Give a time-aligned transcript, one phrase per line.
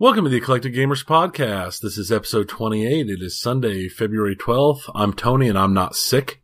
[0.00, 1.80] Welcome to the Eclectic Gamers Podcast.
[1.80, 3.10] This is episode 28.
[3.10, 4.88] It is Sunday, February 12th.
[4.94, 6.40] I'm Tony and I'm not sick.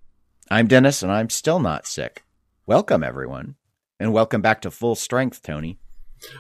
[0.51, 2.25] I'm Dennis and I'm still not sick.
[2.67, 3.55] Welcome, everyone.
[4.01, 5.79] And welcome back to full strength, Tony.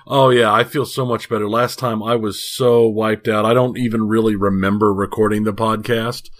[0.07, 1.49] Oh, yeah, I feel so much better.
[1.49, 3.45] Last time I was so wiped out.
[3.45, 6.31] I don't even really remember recording the podcast.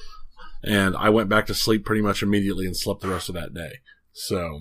[0.63, 3.53] And I went back to sleep pretty much immediately and slept the rest of that
[3.53, 3.81] day.
[4.13, 4.61] So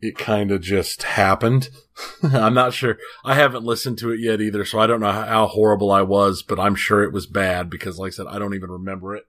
[0.00, 1.70] it kind of just happened.
[2.22, 2.98] I'm not sure.
[3.24, 6.42] I haven't listened to it yet either, so I don't know how horrible I was,
[6.42, 9.24] but I'm sure it was bad because, like I said, I don't even remember it.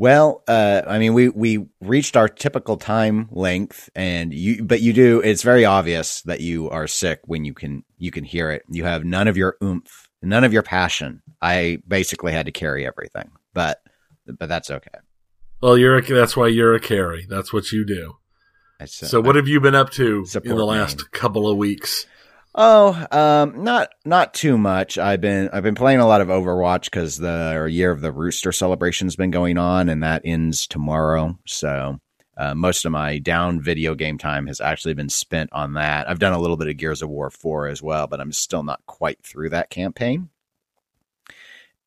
[0.00, 4.94] Well, uh, I mean, we we reached our typical time length, and you, but you
[4.94, 5.20] do.
[5.20, 8.62] It's very obvious that you are sick when you can you can hear it.
[8.70, 11.20] You have none of your oomph, none of your passion.
[11.42, 13.82] I basically had to carry everything, but
[14.24, 15.00] but that's okay.
[15.60, 17.26] Well, you're a, that's why you're a carry.
[17.28, 18.14] That's what you do.
[18.86, 21.06] So, so what have you been up to in the last main.
[21.12, 22.06] couple of weeks?
[22.54, 24.98] Oh, um, not not too much.
[24.98, 28.50] I've been I've been playing a lot of Overwatch because the year of the Rooster
[28.50, 31.38] celebration's been going on, and that ends tomorrow.
[31.46, 32.00] So
[32.36, 36.10] uh, most of my down video game time has actually been spent on that.
[36.10, 38.64] I've done a little bit of Gears of War four as well, but I'm still
[38.64, 40.28] not quite through that campaign.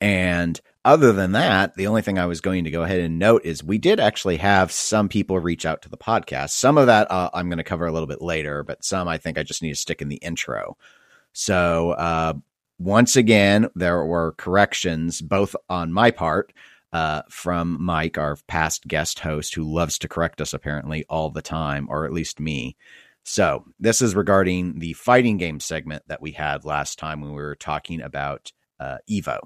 [0.00, 3.44] And other than that, the only thing I was going to go ahead and note
[3.44, 6.50] is we did actually have some people reach out to the podcast.
[6.50, 9.18] Some of that uh, I'm going to cover a little bit later, but some I
[9.18, 10.76] think I just need to stick in the intro.
[11.32, 12.34] So, uh,
[12.78, 16.52] once again, there were corrections both on my part
[16.92, 21.42] uh, from Mike, our past guest host, who loves to correct us apparently all the
[21.42, 22.76] time, or at least me.
[23.24, 27.36] So, this is regarding the fighting game segment that we had last time when we
[27.36, 29.38] were talking about uh, Evo.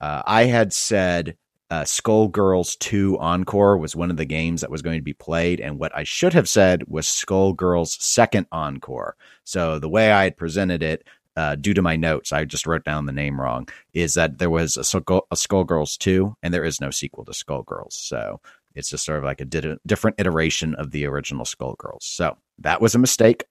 [0.00, 1.36] Uh, I had said
[1.70, 5.60] uh, Skullgirls 2 Encore was one of the games that was going to be played.
[5.60, 9.16] And what I should have said was Skullgirls Second Encore.
[9.44, 11.04] So the way I had presented it,
[11.36, 14.50] uh, due to my notes, I just wrote down the name wrong, is that there
[14.50, 17.92] was a, Skull, a Skullgirls 2 and there is no sequel to Skullgirls.
[17.92, 18.40] So
[18.74, 22.02] it's just sort of like a di- different iteration of the original Skullgirls.
[22.02, 23.44] So that was a mistake.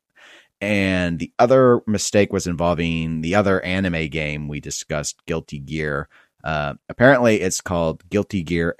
[0.59, 6.09] And the other mistake was involving the other anime game we discussed, Guilty Gear.
[6.43, 8.75] Uh, apparently, it's called Guilty Gear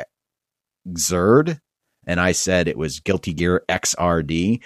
[0.88, 1.60] Xrd,
[2.06, 4.62] and I said it was Guilty Gear XRD.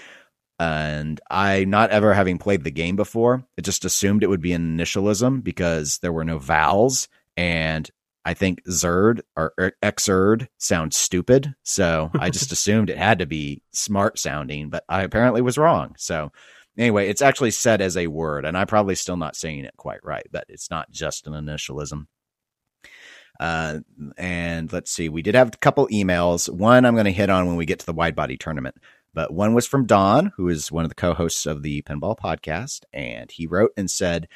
[0.60, 4.54] And I, not ever having played the game before, it just assumed it would be
[4.54, 7.08] an initialism because there were no vowels.
[7.36, 7.90] And
[8.24, 11.56] I think Zerd or Xrd sounds stupid.
[11.64, 15.96] So I just assumed it had to be smart sounding, but I apparently was wrong.
[15.98, 16.32] So
[16.78, 20.04] anyway, it's actually said as a word, and I'm probably still not saying it quite
[20.04, 22.06] right, but it's not just an initialism.
[23.40, 23.80] Uh,
[24.18, 26.50] and let's see, we did have a couple emails.
[26.50, 28.76] One I'm going to hit on when we get to the wide body tournament,
[29.14, 32.18] but one was from Don, who is one of the co hosts of the Pinball
[32.18, 32.82] podcast.
[32.94, 34.28] And he wrote and said,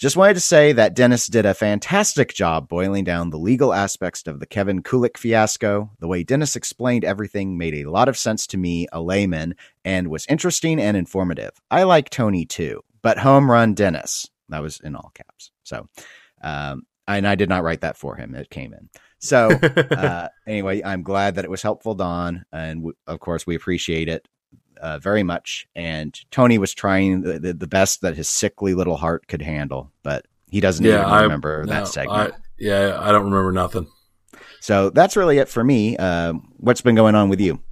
[0.00, 4.26] just wanted to say that Dennis did a fantastic job boiling down the legal aspects
[4.26, 5.90] of the Kevin Kulek fiasco.
[5.98, 10.08] The way Dennis explained everything made a lot of sense to me, a layman, and
[10.08, 11.50] was interesting and informative.
[11.70, 14.26] I like Tony too, but home run Dennis.
[14.48, 15.50] That was in all caps.
[15.64, 15.86] So,
[16.42, 16.84] um,
[17.16, 18.34] and I did not write that for him.
[18.34, 18.88] It came in.
[19.18, 19.50] So
[19.90, 24.08] uh, anyway, I'm glad that it was helpful, Don, and w- of course we appreciate
[24.08, 24.26] it
[24.80, 25.66] uh, very much.
[25.74, 29.92] And Tony was trying the, the, the, best that his sickly little heart could handle,
[30.02, 32.34] but he doesn't yeah, even remember I, that segment.
[32.34, 33.86] I, yeah, I don't remember nothing.
[34.60, 35.96] So that's really it for me.
[35.96, 37.62] Uh, what's been going on with you?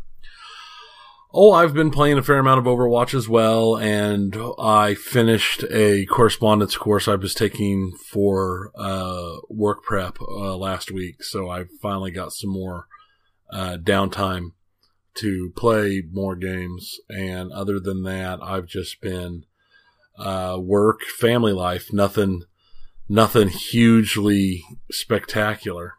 [1.31, 6.07] Oh, I've been playing a fair amount of Overwatch as well, and I finished a
[6.07, 11.23] correspondence course I was taking for uh, work prep uh, last week.
[11.23, 12.87] So I finally got some more
[13.53, 14.53] uh, downtime
[15.17, 16.99] to play more games.
[17.11, 19.45] And other than that, I've just been
[20.19, 22.45] uh, work, family life, nothing,
[23.07, 25.98] nothing hugely spectacular.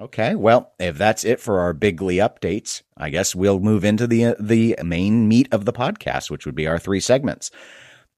[0.00, 4.34] Okay, well, if that's it for our bigly updates, I guess we'll move into the
[4.40, 7.50] the main meat of the podcast, which would be our three segments.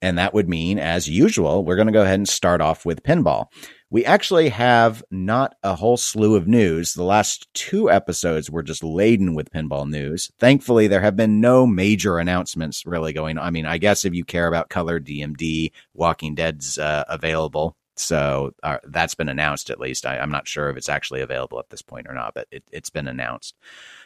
[0.00, 3.02] And that would mean, as usual, we're going to go ahead and start off with
[3.02, 3.46] pinball.
[3.90, 6.94] We actually have not a whole slew of news.
[6.94, 10.30] The last two episodes were just laden with pinball news.
[10.38, 13.46] Thankfully, there have been no major announcements really going on.
[13.46, 17.76] I mean, I guess if you care about color DMD, Walking Dead's uh, available.
[17.96, 20.06] So uh, that's been announced at least.
[20.06, 22.64] I, am not sure if it's actually available at this point or not, but it,
[22.72, 23.54] it's been announced.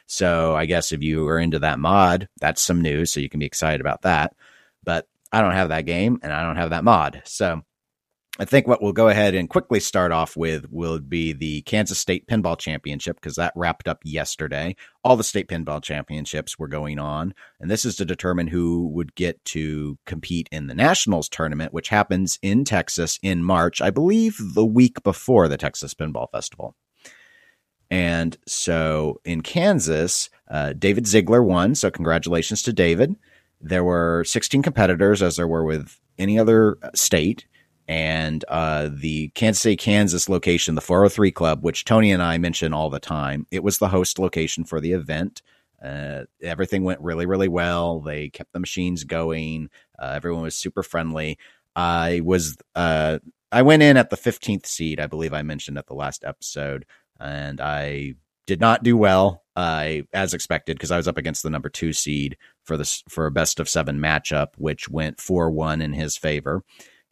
[0.07, 3.13] So I guess if you are into that mod, that's some news.
[3.13, 4.35] So you can be excited about that.
[4.85, 7.23] But I don't have that game and I don't have that mod.
[7.25, 7.63] So
[8.39, 11.99] I think what we'll go ahead and quickly start off with will be the Kansas
[11.99, 14.77] State Pinball Championship because that wrapped up yesterday.
[15.03, 19.15] All the state pinball championships were going on, and this is to determine who would
[19.15, 24.37] get to compete in the Nationals tournament, which happens in Texas in March, I believe
[24.39, 26.75] the week before the Texas Pinball Festival.
[27.91, 31.75] And so in Kansas, uh, David Ziegler won.
[31.75, 33.17] So congratulations to David.
[33.61, 37.47] There were 16 competitors, as there were with any other state
[37.89, 42.73] and uh, the Kansas City, Kansas location, the 403 Club, which Tony and I mention
[42.73, 45.43] all the time, it was the host location for the event.
[45.83, 48.01] Uh, everything went really, really well.
[48.01, 49.71] They kept the machines going.
[49.99, 51.39] Uh, everyone was super friendly.
[51.77, 53.19] I was, uh,
[53.53, 56.87] I went in at the 15th seed, I believe I mentioned at the last episode,
[57.21, 58.15] and I
[58.47, 59.45] did not do well.
[59.55, 63.27] I, as expected, because I was up against the number two seed for this for
[63.27, 66.63] a best of seven matchup, which went four one in his favor.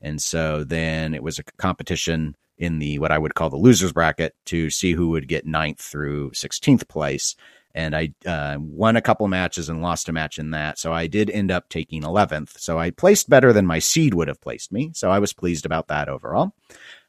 [0.01, 3.93] And so then it was a competition in the what I would call the losers
[3.93, 7.35] bracket to see who would get ninth through 16th place.
[7.75, 10.79] And I uh, won a couple matches and lost a match in that.
[10.79, 12.59] So I did end up taking 11th.
[12.59, 14.91] So I placed better than my seed would have placed me.
[14.95, 16.55] So I was pleased about that overall.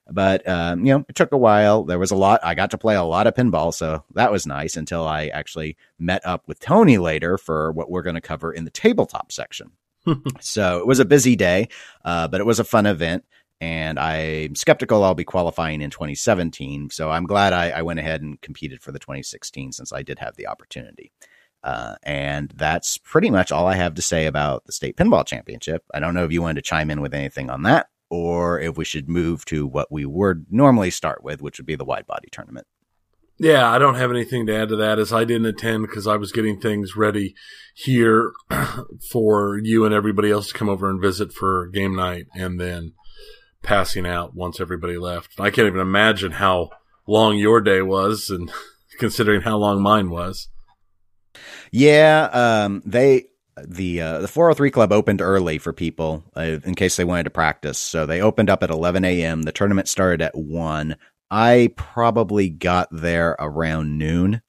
[0.09, 1.83] But, um, you know, it took a while.
[1.83, 2.39] There was a lot.
[2.43, 3.73] I got to play a lot of pinball.
[3.73, 8.03] So that was nice until I actually met up with Tony later for what we're
[8.03, 9.71] going to cover in the tabletop section
[10.39, 11.69] so it was a busy day,
[12.03, 13.25] uh, but it was a fun event.
[13.61, 16.89] And I'm skeptical I'll be qualifying in 2017.
[16.89, 20.19] So I'm glad I, I went ahead and competed for the 2016 since I did
[20.19, 21.11] have the opportunity.
[21.63, 25.83] Uh, and that's pretty much all I have to say about the state pinball championship.
[25.93, 28.77] I don't know if you wanted to chime in with anything on that or if
[28.77, 32.05] we should move to what we would normally start with, which would be the wide
[32.05, 32.67] body tournament.
[33.37, 36.15] Yeah, I don't have anything to add to that as I didn't attend because I
[36.15, 37.35] was getting things ready
[37.73, 38.31] here
[39.11, 42.93] for you and everybody else to come over and visit for game night and then
[43.61, 45.39] passing out once everybody left.
[45.39, 46.69] I can't even imagine how
[47.07, 48.51] long your day was and
[48.99, 50.47] considering how long mine was.
[51.71, 53.25] Yeah, um, they
[53.61, 57.29] the uh, the 403 club opened early for people uh, in case they wanted to
[57.29, 57.77] practice.
[57.77, 59.43] So they opened up at 11 a.m.
[59.43, 60.95] The tournament started at 1.
[61.31, 64.41] I probably got there around noon.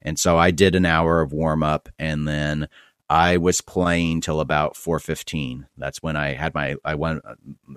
[0.00, 2.68] And so I did an hour of warm up and then
[3.08, 5.66] I was playing till about 4:15.
[5.76, 7.20] That's when I had my I went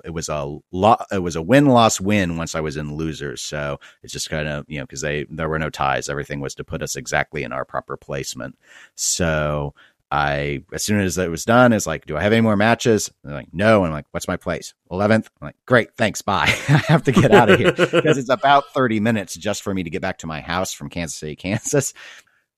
[0.06, 3.42] it was a lot it was a win loss win once I was in losers.
[3.42, 6.08] So it's just kind of, you know, cuz they there were no ties.
[6.08, 8.58] Everything was to put us exactly in our proper placement.
[8.96, 9.74] So
[10.12, 13.12] I, as soon as it was done, is like, do I have any more matches?
[13.24, 13.80] And they're like, no.
[13.80, 14.74] And I'm like, what's my place?
[14.92, 15.28] 11th.
[15.42, 15.96] I'm like, great.
[15.98, 16.22] Thanks.
[16.22, 16.46] Bye.
[16.70, 19.84] I have to get out of here because it's about 30 minutes just for me
[19.84, 21.94] to get back to my house from Kansas City, Kansas.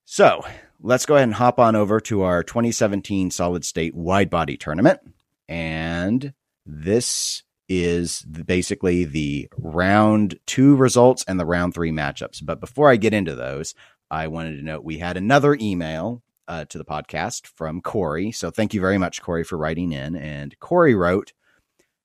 [0.04, 0.44] So
[0.80, 5.00] let's go ahead and hop on over to our 2017 solid state wide body tournament.
[5.48, 6.34] And
[6.64, 12.44] this is basically the round two results and the round three matchups.
[12.44, 13.74] But before I get into those,
[14.10, 18.32] I wanted to note we had another email uh, to the podcast from Corey.
[18.32, 20.16] So thank you very much, Corey, for writing in.
[20.16, 21.32] And Corey wrote,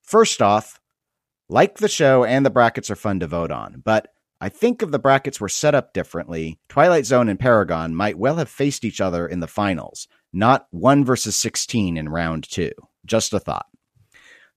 [0.01, 0.79] First off,
[1.49, 4.09] like the show and the brackets are fun to vote on, but
[4.41, 8.35] I think if the brackets were set up differently, Twilight Zone and Paragon might well
[8.35, 12.69] have faced each other in the finals, not 1 versus 16 in round 2.
[13.05, 13.67] Just a thought.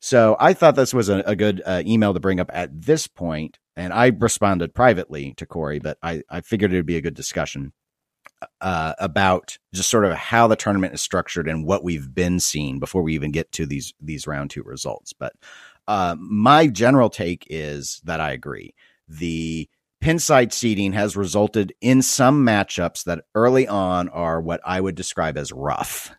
[0.01, 3.07] So I thought this was a, a good uh, email to bring up at this
[3.07, 7.03] point, and I responded privately to Corey, but I, I figured it would be a
[7.03, 7.73] good discussion
[8.61, 12.79] uh, about just sort of how the tournament is structured and what we've been seeing
[12.79, 15.13] before we even get to these these round two results.
[15.13, 15.33] But
[15.89, 18.75] uh, my general take is that I agree.
[19.09, 19.69] The
[20.03, 25.37] pinside seeding has resulted in some matchups that early on are what I would describe
[25.37, 26.15] as rough.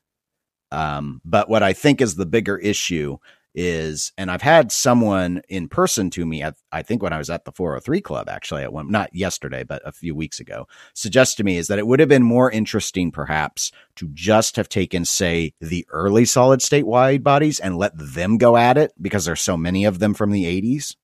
[0.71, 3.17] Um, but what I think is the bigger issue
[3.57, 7.31] is, and I've had someone in person to me at, I think when I was
[7.31, 11.37] at the 403 club, actually at one, not yesterday, but a few weeks ago, suggest
[11.37, 15.05] to me is that it would have been more interesting perhaps to just have taken,
[15.05, 19.41] say, the early solid state wide bodies and let them go at it because there's
[19.41, 20.95] so many of them from the 80s.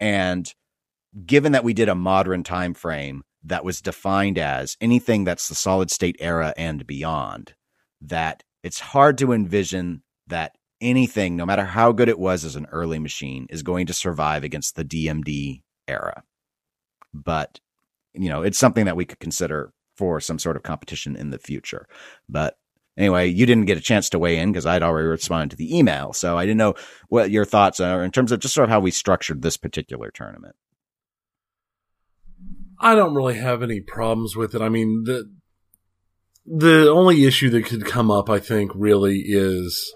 [0.00, 0.52] And
[1.26, 5.54] given that we did a modern time frame that was defined as anything that's the
[5.54, 7.54] solid state era and beyond,
[8.00, 12.66] that it's hard to envision that anything, no matter how good it was as an
[12.70, 16.22] early machine, is going to survive against the DMD era.
[17.12, 17.60] But,
[18.14, 21.38] you know, it's something that we could consider for some sort of competition in the
[21.38, 21.86] future.
[22.28, 22.56] But
[22.96, 25.76] anyway, you didn't get a chance to weigh in because I'd already responded to the
[25.76, 26.12] email.
[26.12, 26.74] So I didn't know
[27.08, 30.10] what your thoughts are in terms of just sort of how we structured this particular
[30.10, 30.54] tournament.
[32.80, 34.62] I don't really have any problems with it.
[34.62, 35.30] I mean, the
[36.46, 39.94] the only issue that could come up, I think, really is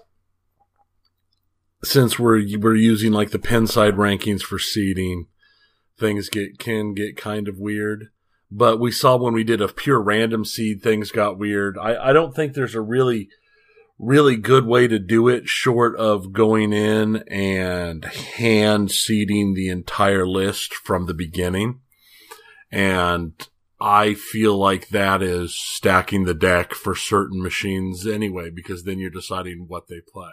[1.83, 5.27] since we're we're using like the Pinside rankings for seeding,
[5.97, 8.09] things get can get kind of weird.
[8.49, 11.77] But we saw when we did a pure random seed, things got weird.
[11.77, 13.29] I, I don't think there's a really
[13.99, 20.27] really good way to do it short of going in and hand seeding the entire
[20.27, 21.79] list from the beginning.
[22.71, 23.33] And
[23.79, 29.09] I feel like that is stacking the deck for certain machines anyway, because then you're
[29.09, 30.31] deciding what they play.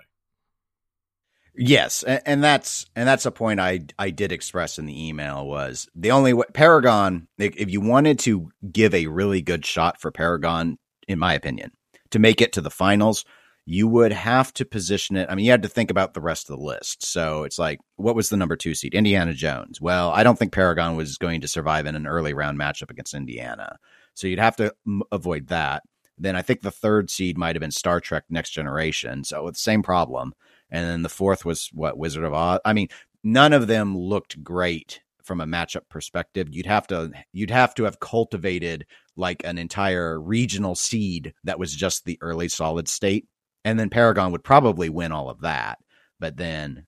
[1.57, 5.89] Yes, and, that's and that's a point I I did express in the email was
[5.95, 10.79] the only way Paragon if you wanted to give a really good shot for Paragon
[11.09, 11.73] in my opinion
[12.11, 13.25] to make it to the finals
[13.71, 15.29] you would have to position it.
[15.31, 17.05] I mean, you had to think about the rest of the list.
[17.05, 18.95] So it's like, what was the number two seed?
[18.95, 19.81] Indiana Jones.
[19.81, 23.15] Well, I don't think Paragon was going to survive in an early round matchup against
[23.15, 23.77] Indiana.
[24.15, 24.75] So you'd have to
[25.13, 25.85] avoid that.
[26.19, 29.23] Then I think the third seed might have been Star Trek Next Generation.
[29.23, 30.33] So the same problem.
[30.71, 32.61] And then the fourth was what Wizard of Oz.
[32.65, 32.89] I mean,
[33.25, 36.49] none of them looked great from a matchup perspective.
[36.51, 38.87] You'd have to you'd have to have cultivated
[39.17, 43.27] like an entire regional seed that was just the early solid state
[43.65, 45.79] and then Paragon would probably win all of that.
[46.19, 46.87] But then,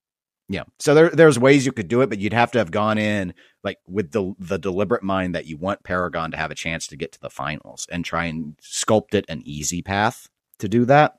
[0.48, 2.98] yeah, so there there's ways you could do it, but you'd have to have gone
[2.98, 3.34] in
[3.64, 6.96] like with the the deliberate mind that you want Paragon to have a chance to
[6.96, 11.16] get to the finals and try and sculpt it an easy path to do that.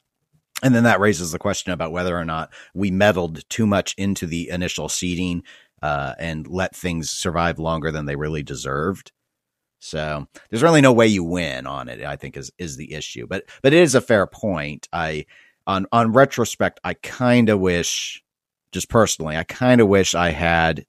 [0.64, 4.26] And then that raises the question about whether or not we meddled too much into
[4.26, 5.44] the initial seeding
[5.82, 9.12] uh, and let things survive longer than they really deserved.
[9.80, 12.02] So there's really no way you win on it.
[12.06, 14.88] I think is is the issue, but but it is a fair point.
[14.94, 15.26] I
[15.68, 18.24] on on retrospect, I kind of wish,
[18.72, 20.86] just personally, I kind of wish I had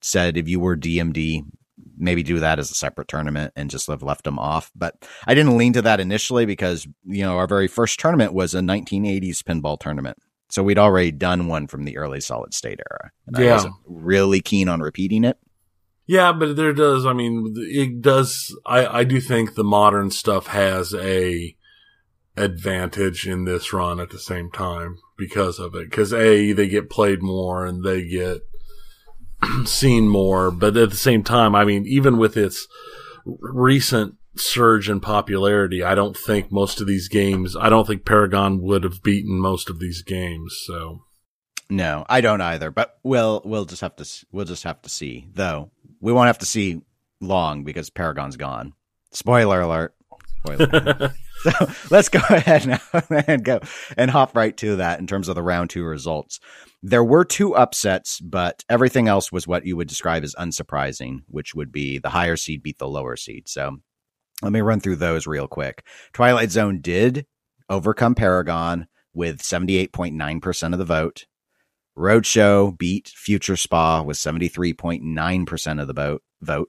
[0.00, 1.44] said if you were DMD,
[1.98, 4.70] maybe do that as a separate tournament and just have left them off.
[4.74, 4.94] But
[5.26, 8.60] I didn't lean to that initially because you know our very first tournament was a
[8.60, 10.18] 1980s pinball tournament.
[10.50, 13.10] So we'd already done one from the early solid state era.
[13.26, 13.50] And yeah.
[13.50, 15.38] I wasn't really keen on repeating it.
[16.06, 17.04] Yeah, but there does.
[17.04, 18.56] I mean, it does.
[18.64, 21.54] I I do think the modern stuff has a
[22.36, 25.90] advantage in this run at the same time because of it.
[25.90, 28.40] Because a they get played more and they get
[29.64, 32.66] seen more, but at the same time, I mean, even with its
[33.24, 37.56] recent surge in popularity, I don't think most of these games.
[37.56, 40.56] I don't think Paragon would have beaten most of these games.
[40.64, 41.00] So.
[41.70, 42.70] No, I don't either.
[42.70, 45.26] But we'll we'll just have to we'll just have to see.
[45.34, 46.80] Though we won't have to see
[47.20, 48.72] long because Paragon's gone.
[49.12, 49.94] Spoiler alert.
[50.38, 51.12] Spoiler alert.
[51.42, 51.50] so
[51.90, 53.60] let's go ahead now and go
[53.96, 56.40] and hop right to that in terms of the round two results.
[56.82, 61.54] There were two upsets, but everything else was what you would describe as unsurprising, which
[61.54, 63.48] would be the higher seed beat the lower seed.
[63.48, 63.78] So
[64.42, 65.84] let me run through those real quick.
[66.12, 67.26] Twilight Zone did
[67.68, 71.26] overcome Paragon with 78.9% of the vote.
[71.96, 76.68] Roadshow beat Future Spa with 73.9% of the vote.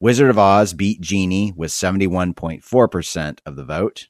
[0.00, 4.08] Wizard of Oz beat Genie with 71.4% of the vote.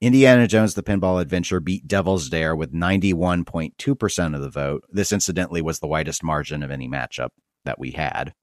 [0.00, 4.84] Indiana Jones The Pinball Adventure beat Devil's Dare with 91.2% of the vote.
[4.90, 7.30] This incidentally was the widest margin of any matchup
[7.64, 8.34] that we had.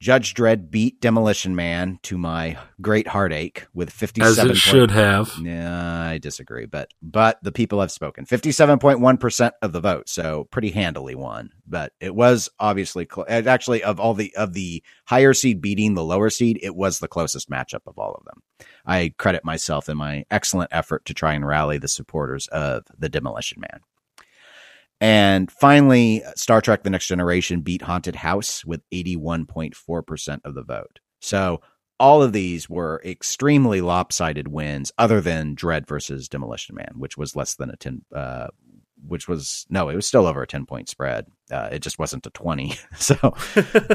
[0.00, 5.32] Judge Dredd beat Demolition Man to my great heartache with 57 As it should have.
[5.40, 8.26] Yeah, I disagree, but but the people have spoken.
[8.26, 11.48] 57.1% of the vote, so pretty handily won.
[11.66, 16.04] But it was obviously cl- actually of all the of the higher seed beating the
[16.04, 18.42] lower seed, it was the closest matchup of all of them.
[18.86, 23.08] I credit myself in my excellent effort to try and rally the supporters of the
[23.08, 23.80] Demolition Man.
[25.00, 31.00] And finally, Star Trek The Next Generation beat Haunted House with 81.4% of the vote.
[31.20, 31.60] So
[31.98, 37.36] all of these were extremely lopsided wins, other than Dredd versus Demolition Man, which was
[37.36, 38.48] less than a 10, uh,
[39.06, 41.26] which was no, it was still over a 10 point spread.
[41.50, 42.74] Uh, it just wasn't a 20.
[42.96, 43.14] so,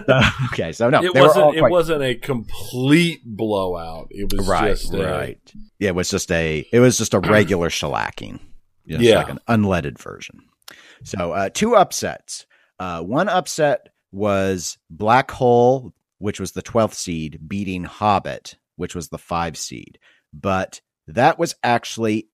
[0.08, 0.72] uh, okay.
[0.72, 1.58] So no, it wasn't, quite...
[1.58, 4.08] it wasn't a complete blowout.
[4.10, 5.04] It was right, just a...
[5.04, 5.54] right.
[5.80, 8.40] Yeah, it was just a, it was just a regular shellacking.
[8.88, 9.18] Just yeah.
[9.18, 10.44] like an unleaded version.
[11.04, 12.46] So uh, two upsets.
[12.80, 19.10] Uh, one upset was Black Hole, which was the 12th seed, beating Hobbit, which was
[19.10, 20.00] the five seed.
[20.34, 22.30] But that was actually,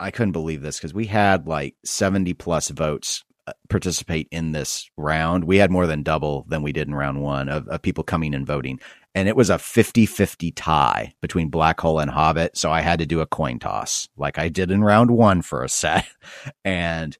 [0.00, 4.90] I couldn't believe this because we had like 70 plus votes uh, participate in this
[4.96, 5.44] round.
[5.44, 8.34] We had more than double than we did in round one of, of people coming
[8.34, 8.80] and voting.
[9.14, 12.56] And it was a 50 50 tie between Black Hole and Hobbit.
[12.56, 15.64] So I had to do a coin toss like I did in round one for
[15.64, 16.06] a set.
[16.64, 17.16] And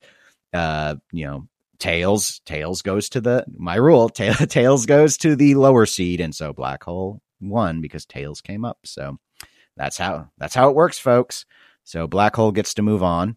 [0.52, 5.54] uh, you know, tails tails goes to the my rule ta- tails goes to the
[5.54, 9.16] lower seed and so black hole won because tails came up so
[9.76, 11.44] that's how that's how it works folks
[11.88, 13.36] so black hole gets to move on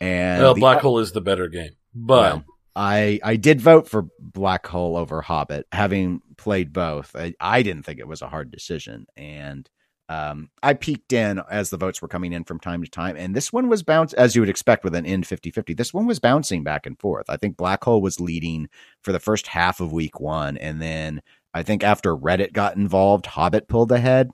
[0.00, 2.44] and well black hole is the better game But Well,
[2.76, 7.14] I I did vote for Black Hole over Hobbit, having played both.
[7.14, 9.68] I, I didn't think it was a hard decision, and
[10.08, 13.34] um, I peeked in as the votes were coming in from time to time, and
[13.34, 15.76] this one was bounced as you would expect with an in 50-50.
[15.76, 17.26] This one was bouncing back and forth.
[17.28, 18.68] I think Black Hole was leading
[19.02, 21.22] for the first half of week one, and then
[21.54, 24.30] I think after Reddit got involved, Hobbit pulled ahead,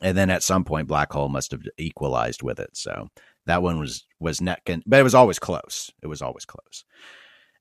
[0.00, 2.76] and then at some point Black Hole must have equalized with it.
[2.76, 3.08] So
[3.46, 5.90] that one was was neck and but it was always close.
[6.02, 6.84] It was always close.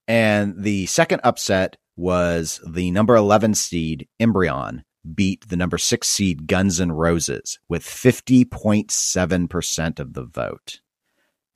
[0.07, 6.47] And the second upset was the number 11 seed Embryon beat the number 6 seed
[6.47, 10.81] Guns N' Roses with 50.7% of the vote.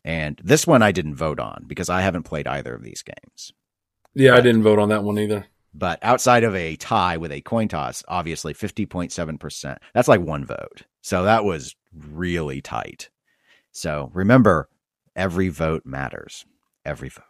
[0.03, 3.53] And this one I didn't vote on because I haven't played either of these games.
[4.13, 5.45] yeah, I didn't vote on that one either.
[5.73, 9.77] But outside of a tie with a coin toss, obviously 50.7%.
[9.93, 10.83] That's like one vote.
[11.01, 13.09] So that was really tight.
[13.71, 14.67] So remember,
[15.15, 16.45] every vote matters.
[16.85, 17.23] Every vote.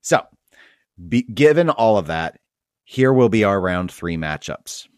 [0.00, 0.22] So,
[1.08, 2.38] be, given all of that,
[2.84, 4.88] here will be our round three matchups.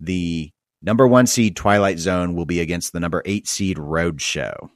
[0.00, 0.50] The
[0.82, 4.70] number one seed Twilight Zone will be against the number eight seed Roadshow.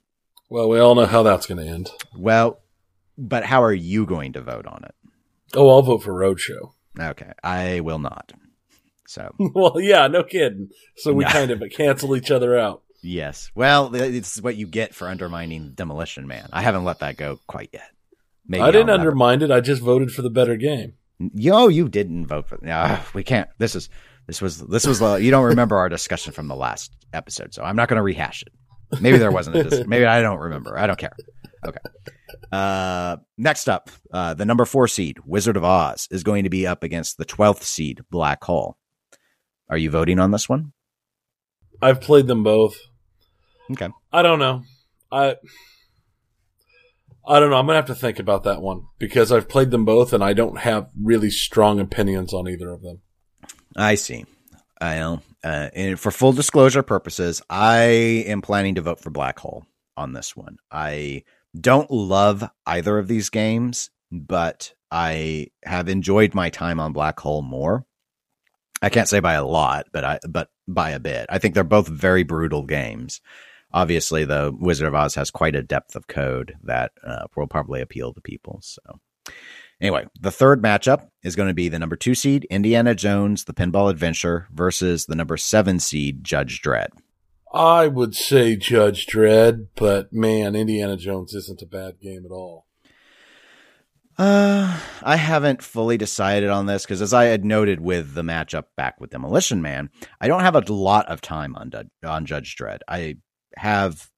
[0.48, 1.90] Well, we all know how that's going to end.
[2.16, 2.60] Well,
[3.18, 4.94] but how are you going to vote on it?
[5.54, 6.72] Oh, I'll vote for Roadshow.
[6.98, 8.32] Okay, I will not.
[9.06, 10.70] So, well, yeah, no kidding.
[10.96, 11.30] So we No.
[11.32, 12.82] kind of cancel each other out.
[13.02, 13.50] yes.
[13.54, 16.48] Well, it's what you get for undermining Demolition Man.
[16.52, 17.90] I haven't let that go quite yet.
[18.46, 19.50] Maybe I didn't undermine it.
[19.50, 20.94] I just voted for the better game.
[21.34, 22.58] Yo, you didn't vote for.
[22.62, 23.48] No, we can't.
[23.58, 23.90] This is
[24.26, 25.00] this was this was.
[25.02, 28.02] Uh, you don't remember our discussion from the last episode, so I'm not going to
[28.02, 29.00] rehash it.
[29.00, 29.64] Maybe there wasn't a.
[29.64, 30.76] Dis- maybe I don't remember.
[30.78, 31.12] I don't care.
[31.66, 31.78] Okay.
[32.50, 36.66] Uh, next up, uh, the number four seed Wizard of Oz is going to be
[36.66, 38.76] up against the twelfth seed Black Hole.
[39.68, 40.72] Are you voting on this one?
[41.82, 42.76] I've played them both.
[43.70, 43.88] Okay.
[44.12, 44.64] I don't know.
[45.12, 45.36] I
[47.26, 47.56] I don't know.
[47.56, 50.32] I'm gonna have to think about that one because I've played them both and I
[50.32, 53.00] don't have really strong opinions on either of them.
[53.76, 54.24] I see.
[54.80, 55.22] I know.
[55.44, 57.82] Uh, and for full disclosure purposes, I
[58.26, 59.64] am planning to vote for Black Hole
[59.96, 60.56] on this one.
[60.70, 61.22] I
[61.58, 67.42] don't love either of these games, but I have enjoyed my time on Black Hole
[67.42, 67.86] more.
[68.82, 71.26] I can't say by a lot, but I but by a bit.
[71.28, 73.20] I think they're both very brutal games.
[73.72, 77.80] Obviously, the Wizard of Oz has quite a depth of code that uh, will probably
[77.80, 78.60] appeal to people.
[78.62, 78.80] So,
[79.80, 83.54] anyway, the third matchup is going to be the number two seed Indiana Jones, the
[83.54, 86.88] Pinball Adventure, versus the number seven seed Judge Dredd.
[87.52, 92.66] I would say Judge Dredd, but man, Indiana Jones isn't a bad game at all.
[94.16, 98.64] Uh, I haven't fully decided on this because, as I had noted with the matchup
[98.76, 99.88] back with Demolition Man,
[100.20, 101.72] I don't have a lot of time on
[102.04, 102.80] on Judge Dredd.
[102.86, 103.16] I
[103.56, 104.10] have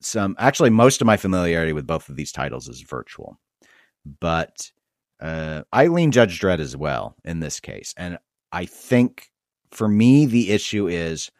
[0.00, 3.38] some actually most of my familiarity with both of these titles is virtual,
[4.20, 4.72] but
[5.20, 8.18] uh, I lean Judge Dredd as well in this case, and
[8.50, 9.30] I think
[9.70, 11.30] for me the issue is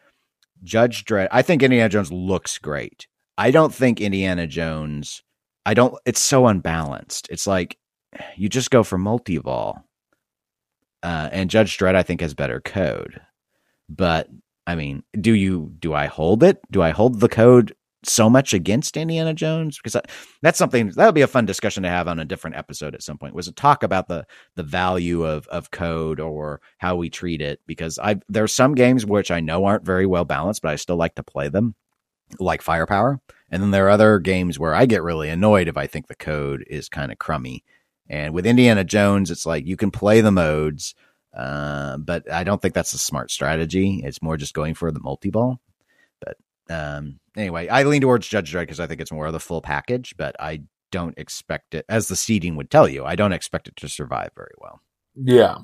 [0.65, 1.29] Judge Dredd.
[1.31, 3.07] I think Indiana Jones looks great.
[3.39, 5.23] I don't think Indiana Jones.
[5.67, 5.95] I don't.
[6.05, 7.29] It's so unbalanced.
[7.31, 7.79] It's like
[8.37, 9.85] you just go for multi-ball.
[11.03, 13.21] Uh, and Judge Dredd, I think, has better code.
[13.89, 14.29] But
[14.67, 16.61] I mean, do you do I hold it?
[16.71, 17.75] Do I hold the code
[18.05, 19.79] so much against Indiana Jones?
[19.79, 20.01] Because
[20.43, 23.03] that's something that would be a fun discussion to have on a different episode at
[23.03, 23.35] some point.
[23.35, 27.61] Was to talk about the the value of of code or how we treat it.
[27.67, 30.77] Because I there are some games which I know aren't very well balanced, but I
[30.77, 31.75] still like to play them,
[32.39, 33.21] like Firepower.
[33.51, 36.17] And then there are other games where I get really annoyed if I think the
[36.17, 37.63] code is kind of crummy.
[38.09, 40.95] And with Indiana Jones, it's like you can play the modes,
[41.35, 44.03] uh, but I don't think that's a smart strategy.
[44.05, 45.61] It's more just going for the multi ball.
[46.71, 49.61] Um, anyway, I lean towards Judge Dredd because I think it's more of the full
[49.61, 53.69] package, but I don't expect it, as the seeding would tell you, I don't expect
[53.69, 54.81] it to survive very well.
[55.17, 55.59] Yeah.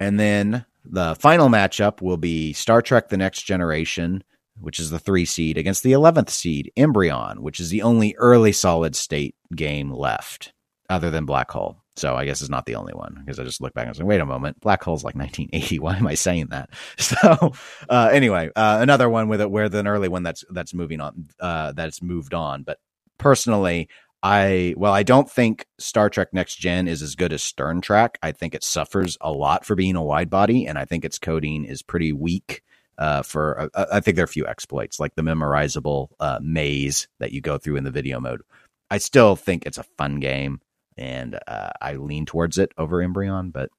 [0.00, 4.24] And then the final matchup will be Star Trek The Next Generation,
[4.58, 8.52] which is the three seed, against the 11th seed, Embryon, which is the only early
[8.52, 10.52] solid state game left
[10.88, 11.81] other than Black Hole.
[11.96, 14.02] So I guess it's not the only one because I just look back and say,
[14.02, 15.78] wait a moment, Black Hole's like 1980.
[15.78, 16.70] Why am I saying that?
[16.98, 17.52] So
[17.88, 21.28] uh, anyway, uh, another one with it where the early one that's that's moving on,
[21.40, 22.62] uh, that's moved on.
[22.62, 22.78] But
[23.18, 23.88] personally,
[24.22, 28.18] I well, I don't think Star Trek Next Gen is as good as Stern Trek.
[28.22, 31.18] I think it suffers a lot for being a wide body, and I think its
[31.18, 32.62] coding is pretty weak.
[32.98, 37.08] Uh, for uh, I think there are a few exploits like the memorizable uh, maze
[37.18, 38.42] that you go through in the video mode.
[38.90, 40.60] I still think it's a fun game,
[40.96, 43.52] and uh, I lean towards it over Embryon.
[43.52, 43.70] But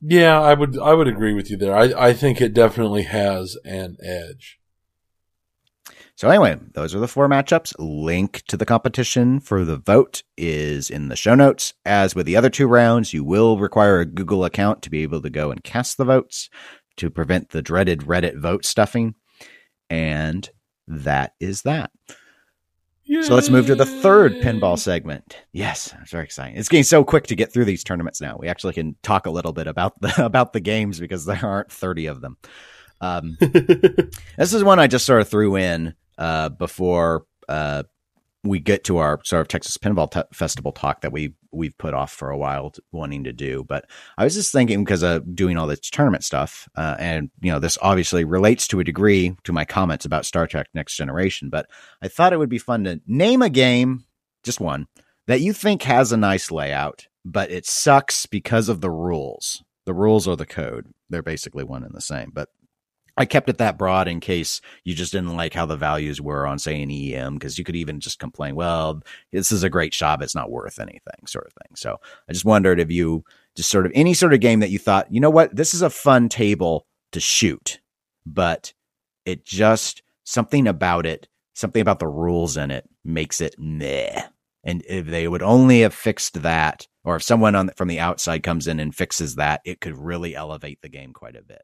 [0.00, 1.76] Yeah, I would I would agree with you there.
[1.76, 4.60] I, I think it definitely has an edge.
[6.20, 7.74] So anyway, those are the four matchups.
[7.78, 11.72] Link to the competition for the vote is in the show notes.
[11.86, 15.22] As with the other two rounds, you will require a Google account to be able
[15.22, 16.50] to go and cast the votes
[16.98, 19.14] to prevent the dreaded Reddit vote stuffing.
[19.88, 20.50] And
[20.86, 21.90] that is that.
[23.10, 23.22] Yay.
[23.22, 25.36] So let's move to the third pinball segment.
[25.50, 26.56] Yes, I'm very exciting.
[26.56, 28.36] It's getting so quick to get through these tournaments now.
[28.38, 31.72] We actually can talk a little bit about the about the games because there aren't
[31.72, 32.36] 30 of them.
[33.00, 37.82] Um, this is one I just sort of threw in uh, before uh,
[38.44, 41.94] we get to our sort of Texas Pinball T- Festival talk that we we've put
[41.94, 43.64] off for a while, to, wanting to do.
[43.64, 43.86] But
[44.16, 47.58] I was just thinking because of doing all this tournament stuff, uh, and you know,
[47.58, 51.50] this obviously relates to a degree to my comments about Star Trek Next Generation.
[51.50, 51.66] But
[52.02, 54.04] I thought it would be fun to name a game,
[54.42, 54.86] just one,
[55.26, 59.62] that you think has a nice layout, but it sucks because of the rules.
[59.86, 60.86] The rules or the code.
[61.08, 62.30] They're basically one and the same.
[62.32, 62.48] But
[63.20, 66.46] I kept it that broad in case you just didn't like how the values were
[66.46, 69.92] on, say, an EM, because you could even just complain, well, this is a great
[69.92, 70.22] shop.
[70.22, 71.76] It's not worth anything, sort of thing.
[71.76, 73.22] So I just wondered if you
[73.54, 75.82] just sort of any sort of game that you thought, you know what, this is
[75.82, 77.80] a fun table to shoot,
[78.24, 78.72] but
[79.26, 84.22] it just something about it, something about the rules in it makes it meh.
[84.64, 88.42] And if they would only have fixed that, or if someone on from the outside
[88.42, 91.62] comes in and fixes that, it could really elevate the game quite a bit.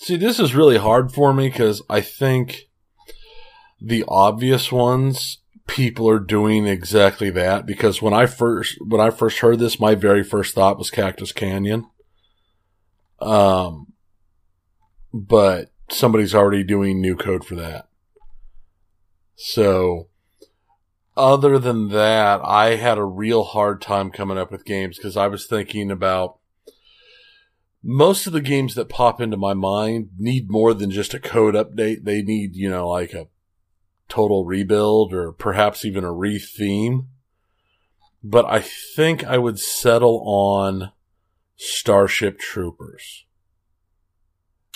[0.00, 2.68] See, this is really hard for me because I think
[3.80, 9.40] the obvious ones people are doing exactly that because when I first when I first
[9.40, 11.90] heard this, my very first thought was Cactus Canyon.
[13.20, 13.92] Um,
[15.12, 17.88] but somebody's already doing new code for that.
[19.34, 20.06] So,
[21.16, 25.26] other than that, I had a real hard time coming up with games because I
[25.26, 26.37] was thinking about
[27.82, 31.54] most of the games that pop into my mind need more than just a code
[31.54, 32.04] update.
[32.04, 33.28] They need, you know, like a
[34.08, 37.06] total rebuild or perhaps even a retheme.
[38.22, 40.90] But I think I would settle on
[41.56, 43.24] Starship Troopers.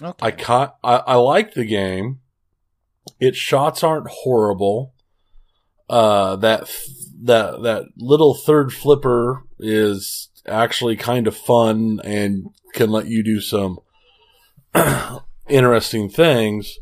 [0.01, 0.27] Okay.
[0.27, 2.21] I caught, I, I like the game.
[3.19, 4.95] Its shots aren't horrible.
[5.89, 6.71] Uh, that,
[7.23, 13.41] that, that little third flipper is actually kind of fun and can let you do
[13.41, 13.79] some
[15.49, 16.79] interesting things,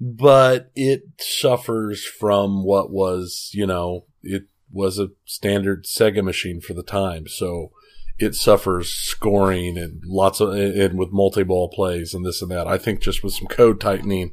[0.00, 6.74] but it suffers from what was, you know, it was a standard Sega machine for
[6.74, 7.26] the time.
[7.28, 7.70] So
[8.18, 12.66] it suffers scoring and lots of, and with multi-ball plays and this and that.
[12.66, 14.32] I think just with some code tightening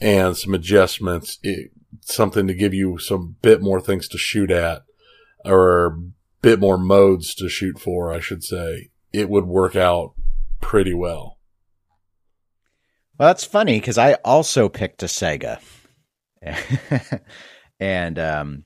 [0.00, 4.82] and some adjustments, it, something to give you some bit more things to shoot at
[5.44, 5.98] or
[6.40, 10.14] bit more modes to shoot for, I should say, it would work out
[10.60, 11.38] pretty well.
[13.18, 15.60] Well, that's funny because I also picked a Sega,
[17.80, 18.64] and um,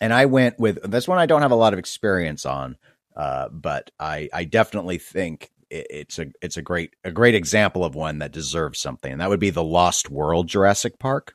[0.00, 1.18] and I went with this one.
[1.18, 2.78] I don't have a lot of experience on,
[3.14, 7.84] uh, but I I definitely think it, it's a it's a great a great example
[7.84, 11.34] of one that deserves something, and that would be the Lost World Jurassic Park.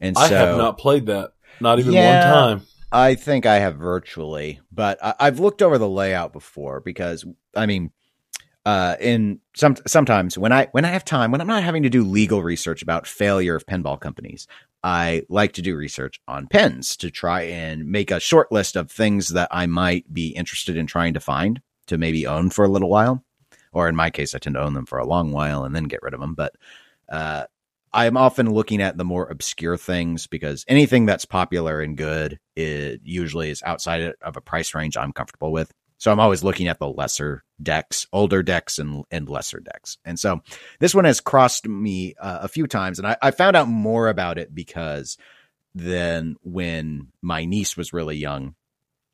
[0.00, 2.66] And I have not played that, not even yeah, one time.
[2.94, 7.24] I think I have virtually, but I, have looked over the layout before because
[7.56, 7.90] I mean,
[8.64, 11.90] uh, in some sometimes when I when I have time, when I'm not having to
[11.90, 14.46] do legal research about failure of pinball companies,
[14.84, 18.92] I like to do research on pins to try and make a short list of
[18.92, 22.70] things that I might be interested in trying to find to maybe own for a
[22.70, 23.24] little while.
[23.72, 25.84] Or in my case, I tend to own them for a long while and then
[25.84, 26.34] get rid of them.
[26.36, 26.54] But
[27.08, 27.46] uh,
[27.92, 33.00] I'm often looking at the more obscure things because anything that's popular and good it
[33.04, 35.72] usually is outside of a price range I'm comfortable with.
[35.98, 39.96] So I'm always looking at the lesser decks, older decks, and and lesser decks.
[40.04, 40.42] And so
[40.80, 44.08] this one has crossed me uh, a few times, and I, I found out more
[44.08, 45.16] about it because
[45.74, 48.54] then when my niece was really young,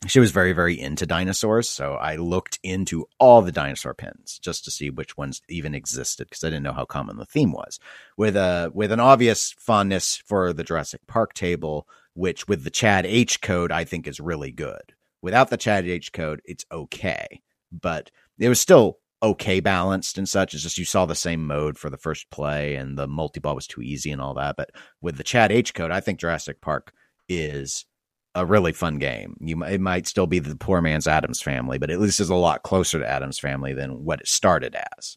[0.07, 4.64] she was very very into dinosaurs so i looked into all the dinosaur pins just
[4.64, 7.79] to see which ones even existed because i didn't know how common the theme was
[8.16, 11.87] with a with an obvious fondness for the jurassic park table
[12.20, 16.12] which with the chad h code i think is really good without the chad h
[16.12, 17.40] code it's okay
[17.72, 21.78] but it was still okay balanced and such it's just you saw the same mode
[21.78, 25.16] for the first play and the multi-ball was too easy and all that but with
[25.16, 26.92] the chad h code i think jurassic park
[27.28, 27.87] is
[28.35, 29.37] a really fun game.
[29.40, 32.35] You it might still be the poor man's Addams family, but at least is a
[32.37, 35.16] lot closer to Addams family than what it started as.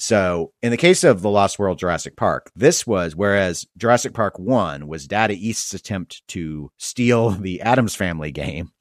[0.00, 4.38] So, in the case of the Lost World Jurassic Park, this was whereas Jurassic Park
[4.38, 8.72] 1 was Data East's attempt to steal the Addams family game,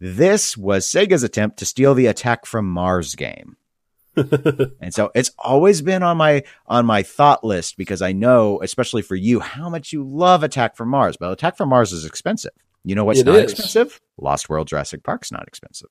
[0.00, 3.58] this was Sega's attempt to steal the Attack from Mars game.
[4.16, 9.02] and so it's always been on my on my thought list because I know, especially
[9.02, 11.18] for you, how much you love Attack from Mars.
[11.18, 12.52] But Attack from Mars is expensive.
[12.82, 13.52] You know what's It not is.
[13.52, 14.00] expensive?
[14.18, 15.88] Lost World Jurassic Park's not expensive.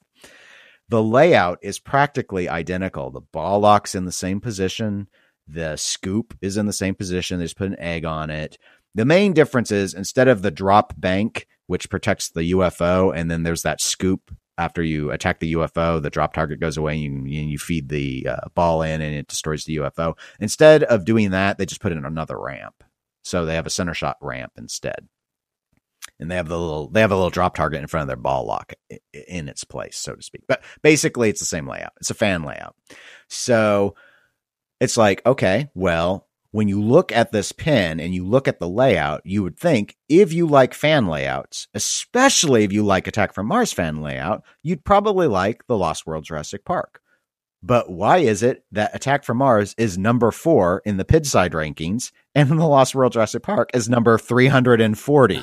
[0.92, 3.12] The layout is practically identical.
[3.12, 5.08] The ball lock's in the same position.
[5.48, 7.40] The scoop is in the same position.
[7.40, 8.58] They just put an egg on it.
[8.94, 13.44] The main difference is instead of the drop bank, which protects the UFO, and then
[13.44, 17.42] there's that scoop after you attack the UFO, the drop target goes away, and you,
[17.42, 20.18] you feed the uh, ball in, and it destroys the UFO.
[20.42, 22.84] Instead of doing that, they just put in another ramp.
[23.24, 25.08] So they have a center shot ramp instead,
[26.22, 28.16] and they have the little they have a little drop target in front of their
[28.16, 28.74] ball lock
[29.28, 30.44] in its place, so to speak.
[30.48, 31.94] But basically, it's the same layout.
[32.00, 32.76] It's a fan layout.
[33.28, 33.96] So
[34.80, 38.70] it's like, okay, well, when you look at this pin and you look at the
[38.70, 43.48] layout, you would think if you like fan layouts, especially if you like Attack from
[43.48, 47.01] Mars fan layout, you'd probably like the Lost World Jurassic Park.
[47.64, 52.12] But why is it that Attack from Mars is number four in the Pinside rankings
[52.34, 55.38] and the Lost World Jurassic Park is number 340,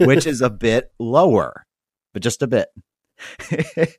[0.04, 1.66] which is a bit lower,
[2.12, 2.68] but just a bit.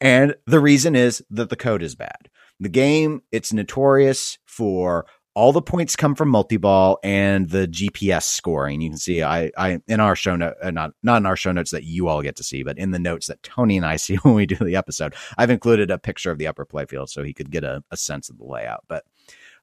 [0.00, 2.28] and the reason is that the code is bad.
[2.58, 5.06] The game, it's notorious for
[5.38, 8.80] all the points come from multi-ball and the GPS scoring.
[8.80, 11.52] You can see I, I in our show note, uh, not not in our show
[11.52, 13.96] notes that you all get to see, but in the notes that Tony and I
[13.98, 17.22] see when we do the episode, I've included a picture of the upper playfield so
[17.22, 18.82] he could get a, a sense of the layout.
[18.88, 19.04] But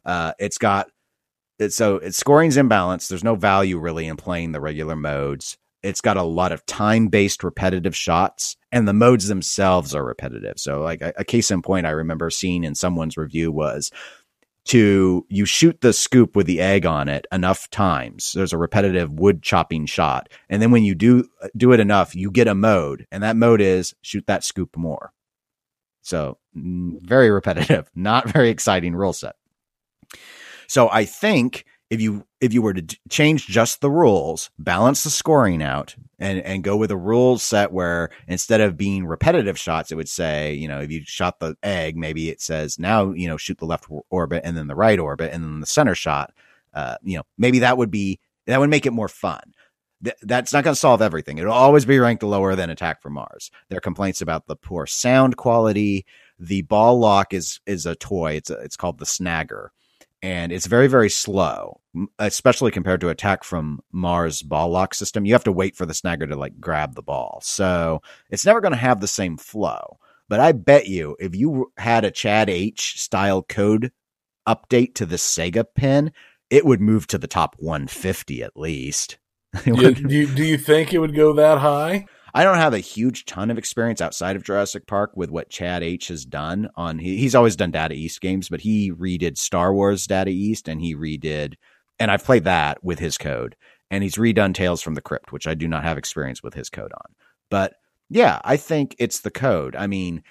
[0.05, 0.87] uh, it's got
[1.59, 3.09] it, so it's scoring's imbalanced.
[3.09, 5.57] There's no value really in playing the regular modes.
[5.83, 10.57] It's got a lot of time-based repetitive shots, and the modes themselves are repetitive.
[10.57, 13.91] So, like a, a case in point, I remember seeing in someone's review was
[14.65, 18.33] to you shoot the scoop with the egg on it enough times.
[18.33, 22.31] There's a repetitive wood chopping shot, and then when you do do it enough, you
[22.31, 25.13] get a mode, and that mode is shoot that scoop more.
[26.01, 29.35] So mm, very repetitive, not very exciting rule set.
[30.67, 35.09] So I think if you if you were to change just the rules, balance the
[35.09, 39.91] scoring out, and and go with a rule set where instead of being repetitive shots,
[39.91, 43.27] it would say, you know, if you shot the egg, maybe it says now, you
[43.27, 46.33] know, shoot the left orbit and then the right orbit and then the center shot.
[46.73, 49.53] Uh, you know, maybe that would be that would make it more fun.
[50.03, 51.37] Th- that's not going to solve everything.
[51.37, 53.49] It'll always be ranked lower than Attack from Mars.
[53.69, 56.05] There are complaints about the poor sound quality.
[56.39, 58.33] The ball lock is is a toy.
[58.33, 59.69] It's a, it's called the Snagger
[60.21, 61.79] and it's very very slow
[62.19, 65.25] especially compared to attack from mars ball lock system.
[65.25, 67.39] You have to wait for the snagger to like grab the ball.
[67.43, 69.97] So it's never going to have the same flow.
[70.27, 73.91] But i bet you if you had a chad h style code
[74.47, 76.11] update to the sega pin
[76.49, 79.17] it would move to the top 150 at least.
[79.63, 82.07] Do, you, do you think it would go that high?
[82.35, 85.83] I don't have a huge ton of experience outside of Jurassic Park with what Chad
[85.83, 89.73] H has done on he, he's always done Data East games, but he redid Star
[89.73, 91.53] Wars Data East and he redid
[91.97, 93.55] and I've played that with his code
[93.89, 96.69] and he's redone Tales from the Crypt, which I do not have experience with his
[96.69, 97.15] code on.
[97.49, 97.75] But
[98.09, 99.77] yeah, I think it's the code.
[99.77, 100.21] I mean,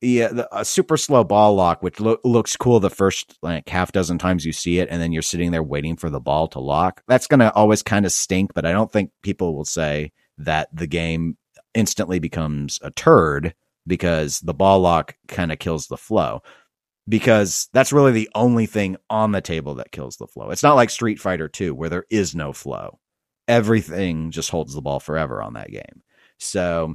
[0.00, 3.92] yeah, the, a super slow ball lock, which lo- looks cool the first like half
[3.92, 6.60] dozen times you see it, and then you're sitting there waiting for the ball to
[6.60, 7.02] lock.
[7.06, 10.68] That's going to always kind of stink, but I don't think people will say that
[10.72, 11.36] the game
[11.74, 13.54] instantly becomes a turd
[13.86, 16.42] because the ball lock kind of kills the flow.
[17.08, 20.50] Because that's really the only thing on the table that kills the flow.
[20.50, 23.00] It's not like Street Fighter 2 where there is no flow.
[23.48, 26.02] Everything just holds the ball forever on that game.
[26.38, 26.94] So,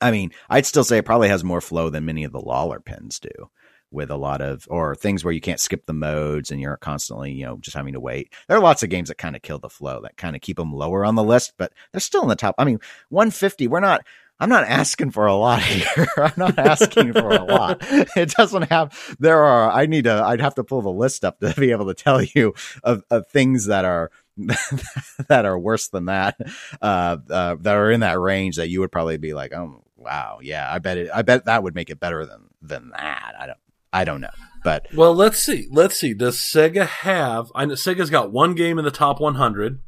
[0.00, 2.84] I mean, I'd still say it probably has more flow than many of the Lawlor
[2.84, 3.50] pins do
[3.94, 7.32] with a lot of or things where you can't skip the modes and you're constantly,
[7.32, 8.32] you know, just having to wait.
[8.48, 10.56] There are lots of games that kind of kill the flow that kind of keep
[10.56, 12.56] them lower on the list, but they're still in the top.
[12.58, 14.04] I mean, 150, we're not
[14.40, 16.06] I'm not asking for a lot here.
[16.16, 17.82] I'm not asking for a lot.
[18.16, 21.40] It doesn't have there are I need to I'd have to pull the list up
[21.40, 24.10] to be able to tell you of, of things that are
[25.28, 26.36] that are worse than that
[26.82, 30.40] uh, uh that are in that range that you would probably be like, "Oh, wow.
[30.42, 33.46] Yeah, I bet it I bet that would make it better than than that." I
[33.46, 33.58] don't
[33.94, 34.30] I don't know.
[34.64, 35.68] But Well, let's see.
[35.70, 36.14] Let's see.
[36.14, 37.52] Does Sega have?
[37.54, 39.80] I know Sega's got one game in the top 100.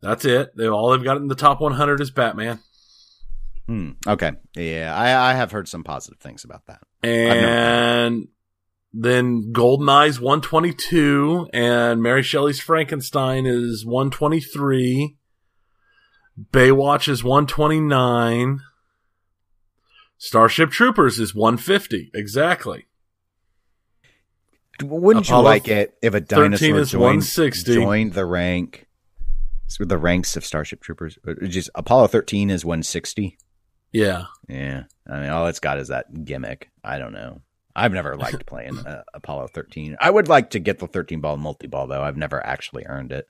[0.00, 0.56] That's it.
[0.56, 2.60] They all they've got in the top 100 is Batman,
[3.66, 4.32] hmm, okay.
[4.56, 6.80] Yeah, I I have heard some positive things about that.
[7.02, 8.28] and
[8.92, 15.16] then GoldenEye's 122, and Mary Shelley's Frankenstein is 123.
[16.50, 18.60] Baywatch is 129.
[20.22, 22.10] Starship Troopers is 150.
[22.12, 22.84] Exactly.
[24.82, 27.22] Wouldn't you like it if a dinosaur is joined,
[27.64, 28.86] joined the rank
[29.78, 31.18] the ranks of Starship Troopers?
[31.44, 33.38] Just Apollo 13 is 160.
[33.92, 34.26] Yeah.
[34.46, 34.84] Yeah.
[35.08, 36.70] I mean, all it's got is that gimmick.
[36.84, 37.40] I don't know.
[37.74, 39.96] I've never liked playing uh, Apollo 13.
[40.00, 42.02] I would like to get the 13 ball multi ball though.
[42.02, 43.26] I've never actually earned it.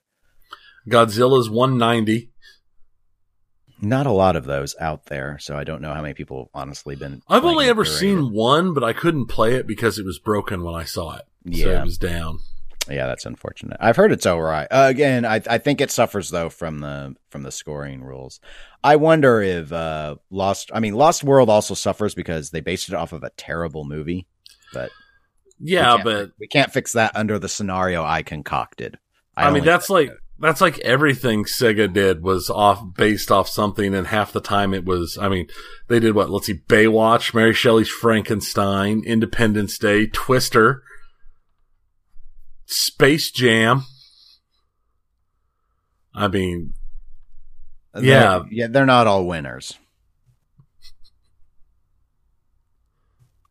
[0.89, 2.30] Godzilla's 190.
[3.81, 6.95] Not a lot of those out there, so I don't know how many people honestly
[6.95, 7.21] been.
[7.27, 8.31] I've only ever seen it.
[8.31, 11.23] one, but I couldn't play it because it was broken when I saw it.
[11.55, 11.81] So Yeah.
[11.81, 12.39] it was down.
[12.89, 13.77] Yeah, that's unfortunate.
[13.79, 14.67] I've heard it's alright.
[14.69, 18.39] Uh, again, I I think it suffers though from the from the scoring rules.
[18.83, 20.71] I wonder if uh Lost.
[20.73, 24.25] I mean, Lost World also suffers because they based it off of a terrible movie.
[24.73, 24.89] But
[25.59, 28.97] Yeah, we but we can't fix that under the scenario I concocted.
[29.37, 30.11] I, mean that's like
[30.41, 34.85] that's like everything Sega did was off based off something, and half the time it
[34.85, 35.17] was.
[35.19, 35.47] I mean,
[35.87, 36.29] they did what?
[36.29, 40.83] Let's see, Baywatch, Mary Shelley's Frankenstein, Independence Day, Twister,
[42.65, 43.83] Space Jam.
[46.13, 46.73] I mean,
[47.93, 48.43] they're- yeah.
[48.49, 49.77] yeah, they're not all winners.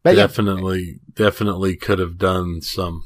[0.03, 3.05] But yeah, definitely, definitely could have done some.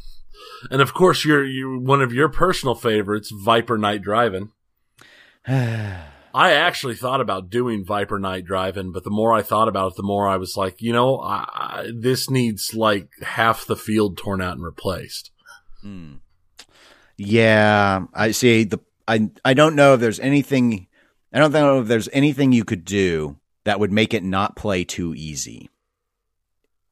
[0.70, 4.52] And of course, your you one of your personal favorites, Viper Night Driving.
[5.46, 9.96] I actually thought about doing Viper Night Driving, but the more I thought about it,
[9.96, 14.18] the more I was like, you know, I, I, this needs like half the field
[14.18, 15.30] torn out and replaced.
[15.80, 16.14] Hmm.
[17.16, 18.64] Yeah, I see.
[18.64, 20.88] The I I don't know if there's anything.
[21.32, 24.84] I don't know if there's anything you could do that would make it not play
[24.84, 25.68] too easy.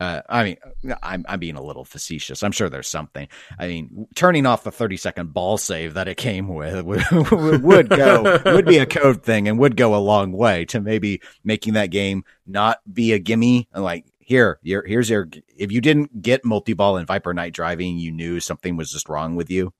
[0.02, 0.56] Uh, I mean,
[1.00, 2.42] I'm I'm being a little facetious.
[2.42, 3.28] I'm sure there's something.
[3.56, 6.84] I mean, turning off the 30 second ball save that it came with
[7.30, 10.80] would, would go would be a code thing and would go a long way to
[10.80, 13.68] maybe making that game not be a gimme.
[13.72, 15.28] Like here, your here's your.
[15.56, 19.08] If you didn't get multi ball and Viper Night driving, you knew something was just
[19.08, 19.72] wrong with you.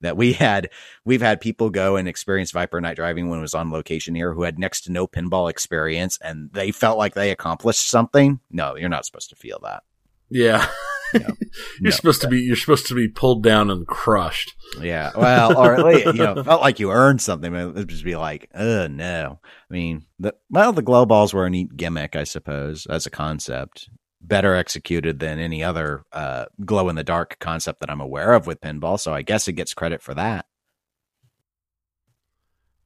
[0.00, 0.70] That we had,
[1.04, 4.32] we've had people go and experience Viper Night driving when it was on location here
[4.32, 8.38] who had next to no pinball experience and they felt like they accomplished something.
[8.50, 9.82] No, you're not supposed to feel that.
[10.30, 10.68] Yeah,
[11.14, 11.20] No.
[11.24, 11.32] you're
[11.80, 11.90] No.
[11.90, 14.54] supposed to be you're supposed to be pulled down and crushed.
[14.80, 15.10] Yeah.
[15.16, 17.50] Well, or at least, you know, felt like you earned something.
[17.50, 19.40] But It would just be like, oh, no.
[19.70, 23.10] I mean, the, well, the glow balls were a neat gimmick, I suppose, as a
[23.10, 23.88] concept.
[24.20, 28.46] Better executed than any other uh, glow in the dark concept that I'm aware of
[28.46, 28.98] with pinball.
[28.98, 30.46] So I guess it gets credit for that.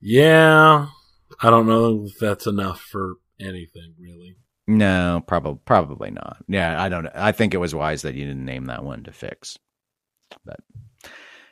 [0.00, 0.88] Yeah,
[1.40, 4.36] I don't know if that's enough for anything really.
[4.66, 6.38] No, probably probably not.
[6.48, 7.08] Yeah, I don't.
[7.14, 9.58] I think it was wise that you didn't name that one to fix.
[10.44, 10.60] But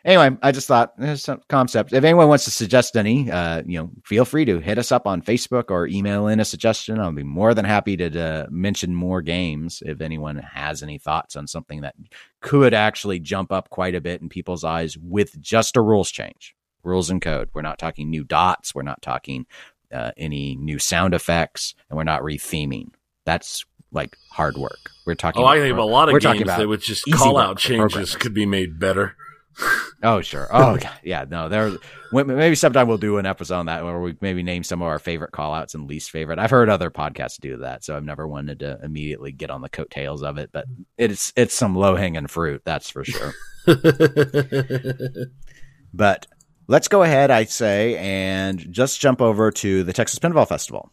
[0.04, 1.92] anyway, I just thought there's some concept.
[1.92, 5.06] If anyone wants to suggest any, uh, you know, feel free to hit us up
[5.06, 6.98] on Facebook or email in a suggestion.
[6.98, 11.36] I'll be more than happy to uh, mention more games if anyone has any thoughts
[11.36, 11.94] on something that
[12.40, 16.54] could actually jump up quite a bit in people's eyes with just a rules change,
[16.82, 17.50] rules and code.
[17.52, 18.74] We're not talking new dots.
[18.74, 19.46] We're not talking
[19.92, 22.90] uh, any new sound effects, and we're not retheming.
[23.24, 24.90] That's like hard work.
[25.04, 25.42] We're talking.
[25.42, 28.34] Oh, I think a lot of games about that with just call out changes could
[28.34, 29.16] be made better.
[30.02, 30.48] Oh, sure.
[30.50, 31.26] Oh, yeah.
[31.28, 31.72] No, there.
[32.12, 34.98] Maybe sometime we'll do an episode on that where we maybe name some of our
[34.98, 36.38] favorite call outs and least favorite.
[36.38, 39.68] I've heard other podcasts do that, so I've never wanted to immediately get on the
[39.68, 40.50] coattails of it.
[40.52, 40.64] But
[40.96, 43.34] it's it's some low hanging fruit, that's for sure.
[45.92, 46.26] but
[46.66, 50.90] let's go ahead, I say, and just jump over to the Texas Pinball Festival.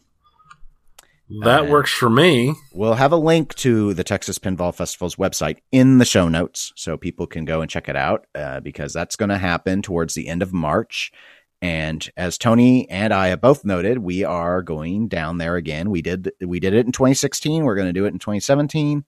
[1.42, 2.54] That Uh, works for me.
[2.72, 6.96] We'll have a link to the Texas Pinball Festival's website in the show notes so
[6.96, 10.28] people can go and check it out uh, because that's going to happen towards the
[10.28, 11.12] end of March.
[11.60, 15.90] And as Tony and I have both noted, we are going down there again.
[15.90, 17.64] We did we did it in 2016.
[17.64, 19.04] We're going to do it in 2017.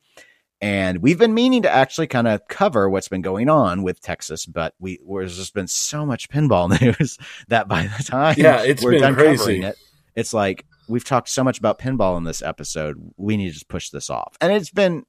[0.63, 4.45] And we've been meaning to actually kind of cover what's been going on with Texas,
[4.45, 6.69] but we there's just been so much pinball
[7.01, 7.17] news
[7.49, 9.39] that by the time Yeah, it's we're been done crazy.
[9.39, 9.77] covering it,
[10.17, 13.13] it's like we've talked so much about pinball in this episode.
[13.17, 14.37] We need to just push this off.
[14.41, 15.05] And it's been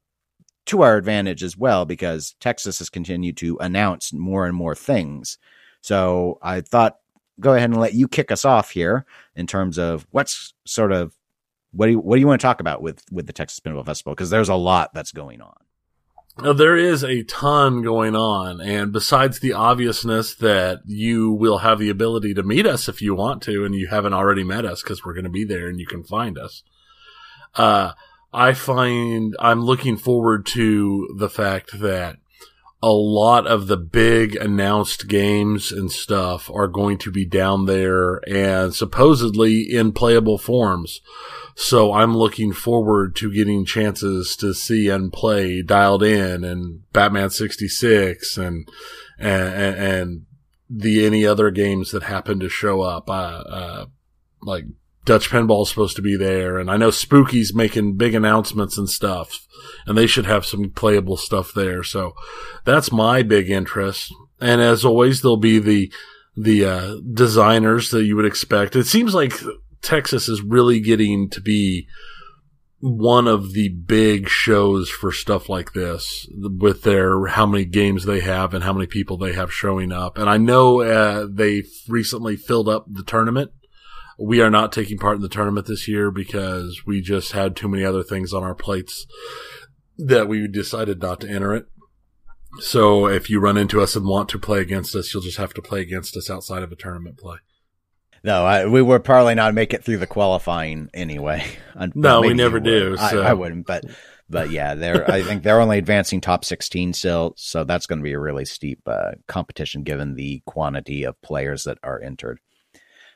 [0.67, 5.37] to our advantage as well because Texas has continued to announce more and more things.
[5.81, 6.97] So I thought
[7.39, 11.17] go ahead and let you kick us off here in terms of what's sort of
[11.71, 13.85] what do you what do you want to talk about with with the Texas Pinball
[13.85, 15.55] Festival because there's a lot that's going on.
[16.41, 21.78] Now, there is a ton going on, and besides the obviousness that you will have
[21.78, 24.82] the ability to meet us if you want to, and you haven't already met us
[24.82, 26.63] because we're going to be there and you can find us.
[27.55, 27.91] Uh,
[28.34, 32.18] I find I'm looking forward to the fact that
[32.84, 38.15] a lot of the big announced games and stuff are going to be down there
[38.27, 41.01] and supposedly in playable forms.
[41.55, 47.29] So I'm looking forward to getting chances to see and play Dialed In and Batman
[47.29, 48.67] 66 and,
[49.19, 50.25] and, and
[50.71, 53.09] the any other games that happen to show up.
[53.09, 53.86] Uh, uh,
[54.41, 54.65] like
[55.03, 58.89] Dutch Pinball is supposed to be there, and I know Spooky's making big announcements and
[58.89, 59.47] stuff,
[59.86, 61.84] and they should have some playable stuff there.
[61.84, 62.13] So
[62.65, 64.13] that's my big interest.
[64.39, 65.91] And as always, there'll be the
[66.36, 68.75] the uh, designers that you would expect.
[68.75, 69.34] It seems like
[69.82, 71.88] Texas is really getting to be
[72.82, 78.21] one of the big shows for stuff like this with their how many games they
[78.21, 80.17] have and how many people they have showing up.
[80.17, 83.51] And I know uh, they recently filled up the tournament.
[84.17, 87.67] We are not taking part in the tournament this year because we just had too
[87.67, 89.05] many other things on our plates
[89.97, 91.67] that we decided not to enter it.
[92.59, 95.53] So if you run into us and want to play against us, you'll just have
[95.53, 97.37] to play against us outside of a tournament play.
[98.23, 101.43] No, I, we would probably not make it through the qualifying anyway.
[101.95, 102.95] no, we never do.
[102.97, 103.21] So.
[103.21, 103.85] I, I, wouldn't, but
[104.29, 105.09] but yeah, they're.
[105.09, 108.45] I think they're only advancing top sixteen still, so that's going to be a really
[108.45, 112.39] steep uh, competition given the quantity of players that are entered.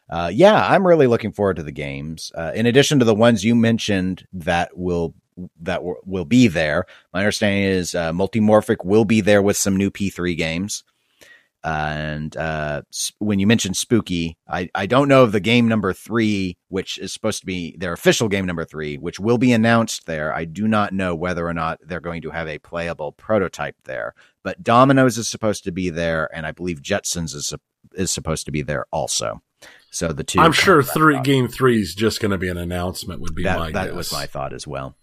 [0.09, 2.32] Uh, yeah, I'm really looking forward to the games.
[2.36, 5.13] Uh, in addition to the ones you mentioned that will
[5.62, 9.76] that w- will be there, my understanding is uh, Multimorphic will be there with some
[9.76, 10.84] new P3 games
[11.66, 12.84] and uh,
[13.18, 17.12] when you mentioned Spooky, I, I don't know of the game number three, which is
[17.12, 20.32] supposed to be their official game number three, which will be announced there.
[20.32, 24.14] I do not know whether or not they're going to have a playable prototype there.
[24.44, 27.52] But Dominoes is supposed to be there, and I believe Jetsons is
[27.94, 29.42] is supposed to be there also.
[29.96, 30.39] So the two.
[30.39, 33.22] I'm sure three game three is just going to be an announcement.
[33.22, 33.96] Would be that, my that guess.
[33.96, 34.96] was my thought as well,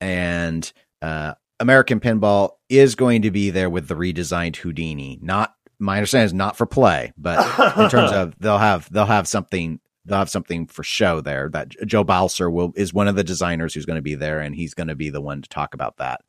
[0.00, 0.70] and.
[1.02, 6.26] Uh, American Pinball is going to be there with the redesigned Houdini, not my understanding
[6.26, 7.38] is not for play, but
[7.78, 11.48] in terms of they'll have they'll have something they'll have something for show there.
[11.48, 14.54] That Joe Balcer will is one of the designers who's going to be there, and
[14.54, 16.20] he's going to be the one to talk about that.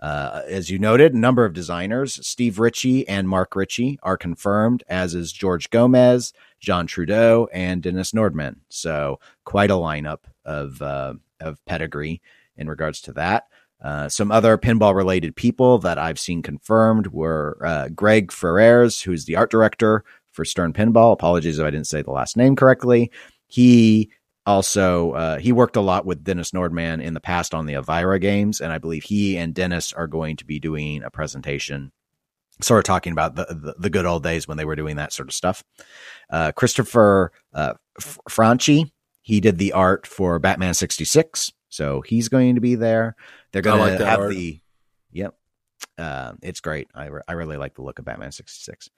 [0.00, 4.84] Uh, as you noted, a number of designers, Steve Ritchie and Mark Ritchie, are confirmed,
[4.88, 6.34] as is George Gomez,
[6.66, 8.56] John Trudeau, and Dennis Nordman.
[8.68, 12.20] So quite a lineup of uh, of pedigree
[12.56, 13.44] in regards to that.
[13.80, 19.26] Uh, some other pinball related people that I've seen confirmed were uh, Greg Freres, who's
[19.26, 20.02] the art director
[20.32, 21.12] for Stern Pinball.
[21.12, 23.12] Apologies if I didn't say the last name correctly.
[23.46, 24.10] He
[24.44, 28.18] also uh, he worked a lot with Dennis Nordman in the past on the Elvira
[28.18, 31.92] games, and I believe he and Dennis are going to be doing a presentation,
[32.62, 35.12] sort of talking about the the, the good old days when they were doing that
[35.12, 35.62] sort of stuff.
[36.30, 37.74] Uh, Christopher uh,
[38.28, 38.92] Franchi,
[39.22, 41.52] he did the art for Batman sixty six.
[41.68, 43.16] So he's going to be there.
[43.52, 44.30] They're going like to have art.
[44.30, 44.60] the,
[45.12, 45.34] yep.
[45.98, 46.88] Uh, it's great.
[46.94, 48.88] I, re- I really like the look of Batman 66.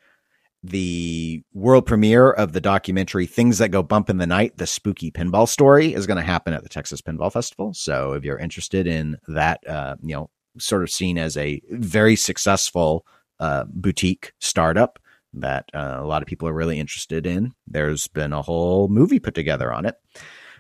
[0.63, 5.11] The world premiere of the documentary Things That Go Bump in the Night, the spooky
[5.11, 7.75] pinball story is going to happen at the Texas Pinball Festival.
[7.75, 12.17] So if you're interested in that, uh, you know, sort of seen as a very
[12.17, 13.07] successful
[13.41, 14.99] uh, boutique startup
[15.35, 19.21] that uh, a lot of people are really interested in, there's been a whole movie
[19.21, 19.97] put together on it.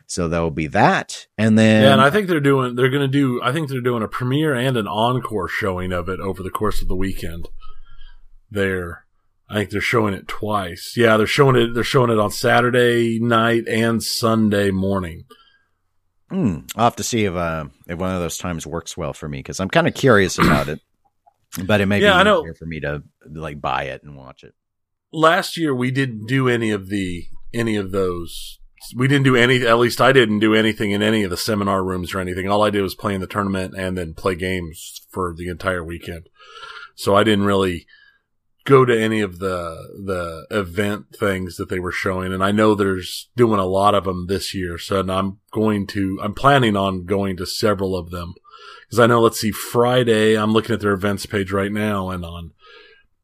[0.06, 3.08] So there'll be that, and then yeah, and I think they're doing they're going to
[3.08, 6.48] do I think they're doing a premiere and an encore showing of it over the
[6.48, 7.46] course of the weekend.
[8.50, 9.04] There,
[9.50, 10.94] I think they're showing it twice.
[10.96, 11.74] Yeah, they're showing it.
[11.74, 15.24] They're showing it on Saturday night and Sunday morning.
[16.30, 16.60] Hmm.
[16.74, 19.40] I'll have to see if uh, if one of those times works well for me
[19.40, 20.80] because I'm kind of curious about it.
[21.66, 24.54] But it may yeah, be easier for me to like buy it and watch it.
[25.12, 28.58] Last year we didn't do any of the any of those
[28.94, 29.66] we didn't do any.
[29.66, 32.48] At least I didn't do anything in any of the seminar rooms or anything.
[32.48, 35.84] All I did was play in the tournament and then play games for the entire
[35.84, 36.28] weekend.
[36.94, 37.86] So I didn't really
[38.64, 42.32] go to any of the the event things that they were showing.
[42.32, 44.78] And I know there's doing a lot of them this year.
[44.78, 46.18] So I'm going to.
[46.22, 48.34] I'm planning on going to several of them
[48.88, 49.20] because I know.
[49.20, 50.36] Let's see, Friday.
[50.36, 52.52] I'm looking at their events page right now, and on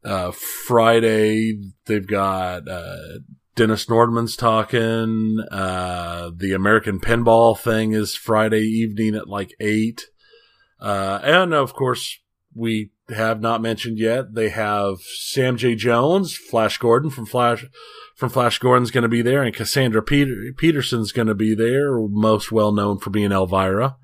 [0.05, 2.69] uh, Friday they've got.
[2.69, 3.19] Uh,
[3.55, 5.39] Dennis Nordman's talking.
[5.51, 10.07] Uh, the American Pinball thing is Friday evening at like eight.
[10.81, 12.19] Uh, and of course,
[12.55, 14.35] we have not mentioned yet.
[14.35, 15.75] They have Sam J.
[15.77, 17.65] Jones, Flash Gordon from Flash,
[18.17, 21.97] from Flash Gordon's going to be there, and Cassandra Peter, Peterson's going to be there,
[22.09, 23.97] most well known for being Elvira.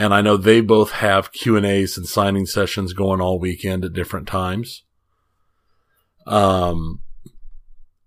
[0.00, 3.84] And I know they both have Q and A's and signing sessions going all weekend
[3.84, 4.82] at different times.
[6.26, 7.02] Um,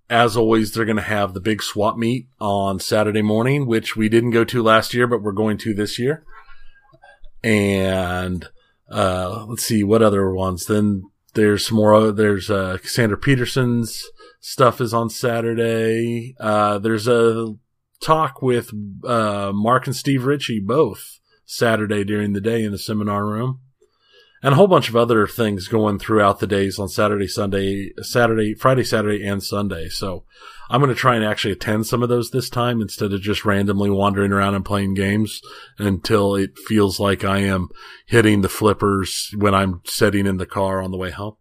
[0.09, 4.09] as always, they're going to have the big swap meet on Saturday morning, which we
[4.09, 6.25] didn't go to last year, but we're going to this year.
[7.43, 8.47] And
[8.89, 10.65] uh, let's see what other ones.
[10.65, 11.03] Then
[11.35, 12.11] there's some more.
[12.11, 14.03] There's uh, Cassandra Peterson's
[14.39, 16.35] stuff is on Saturday.
[16.39, 17.53] Uh, there's a
[18.01, 18.71] talk with
[19.05, 21.19] uh, Mark and Steve Ritchie both
[21.57, 23.59] Saturday during the day in the seminar room
[24.43, 28.53] and a whole bunch of other things going throughout the days on Saturday, Sunday, Saturday,
[28.53, 29.87] Friday, Saturday, and Sunday.
[29.87, 30.25] So
[30.69, 33.45] I'm going to try and actually attend some of those this time instead of just
[33.45, 35.41] randomly wandering around and playing games
[35.77, 37.69] until it feels like I am
[38.05, 41.37] hitting the flippers when I'm sitting in the car on the way home.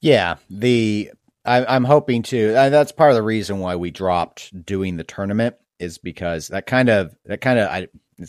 [0.00, 1.10] Yeah, the
[1.44, 2.54] I, am hoping to.
[2.54, 6.66] Uh, that's part of the reason why we dropped doing the tournament is because that
[6.66, 7.88] kind of that kind of I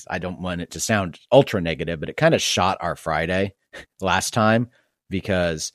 [0.09, 3.53] I don't want it to sound ultra negative, but it kind of shot our Friday
[4.01, 4.69] last time
[5.09, 5.71] because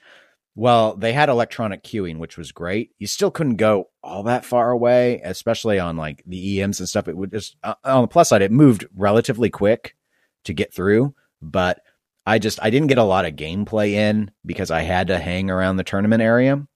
[0.55, 2.91] well, they had electronic queuing, which was great.
[2.99, 7.09] You still couldn't go all that far away, especially on like the EMs and stuff.
[7.09, 9.97] It would just uh, on the plus side, it moved relatively quick
[10.45, 11.81] to get through, but
[12.27, 15.51] I just I didn't get a lot of gameplay in because I had to hang
[15.51, 16.67] around the tournament area.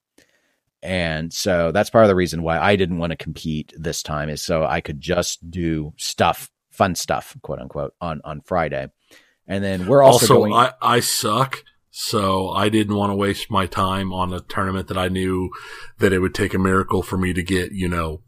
[0.82, 4.28] And so that's part of the reason why I didn't want to compete this time
[4.28, 8.88] is so I could just do stuff, fun stuff, quote unquote, on on Friday.
[9.48, 11.62] And then we're also, also going- I, I suck
[11.98, 15.48] so I didn't want to waste my time on a tournament that I knew
[15.98, 18.20] that it would take a miracle for me to get, you know,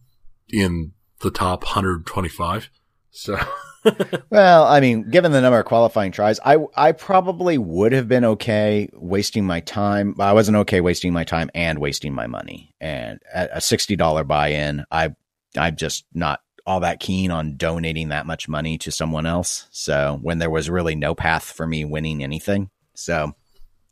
[0.49, 2.71] in the top 125.
[3.11, 3.39] So.
[4.31, 8.25] well, I mean, given the number of qualifying tries, I I probably would have been
[8.25, 10.15] okay wasting my time.
[10.19, 12.75] I wasn't okay wasting my time and wasting my money.
[12.81, 15.15] And a sixty dollar buy in, I
[15.59, 19.67] I'm just not all that keen on donating that much money to someone else.
[19.71, 23.35] So when there was really no path for me winning anything, so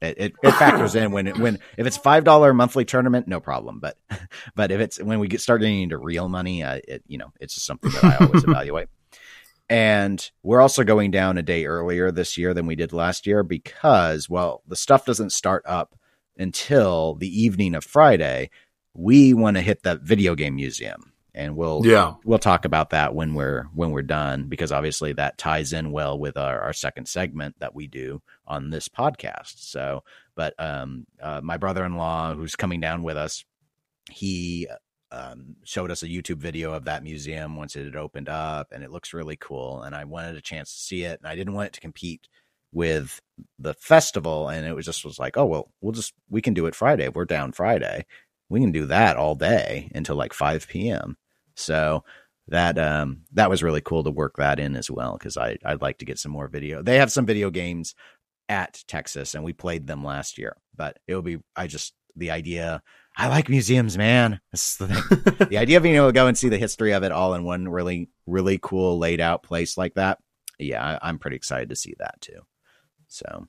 [0.03, 3.41] it, it, it factors in when it, when if it's five dollar monthly tournament, no
[3.41, 3.81] problem.
[3.81, 3.97] But
[4.55, 7.33] but if it's when we get start getting into real money, uh, it you know
[7.41, 8.89] it's just something that I always evaluate.
[9.70, 13.43] And we're also going down a day earlier this year than we did last year
[13.43, 15.99] because well the stuff doesn't start up
[16.37, 18.51] until the evening of Friday.
[18.93, 22.14] We want to hit that video game museum and we'll yeah.
[22.24, 26.18] we'll talk about that when we're when we're done because obviously that ties in well
[26.18, 29.55] with our, our second segment that we do on this podcast.
[29.59, 30.03] So
[30.34, 33.45] but um uh, my brother-in-law who's coming down with us
[34.11, 34.68] he
[35.11, 38.84] um, showed us a youtube video of that museum once it had opened up and
[38.84, 41.55] it looks really cool and i wanted a chance to see it and i didn't
[41.55, 42.28] want it to compete
[42.72, 43.20] with
[43.59, 46.66] the festival and it was just was like oh well we'll just we can do
[46.66, 47.09] it friday.
[47.09, 48.05] We're down friday
[48.49, 51.16] we can do that all day until like 5 p.m
[51.57, 52.04] so
[52.48, 55.82] that um that was really cool to work that in as well because I I'd
[55.82, 56.82] like to get some more video.
[56.82, 57.94] They have some video games
[58.48, 62.82] at Texas and we played them last year, but it'll be I just the idea
[63.18, 64.40] I like museums, man.
[64.52, 65.48] The thing.
[65.48, 67.44] the idea of being able to go and see the history of it all in
[67.44, 70.18] one really really cool laid out place like that.
[70.59, 72.40] Yeah, I, I'm pretty excited to see that too.
[73.09, 73.48] So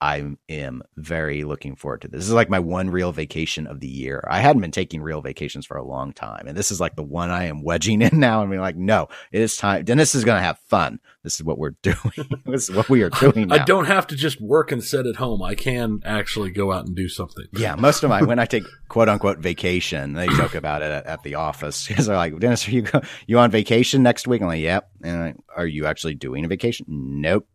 [0.00, 2.20] I am very looking forward to this.
[2.20, 4.22] This is like my one real vacation of the year.
[4.28, 7.02] I hadn't been taking real vacations for a long time, and this is like the
[7.02, 8.42] one I am wedging in now.
[8.42, 9.84] And being like, no, it is time.
[9.84, 11.00] Dennis is going to have fun.
[11.22, 12.42] This is what we're doing.
[12.44, 13.48] this is what we are doing.
[13.48, 13.54] Now.
[13.54, 15.42] I don't have to just work and sit at home.
[15.42, 17.46] I can actually go out and do something.
[17.52, 21.06] Yeah, most of my when I take quote unquote vacation, they joke about it at,
[21.06, 24.42] at the office because they're like, Dennis, are you go, you on vacation next week?
[24.42, 24.90] I'm like, yep.
[25.02, 26.86] And like, are you actually doing a vacation?
[26.88, 27.48] Nope.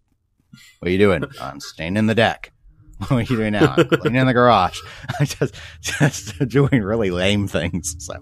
[0.80, 1.24] What are you doing?
[1.42, 2.52] I'm staying in the deck.
[3.08, 3.76] What are you doing now?
[3.78, 4.78] I'm cleaning the garage.
[5.20, 7.96] I'm just just doing really lame things.
[8.00, 8.16] So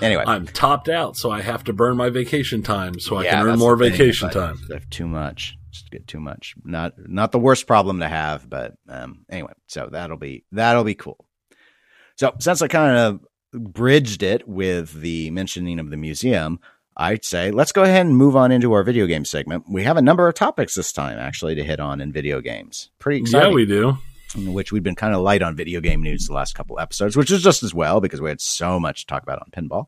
[0.00, 3.32] anyway, I'm topped out, so I have to burn my vacation time so yeah, I
[3.32, 4.60] can earn more vacation time.
[4.70, 5.56] I have too much.
[5.72, 6.54] Just get too much.
[6.64, 9.54] Not not the worst problem to have, but um, anyway.
[9.66, 11.26] So that'll be that'll be cool.
[12.14, 13.20] So since I kind of
[13.52, 16.60] bridged it with the mentioning of the museum,
[16.96, 19.64] I'd say let's go ahead and move on into our video game segment.
[19.68, 22.90] We have a number of topics this time actually to hit on in video games.
[22.98, 23.50] Pretty exciting.
[23.50, 23.98] Yeah, we do.
[24.36, 27.30] which we've been kind of light on video game news the last couple episodes, which
[27.30, 29.86] is just as well because we had so much to talk about on pinball.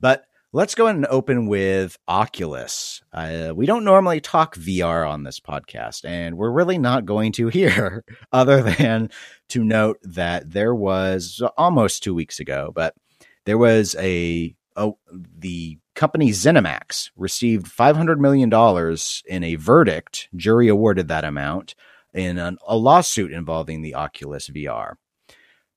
[0.00, 3.02] But let's go ahead and open with Oculus.
[3.12, 7.48] Uh, we don't normally talk VR on this podcast, and we're really not going to
[7.48, 9.10] here, other than
[9.48, 12.94] to note that there was almost two weeks ago, but
[13.44, 14.90] there was a, a
[15.38, 18.52] the company ZeniMax received $500 million
[19.26, 20.28] in a verdict.
[20.36, 21.74] Jury awarded that amount
[22.14, 24.94] in an, a lawsuit involving the Oculus VR.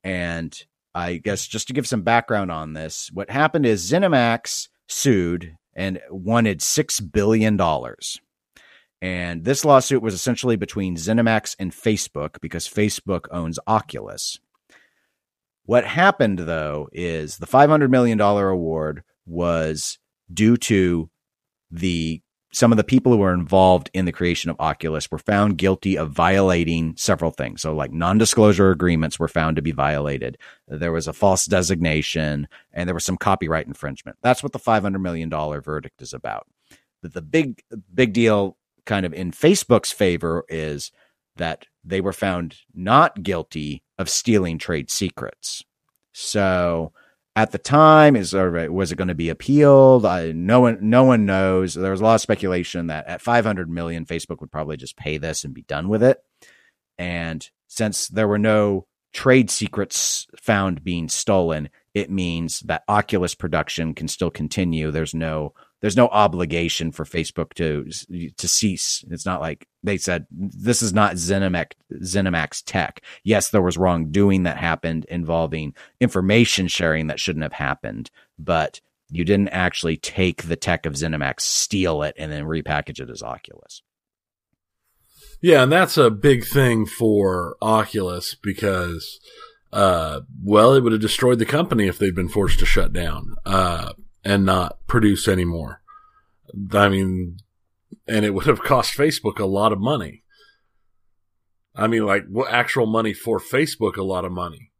[0.03, 0.55] And
[0.93, 5.99] I guess just to give some background on this, what happened is ZeniMax sued and
[6.09, 7.59] wanted $6 billion.
[9.01, 14.39] And this lawsuit was essentially between ZeniMax and Facebook because Facebook owns Oculus.
[15.63, 19.99] What happened, though, is the $500 million award was
[20.33, 21.09] due to
[21.71, 22.21] the
[22.51, 25.97] some of the people who were involved in the creation of Oculus were found guilty
[25.97, 27.61] of violating several things.
[27.61, 30.37] So, like non disclosure agreements were found to be violated.
[30.67, 34.17] There was a false designation and there was some copyright infringement.
[34.21, 36.47] That's what the $500 million verdict is about.
[37.01, 37.61] But the big,
[37.93, 40.91] big deal kind of in Facebook's favor is
[41.35, 45.63] that they were found not guilty of stealing trade secrets.
[46.13, 46.93] So,
[47.39, 50.05] at the time is was it going to be appealed?
[50.05, 51.73] I, no one no one knows.
[51.73, 55.17] There was a lot of speculation that at 500 million facebook would probably just pay
[55.17, 56.21] this and be done with it.
[56.97, 63.93] And since there were no trade secrets found being stolen it means that oculus production
[63.93, 64.91] can still continue.
[64.91, 67.85] There's no there's no obligation for Facebook to
[68.37, 69.03] to cease.
[69.09, 73.01] It's not like they said this is not ZeniMax ZeniMax tech.
[73.23, 79.25] Yes, there was wrongdoing that happened involving information sharing that shouldn't have happened, but you
[79.25, 83.81] didn't actually take the tech of ZeniMax, steal it, and then repackage it as Oculus.
[85.41, 89.19] Yeah, and that's a big thing for Oculus because,
[89.71, 93.35] uh, well, it would have destroyed the company if they'd been forced to shut down.
[93.45, 93.93] Uh,
[94.23, 95.81] and not produce anymore.
[96.73, 97.37] I mean,
[98.07, 100.23] and it would have cost Facebook a lot of money.
[101.75, 104.71] I mean, like actual money for Facebook, a lot of money.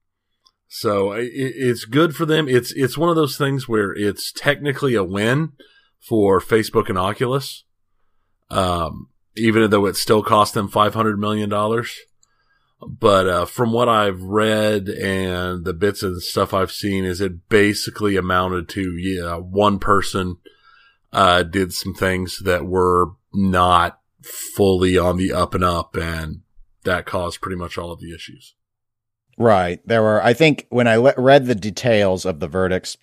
[0.68, 2.48] So it, it's good for them.
[2.48, 5.54] It's it's one of those things where it's technically a win
[6.00, 7.64] for Facebook and Oculus,
[8.50, 11.98] um, even though it still cost them five hundred million dollars.
[12.82, 17.49] But uh, from what I've read and the bits and stuff I've seen, is it
[17.49, 20.38] basically amounted to yeah one person
[21.11, 26.41] uh, did some things that were not fully on the up and up, and
[26.84, 28.55] that caused pretty much all of the issues.
[29.38, 29.80] Right.
[29.86, 32.97] There were, I think, when I le- read the details of the verdicts,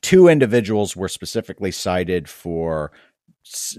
[0.00, 2.90] two individuals were specifically cited for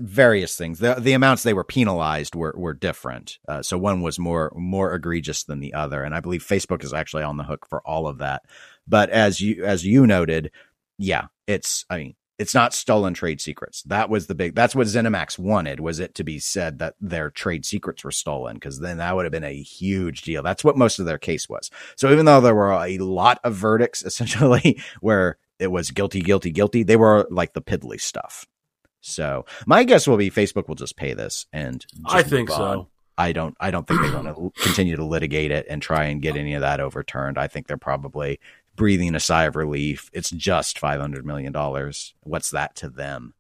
[0.02, 0.80] various things.
[0.80, 3.40] The the amounts they were penalized were were different.
[3.48, 6.94] Uh, so one was more more egregious than the other, and I believe Facebook is
[6.94, 8.44] actually on the hook for all of that.
[8.88, 10.52] But as you as you noted,
[10.98, 13.84] yeah, it's I mean it's not stolen trade secrets.
[13.84, 14.56] That was the big.
[14.56, 18.56] That's what ZeniMax wanted was it to be said that their trade secrets were stolen
[18.56, 20.42] because then that would have been a huge deal.
[20.42, 21.70] That's what most of their case was.
[21.98, 26.52] So even though there were a lot of verdicts essentially where it was guilty, guilty,
[26.52, 28.48] guilty, they were like the piddly stuff.
[29.02, 32.90] So my guess will be Facebook will just pay this, and I think so.
[33.18, 33.56] I don't.
[33.60, 36.54] I don't think they want to continue to litigate it and try and get any
[36.54, 37.38] of that overturned.
[37.38, 38.40] I think they're probably
[38.76, 40.10] breathing a sigh of relief.
[40.14, 42.14] It's just five hundred million dollars.
[42.24, 43.34] What's that to them?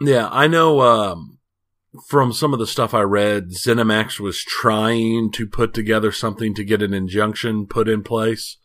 [0.00, 0.80] Yeah, I know.
[0.80, 1.38] Um,
[2.08, 6.64] from some of the stuff I read, ZeniMax was trying to put together something to
[6.64, 8.56] get an injunction put in place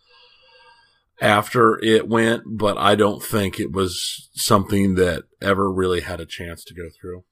[1.21, 6.25] after it went, but I don't think it was something that ever really had a
[6.25, 7.23] chance to go through.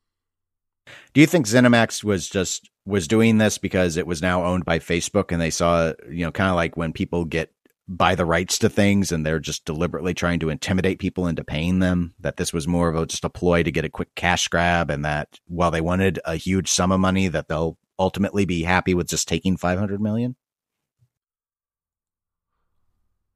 [1.14, 4.80] Do you think ZeniMax was just was doing this because it was now owned by
[4.80, 7.52] Facebook and they saw, you know, kind of like when people get
[7.90, 11.80] buy the rights to things and they're just deliberately trying to intimidate people into paying
[11.80, 14.48] them that this was more of a just a ploy to get a quick cash
[14.50, 18.64] grab and that while they wanted a huge sum of money that they'll ultimately be
[18.64, 20.36] happy with just taking 500 million?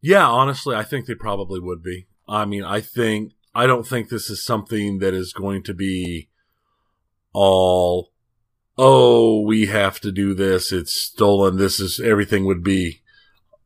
[0.01, 2.07] Yeah, honestly, I think they probably would be.
[2.27, 6.29] I mean, I think I don't think this is something that is going to be
[7.33, 8.11] all
[8.77, 13.01] oh, we have to do this, it's stolen, this is everything would be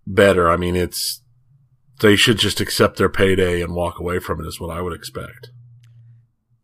[0.05, 0.49] better.
[0.49, 1.21] I mean, it's
[2.01, 4.93] they should just accept their payday and walk away from it is what I would
[4.93, 5.51] expect.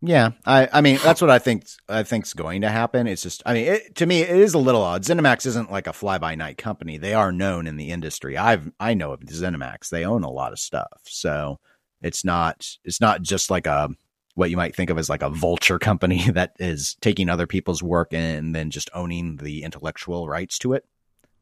[0.04, 3.06] Yeah, I, I mean that's what I think I think's going to happen.
[3.06, 5.04] It's just I mean it, to me it is a little odd.
[5.04, 6.98] ZeniMax isn't like a fly by night company.
[6.98, 8.36] They are known in the industry.
[8.36, 9.90] I've I know of ZeniMax.
[9.90, 11.60] They own a lot of stuff, so
[12.02, 13.90] it's not it's not just like a
[14.34, 17.82] what you might think of as like a vulture company that is taking other people's
[17.82, 20.84] work and then just owning the intellectual rights to it.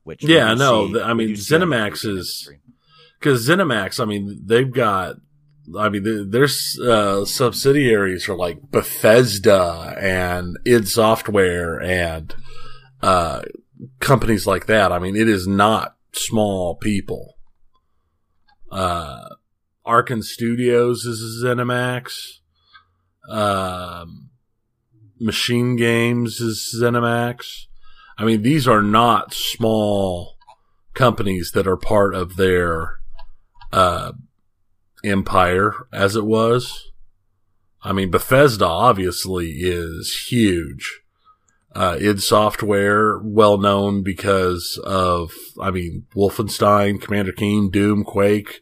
[0.05, 2.51] Which yeah, no, I mean ZeniMax is
[3.19, 4.01] because ZeniMax.
[4.01, 5.17] I mean they've got
[5.79, 12.35] I mean, there's uh, subsidiaries for like Bethesda and id Software and
[13.03, 13.43] uh,
[14.01, 14.93] companies like that.
[14.93, 17.37] I mean, it is not small people.
[18.71, 19.29] Uh,
[19.87, 22.13] Arkane Studios is ZeniMax.
[23.29, 24.31] Um,
[25.19, 27.67] Machine Games is ZeniMax.
[28.19, 30.37] I mean, these are not small
[30.95, 33.01] companies that are part of their
[33.73, 34.13] uh,
[35.05, 36.91] empire as it was.
[37.83, 41.01] I mean, Bethesda obviously is huge.
[41.75, 48.61] Uh, id Software, well known because of, I mean, Wolfenstein, Commander Keen, Doom, Quake,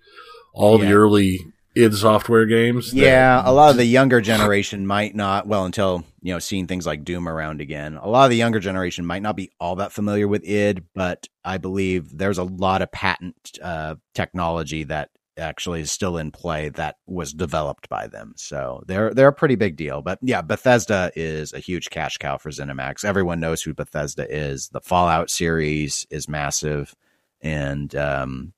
[0.53, 0.87] all yeah.
[0.87, 1.39] the early
[1.75, 2.93] id Software games.
[2.93, 6.87] Yeah, a lot of the younger generation might not, well, until, you know, seeing things
[6.87, 9.93] like Doom around again, a lot of the younger generation might not be all that
[9.93, 15.81] familiar with id, but I believe there's a lot of patent uh, technology that actually
[15.81, 18.35] is still in play that was developed by them.
[18.37, 20.03] So they're they're a pretty big deal.
[20.03, 23.05] But yeah, Bethesda is a huge cash cow for ZeniMax.
[23.05, 24.69] Everyone knows who Bethesda is.
[24.69, 26.95] The Fallout series is massive,
[27.41, 28.53] and um,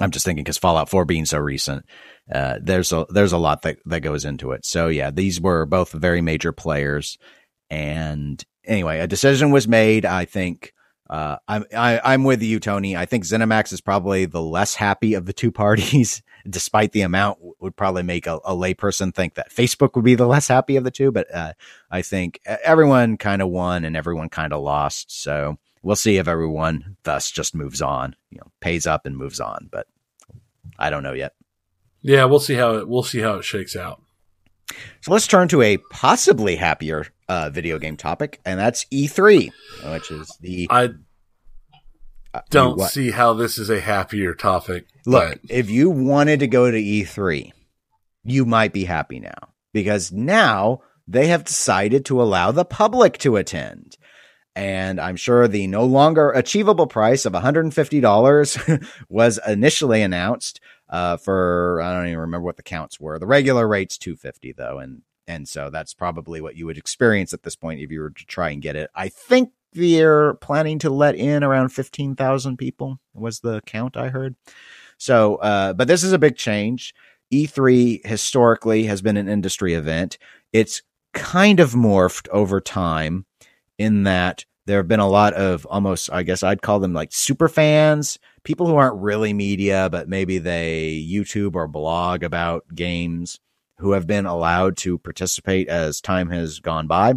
[0.00, 1.86] I'm just thinking because Fallout 4 being so recent,
[2.32, 4.64] uh, there's a there's a lot that that goes into it.
[4.64, 7.18] So yeah, these were both very major players,
[7.70, 10.04] and anyway, a decision was made.
[10.04, 10.72] I think
[11.10, 12.96] uh, I'm I, am i am with you, Tony.
[12.96, 17.38] I think ZeniMax is probably the less happy of the two parties, despite the amount
[17.60, 20.84] would probably make a, a layperson think that Facebook would be the less happy of
[20.84, 21.12] the two.
[21.12, 21.52] But uh,
[21.90, 25.22] I think everyone kind of won and everyone kind of lost.
[25.22, 29.40] So we'll see if everyone thus just moves on, you know, pays up and moves
[29.40, 29.68] on.
[29.70, 29.86] But
[30.78, 31.34] I don't know yet.
[32.00, 34.02] Yeah, we'll see how it we'll see how it shakes out.
[35.00, 39.50] So let's turn to a possibly happier uh, video game topic, and that's E3,
[39.92, 40.66] which is the.
[40.70, 40.90] I
[42.32, 44.86] uh, don't see how this is a happier topic.
[45.06, 45.50] Look, but...
[45.50, 47.52] if you wanted to go to E3,
[48.24, 53.36] you might be happy now because now they have decided to allow the public to
[53.36, 53.96] attend.
[54.56, 60.60] And I'm sure the no longer achievable price of $150 was initially announced
[60.94, 63.18] uh, for I don't even remember what the counts were.
[63.18, 67.42] The regular rate's 250 though, and and so that's probably what you would experience at
[67.42, 68.90] this point if you were to try and get it.
[68.94, 74.36] I think they're planning to let in around 15,000 people was the count I heard.
[74.96, 76.94] So, uh, but this is a big change.
[77.32, 80.16] E3 historically has been an industry event.
[80.52, 80.82] It's
[81.12, 83.26] kind of morphed over time
[83.78, 87.12] in that there have been a lot of almost, I guess I'd call them like
[87.12, 93.40] super fans, people who aren't really media, but maybe they YouTube or blog about games
[93.78, 97.14] who have been allowed to participate as time has gone by.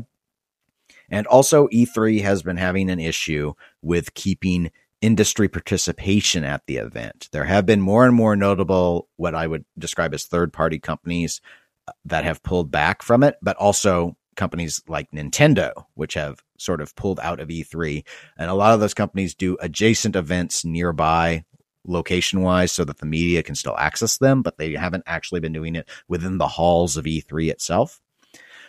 [1.09, 4.71] And also, E3 has been having an issue with keeping
[5.01, 7.29] industry participation at the event.
[7.31, 11.39] There have been more and more notable, what I would describe as third party companies
[11.87, 16.79] uh, that have pulled back from it, but also companies like Nintendo, which have sort
[16.79, 18.05] of pulled out of E3.
[18.37, 21.43] And a lot of those companies do adjacent events nearby
[21.85, 25.53] location wise so that the media can still access them, but they haven't actually been
[25.53, 27.99] doing it within the halls of E3 itself.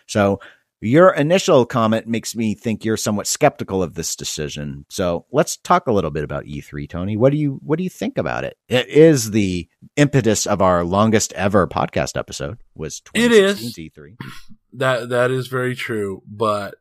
[0.06, 0.40] So
[0.80, 4.84] your initial comment makes me think you're somewhat skeptical of this decision.
[4.88, 7.16] So let's talk a little bit about E3, Tony.
[7.16, 8.56] What do you what do you think about it?
[8.68, 14.16] It is the impetus of our longest ever podcast episode was it is E3.
[14.72, 16.76] That that is very true, but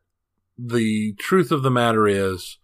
[0.58, 2.58] the truth of the matter is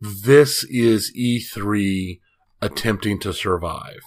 [0.00, 2.20] this is E3
[2.60, 4.02] attempting to survive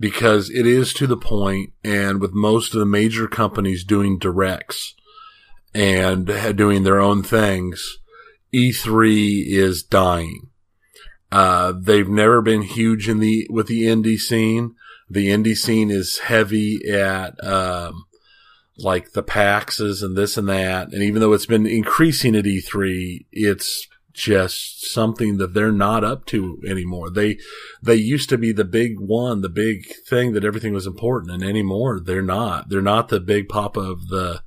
[0.00, 4.94] because it is to the point and with most of the major companies doing directs
[5.74, 7.98] and doing their own things,
[8.52, 10.50] E3 is dying.
[11.30, 14.74] Uh, they've never been huge in the, with the indie scene.
[15.08, 18.04] The indie scene is heavy at, um,
[18.78, 20.92] like the PAXs and this and that.
[20.92, 26.26] And even though it's been increasing at E3, it's just something that they're not up
[26.26, 27.10] to anymore.
[27.10, 27.38] They
[27.82, 31.42] they used to be the big one, the big thing that everything was important, and
[31.42, 32.68] anymore they're not.
[32.68, 34.42] They're not the big pop of the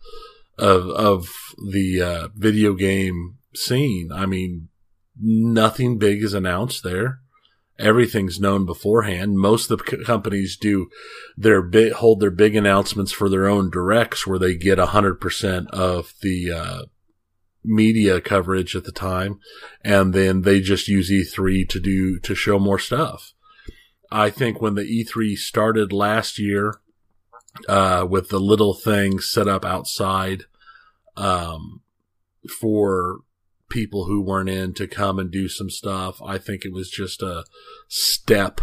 [0.57, 1.28] of of
[1.71, 4.11] the uh, video game scene.
[4.13, 4.69] I mean,
[5.19, 7.19] nothing big is announced there.
[7.78, 9.38] Everything's known beforehand.
[9.38, 10.89] Most of the companies do
[11.36, 15.19] their big, hold their big announcements for their own directs where they get a hundred
[15.19, 16.82] percent of the, uh,
[17.65, 19.39] media coverage at the time,
[19.84, 23.34] and then they just use E3 to do to show more stuff.
[24.11, 26.80] I think when the E3 started last year,
[27.67, 30.43] uh, with the little thing set up outside,
[31.17, 31.82] um,
[32.59, 33.21] for
[33.76, 36.21] people who weren't in to come and do some stuff.
[36.21, 37.43] I think it was just a
[37.89, 38.61] step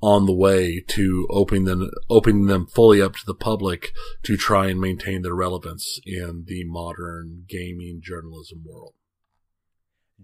[0.00, 3.92] on the way to opening them, opening them fully up to the public
[4.22, 8.94] to try and maintain their relevance in the modern gaming journalism world.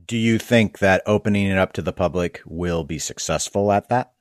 [0.07, 4.15] Do you think that opening it up to the public will be successful at that?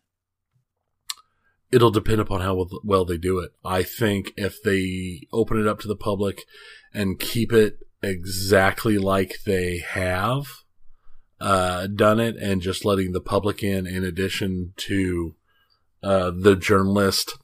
[1.71, 3.51] It'll depend upon how well they do it.
[3.63, 6.43] I think if they open it up to the public
[6.93, 10.45] and keep it exactly like they have
[11.39, 15.35] uh, done it and just letting the public in in addition to
[16.03, 17.37] uh, the journalist.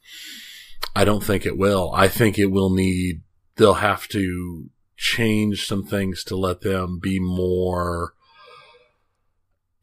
[0.95, 1.91] I don't think it will.
[1.93, 3.21] I think it will need,
[3.55, 8.13] they'll have to change some things to let them be more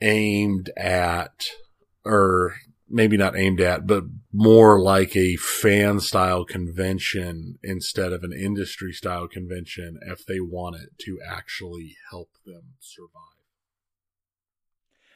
[0.03, 1.47] aimed at,
[2.05, 2.57] or
[2.89, 8.93] maybe not aimed at, but more like a fan style convention instead of an industry
[8.93, 13.23] style convention if they want it to actually help them survive.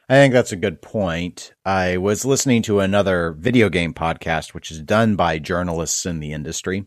[0.09, 1.53] I think that's a good point.
[1.63, 6.33] I was listening to another video game podcast, which is done by journalists in the
[6.33, 6.85] industry.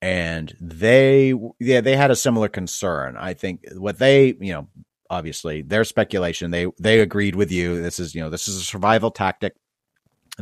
[0.00, 3.18] And they, yeah, they had a similar concern.
[3.18, 4.68] I think what they, you know,
[5.10, 7.82] obviously their speculation, they, they agreed with you.
[7.82, 9.54] This is, you know, this is a survival tactic.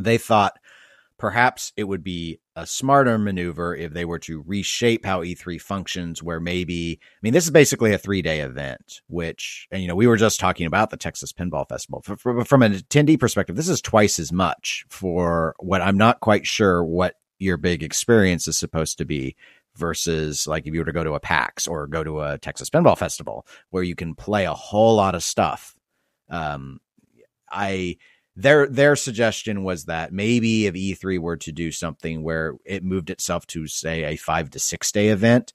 [0.03, 0.57] They thought
[1.17, 6.23] perhaps it would be a smarter maneuver if they were to reshape how E3 functions,
[6.23, 9.95] where maybe, I mean, this is basically a three day event, which, and you know,
[9.95, 12.01] we were just talking about the Texas Pinball Festival.
[12.01, 16.83] From an attendee perspective, this is twice as much for what I'm not quite sure
[16.83, 19.35] what your big experience is supposed to be
[19.75, 22.69] versus like if you were to go to a PAX or go to a Texas
[22.69, 25.75] Pinball Festival where you can play a whole lot of stuff.
[26.29, 26.79] Um,
[27.51, 27.97] I,
[28.35, 33.09] their their suggestion was that maybe if E3 were to do something where it moved
[33.09, 35.53] itself to say a 5 to 6 day event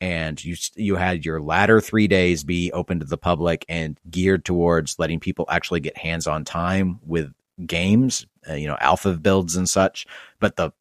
[0.00, 4.44] and you you had your latter 3 days be open to the public and geared
[4.44, 7.32] towards letting people actually get hands-on time with
[7.66, 10.06] games, uh, you know, alpha builds and such,
[10.40, 10.72] but the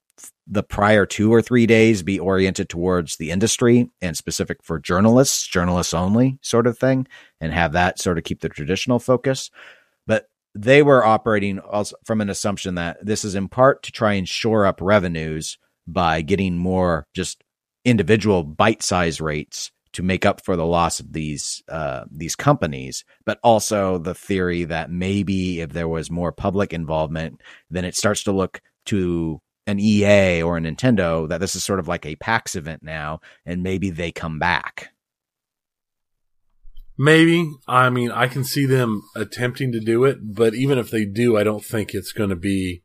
[0.45, 5.47] the prior 2 or 3 days be oriented towards the industry and specific for journalists,
[5.47, 7.07] journalists only sort of thing
[7.39, 9.49] and have that sort of keep the traditional focus
[10.55, 14.27] they were operating also from an assumption that this is in part to try and
[14.27, 17.43] shore up revenues by getting more just
[17.85, 23.05] individual bite size rates to make up for the loss of these uh, these companies,
[23.25, 28.23] but also the theory that maybe if there was more public involvement, then it starts
[28.23, 32.15] to look to an EA or a Nintendo that this is sort of like a
[32.17, 34.92] PAX event now, and maybe they come back.
[36.97, 37.51] Maybe.
[37.67, 41.37] I mean, I can see them attempting to do it, but even if they do,
[41.37, 42.83] I don't think it's going to be.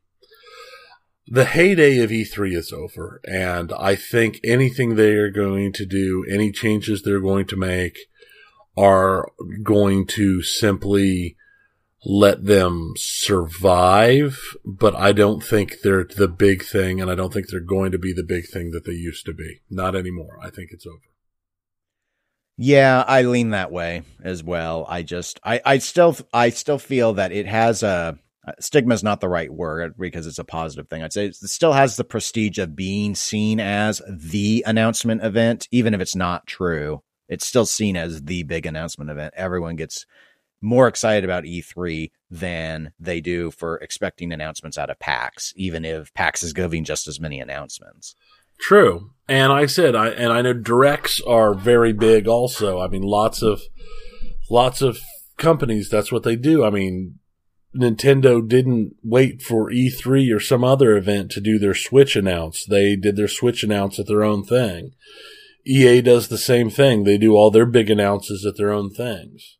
[1.31, 6.25] The heyday of E3 is over, and I think anything they are going to do,
[6.27, 7.99] any changes they're going to make,
[8.75, 9.31] are
[9.61, 11.35] going to simply
[12.03, 17.49] let them survive, but I don't think they're the big thing, and I don't think
[17.49, 19.59] they're going to be the big thing that they used to be.
[19.69, 20.39] Not anymore.
[20.41, 20.97] I think it's over.
[22.61, 24.85] Yeah, I lean that way as well.
[24.89, 29.01] I just, I, I still, I still feel that it has a uh, stigma is
[29.01, 31.01] not the right word because it's a positive thing.
[31.01, 35.93] I'd say it still has the prestige of being seen as the announcement event, even
[35.93, 37.01] if it's not true.
[37.29, 39.35] It's still seen as the big announcement event.
[39.37, 40.05] Everyone gets
[40.61, 46.13] more excited about E3 than they do for expecting announcements out of PAX, even if
[46.13, 48.15] PAX is giving just as many announcements.
[48.59, 49.11] True.
[49.27, 52.79] And I said, I and I know directs are very big also.
[52.79, 53.61] I mean, lots of
[54.49, 54.99] lots of
[55.37, 55.89] companies.
[55.89, 56.65] That's what they do.
[56.65, 57.19] I mean,
[57.75, 62.65] Nintendo didn't wait for E3 or some other event to do their Switch announce.
[62.65, 64.91] They did their Switch announce at their own thing.
[65.65, 67.03] EA does the same thing.
[67.03, 69.57] They do all their big announces at their own things.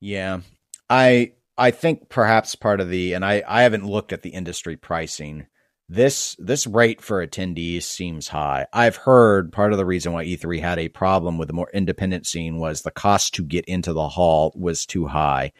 [0.00, 0.40] Yeah.
[0.88, 4.76] I I think perhaps part of the and I I haven't looked at the industry
[4.76, 5.46] pricing
[5.92, 8.66] this this rate for attendees seems high.
[8.72, 12.26] I've heard part of the reason why E3 had a problem with the more independent
[12.26, 15.52] scene was the cost to get into the hall was too high.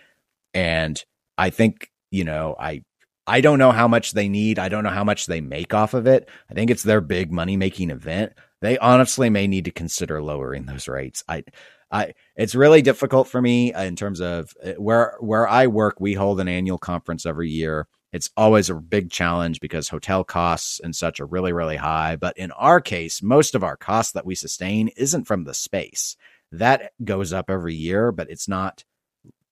[0.54, 1.02] And
[1.36, 2.82] I think, you know, I
[3.26, 4.58] I don't know how much they need.
[4.58, 6.28] I don't know how much they make off of it.
[6.50, 8.32] I think it's their big money making event.
[8.62, 11.22] They honestly may need to consider lowering those rates.
[11.28, 11.44] I
[11.90, 16.00] I it's really difficult for me in terms of uh, where where I work.
[16.00, 20.80] We hold an annual conference every year it's always a big challenge because hotel costs
[20.80, 22.16] and such are really, really high.
[22.16, 26.16] But in our case, most of our costs that we sustain isn't from the space.
[26.50, 28.84] That goes up every year, but it's not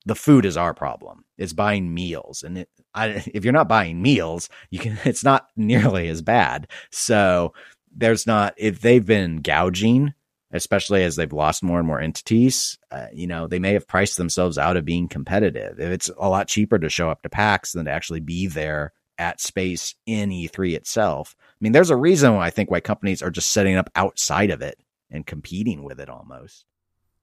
[0.07, 1.25] the food is our problem.
[1.39, 2.43] It's buying meals.
[2.43, 6.69] And it, I, if you're not buying meals, you can, it's not nearly as bad.
[6.91, 7.55] So
[7.95, 10.15] there's not, if they've been gouging
[10.53, 14.17] especially as they've lost more and more entities, uh, you know, they may have priced
[14.17, 15.79] themselves out of being competitive.
[15.79, 18.93] If it's a lot cheaper to show up to PAX than to actually be there
[19.21, 21.37] at space in E3 itself.
[21.39, 24.51] I mean, there's a reason why I think why companies are just setting up outside
[24.51, 24.79] of it
[25.11, 26.65] and competing with it almost.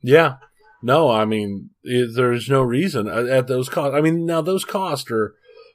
[0.01, 0.35] Yeah.
[0.83, 3.95] No, I mean, it, there's no reason at, at those costs.
[3.95, 5.33] I mean, now those costs are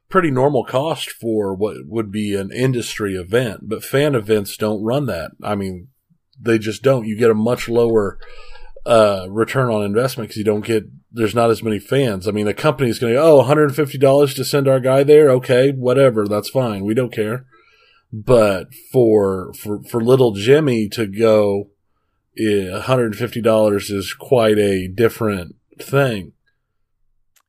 [0.09, 5.07] pretty normal cost for what would be an industry event, but fan events don't run
[5.07, 5.33] that.
[5.43, 5.89] I mean,
[6.43, 7.07] they just don't.
[7.07, 8.19] You get a much lower
[8.85, 12.27] uh, return on investment because you don't get there's not as many fans.
[12.27, 15.31] I mean, a company is going to go, oh, $150 to send our guy there.
[15.31, 16.85] Okay, whatever, that's fine.
[16.85, 17.45] We don't care.
[18.13, 21.71] But for for for little Jimmy to go,
[22.39, 26.33] $150 is quite a different thing.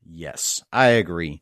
[0.09, 1.41] Yes, I agree.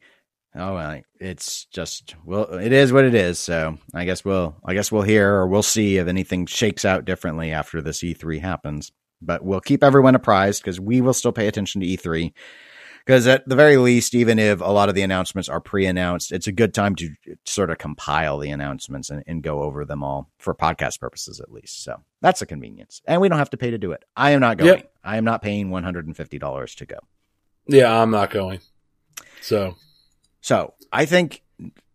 [0.53, 3.39] Oh well, it's just well, it is what it is.
[3.39, 7.05] So I guess we'll I guess we'll hear or we'll see if anything shakes out
[7.05, 8.91] differently after this E3 happens.
[9.21, 12.33] But we'll keep everyone apprised because we will still pay attention to E3.
[13.05, 16.45] Because at the very least, even if a lot of the announcements are pre-announced, it's
[16.45, 17.09] a good time to
[17.45, 21.51] sort of compile the announcements and, and go over them all for podcast purposes, at
[21.51, 21.83] least.
[21.83, 24.03] So that's a convenience, and we don't have to pay to do it.
[24.15, 24.69] I am not going.
[24.69, 24.93] Yep.
[25.03, 26.97] I am not paying one hundred and fifty dollars to go.
[27.67, 28.59] Yeah, I'm not going.
[29.41, 29.75] So
[30.41, 31.43] so I think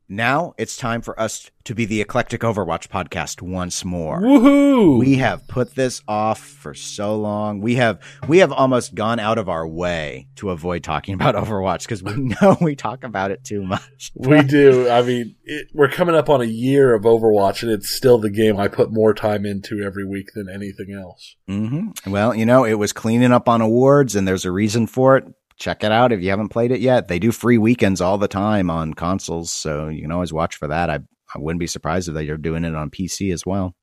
[0.08, 4.20] now it's time for us to be the Eclectic Overwatch podcast once more.
[4.20, 5.00] Woohoo!
[5.00, 7.60] We have put this off for so long.
[7.60, 11.82] We have we have almost gone out of our way to avoid talking about Overwatch
[11.82, 14.12] because we know we talk about it too much.
[14.14, 14.88] we do.
[14.88, 18.30] I mean, it, we're coming up on a year of Overwatch, and it's still the
[18.30, 21.34] game I put more time into every week than anything else.
[21.48, 22.10] Mm-hmm.
[22.10, 25.24] Well, you know, it was cleaning up on awards, and there's a reason for it
[25.56, 27.08] check it out if you haven't played it yet.
[27.08, 30.68] They do free weekends all the time on consoles, so you can always watch for
[30.68, 30.90] that.
[30.90, 31.00] I
[31.34, 33.74] I wouldn't be surprised if they're doing it on PC as well.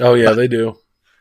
[0.00, 0.76] Oh yeah, but, they do.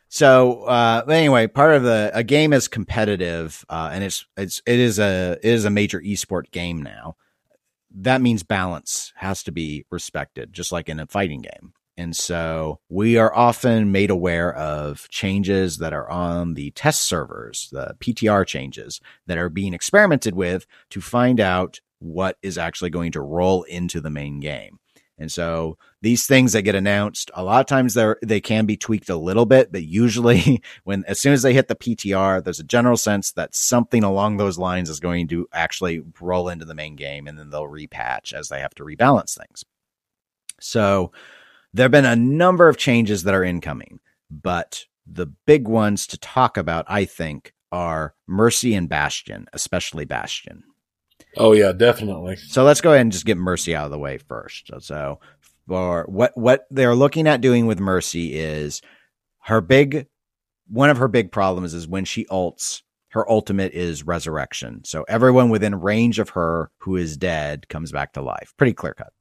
[0.09, 4.79] So uh, anyway, part of the a game is competitive, uh, and it's it's it
[4.79, 7.15] is a it is a major esport game now.
[7.95, 11.73] That means balance has to be respected, just like in a fighting game.
[11.95, 17.69] And so we are often made aware of changes that are on the test servers,
[17.71, 23.11] the PTR changes that are being experimented with to find out what is actually going
[23.11, 24.79] to roll into the main game.
[25.19, 28.75] And so these things that get announced, a lot of times they they can be
[28.75, 32.59] tweaked a little bit, but usually when as soon as they hit the PTR, there's
[32.59, 36.73] a general sense that something along those lines is going to actually roll into the
[36.73, 39.63] main game and then they'll repatch as they have to rebalance things.
[40.59, 41.11] So
[41.73, 43.99] there have been a number of changes that are incoming,
[44.29, 50.63] but the big ones to talk about, I think, are Mercy and Bastion, especially Bastion.
[51.37, 52.35] Oh yeah, definitely.
[52.35, 54.69] So let's go ahead and just get Mercy out of the way first.
[54.79, 55.19] So
[55.67, 58.81] for what what they're looking at doing with Mercy is
[59.41, 60.07] her big
[60.69, 64.83] one of her big problems is when she ults, her ultimate is resurrection.
[64.85, 68.53] So everyone within range of her who is dead comes back to life.
[68.57, 69.13] Pretty clear cut.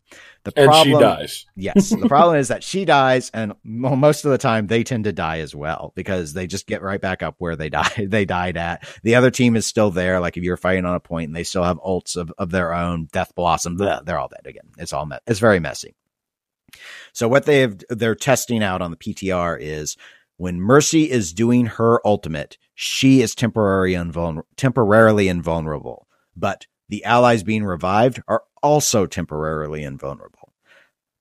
[0.45, 1.47] The and problem, she dies.
[1.55, 1.91] yes.
[1.91, 5.39] The problem is that she dies, and most of the time they tend to die
[5.39, 8.09] as well because they just get right back up where they died.
[8.13, 8.89] They died at.
[9.05, 10.19] The other team is still there.
[10.21, 12.75] Like if you're fighting on a point and they still have ults of, of their
[12.75, 14.71] own, Death Blossom, they're all dead again.
[14.79, 15.95] It's all me- it's very messy.
[17.13, 19.97] So what they have they're testing out on the PTR is
[20.37, 23.95] when Mercy is doing her ultimate, she is temporarily
[24.57, 30.53] temporarily invulnerable, but the allies being revived are also temporarily invulnerable.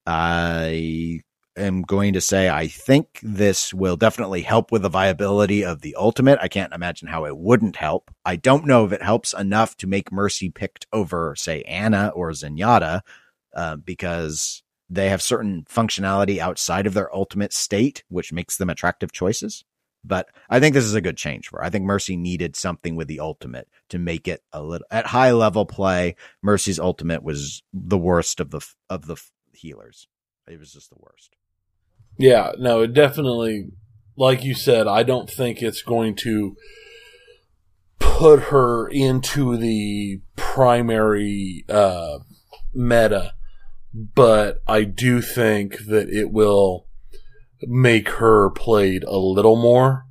[0.06, 1.22] I
[1.58, 5.96] am going to say I think this will definitely help with the viability of the
[5.96, 6.39] ultimate.
[6.42, 8.12] I can't imagine how it wouldn't help.
[8.26, 12.32] I don't know if it helps enough to make Mercy picked over, say, Ana or
[12.32, 13.02] Zenyatta,
[13.56, 19.12] uh, because they have certain functionality outside of their ultimate state, which makes them attractive
[19.12, 19.64] choices.
[20.04, 21.66] But I think this is a good change for her.
[21.66, 25.32] I think Mercy needed something with the ultimate to make it a little at high
[25.32, 26.16] level play.
[26.41, 29.18] Mercy's ultimate was the worst of the of the
[29.54, 30.08] healers.
[30.47, 31.36] It was just the worst.
[32.18, 33.70] Yeah, no, it definitely
[34.18, 36.56] like you said, I don't think it's going to
[37.99, 42.20] put her into the primary uh,
[42.74, 43.34] meta,
[43.93, 46.88] but I do think that it will
[47.64, 50.05] make her played a little more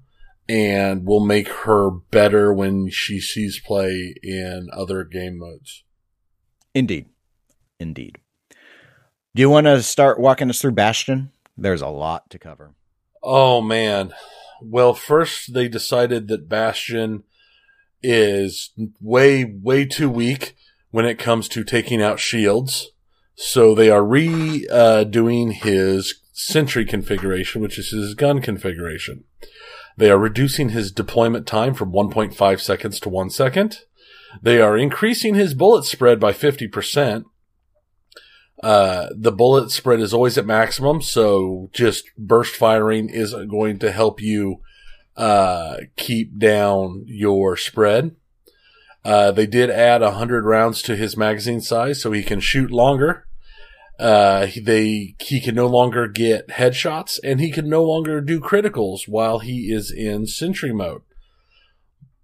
[0.49, 5.85] and will make her better when she sees play in other game modes.
[6.75, 7.07] Indeed.
[7.79, 8.19] Indeed.
[9.35, 11.31] Do you want to start walking us through Bastion?
[11.57, 12.75] There's a lot to cover.
[13.23, 14.13] Oh, man.
[14.61, 17.23] Well, first they decided that Bastion
[18.03, 18.71] is
[19.01, 20.57] way, way too weak
[20.91, 22.91] when it comes to taking out shields.
[23.37, 29.25] So they are redoing uh, his sentry configuration, which is his gun configuration.
[29.97, 33.81] They are reducing his deployment time from 1.5 seconds to 1 second.
[34.43, 37.25] They are increasing his bullet spread by 50%.
[38.63, 43.91] Uh, the bullet spread is always at maximum, so just burst firing is going to
[43.91, 44.61] help you
[45.17, 48.15] uh, keep down your spread.
[49.05, 53.27] Uh, they did add 100 rounds to his magazine size so he can shoot longer.
[54.01, 59.07] Uh, they he can no longer get headshots, and he can no longer do criticals
[59.07, 61.03] while he is in Sentry mode.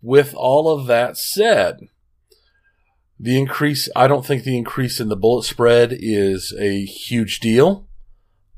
[0.01, 1.89] With all of that said,
[3.20, 7.87] the increase I don't think the increase in the bullet spread is a huge deal.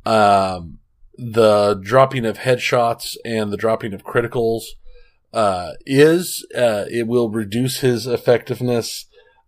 [0.07, 0.79] Um,
[1.16, 4.62] the dropping of headshots and the dropping of criticals
[5.33, 9.07] uh, is uh, it will reduce his effectiveness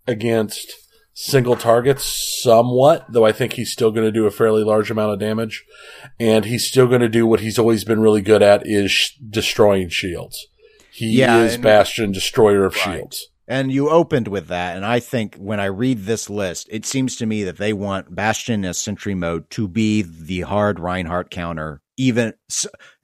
[0.09, 0.80] against
[1.13, 5.13] single targets somewhat, though I think he's still going to do a fairly large amount
[5.13, 5.65] of damage.
[6.19, 9.13] And he's still going to do what he's always been really good at is sh-
[9.29, 10.47] destroying shields.
[10.93, 12.97] He yeah, is Bastion, destroyer of right.
[12.97, 13.29] shields.
[13.51, 17.17] And you opened with that, and I think when I read this list, it seems
[17.17, 21.83] to me that they want Bastion as Sentry mode to be the hard Reinhardt counter.
[21.97, 22.35] Even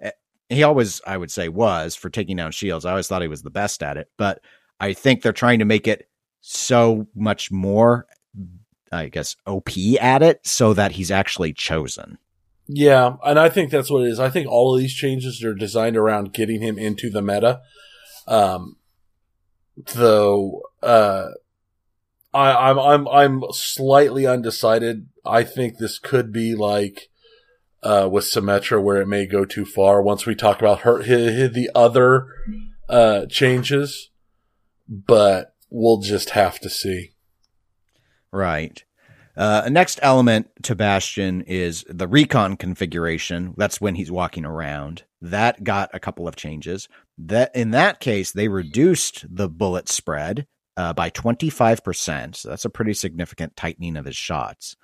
[0.00, 0.12] eh,
[0.48, 2.84] he always, I would say, was for taking down shields.
[2.84, 4.40] I always thought he was the best at it, but
[4.78, 6.08] I think they're trying to make it
[6.48, 8.06] so much more
[8.92, 9.70] I guess, OP
[10.00, 12.18] at it so that he's actually chosen.
[12.68, 14.18] Yeah, and I think that's what it is.
[14.18, 17.60] I think all of these changes are designed around getting him into the meta.
[18.26, 18.76] Um,
[19.94, 21.28] though, uh,
[22.34, 25.08] I, I'm I'm I'm slightly undecided.
[25.24, 27.08] I think this could be like
[27.84, 30.02] uh, with Symmetra, where it may go too far.
[30.02, 32.26] Once we talk about her the other
[32.88, 34.10] uh, changes,
[34.88, 37.12] but we'll just have to see.
[38.32, 38.84] Right.
[39.36, 43.54] Uh, next element to Bastion is the recon configuration.
[43.56, 45.04] That's when he's walking around.
[45.20, 46.88] That got a couple of changes.
[47.18, 50.46] That in that case, they reduced the bullet spread
[50.76, 52.36] uh, by 25%.
[52.36, 54.76] So that's a pretty significant tightening of his shots.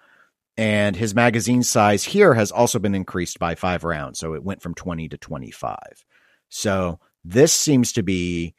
[0.57, 4.19] And his magazine size here has also been increased by five rounds.
[4.19, 5.79] So it went from 20 to 25.
[6.51, 8.55] So this seems to be,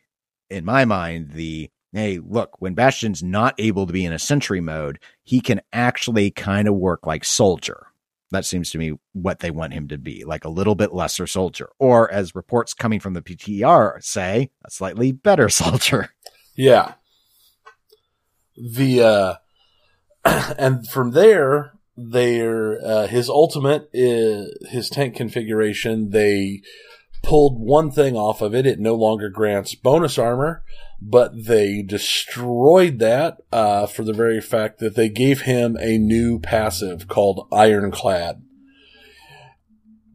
[0.49, 4.59] in my mind, the hey, look, when Bastion's not able to be in a sentry
[4.59, 7.87] mode, he can actually kind of work like soldier.
[8.31, 11.27] That seems to me what they want him to be, like a little bit lesser
[11.27, 11.69] soldier.
[11.77, 16.09] Or as reports coming from the PTR say, a slightly better soldier.
[16.55, 16.95] Yeah.
[18.55, 19.35] The uh
[20.57, 26.09] and from there, their uh, his ultimate is his tank configuration.
[26.09, 26.61] They
[27.21, 28.65] pulled one thing off of it.
[28.65, 30.63] It no longer grants bonus armor,
[31.05, 36.39] but they destroyed that uh, for the very fact that they gave him a new
[36.39, 38.41] passive called Ironclad.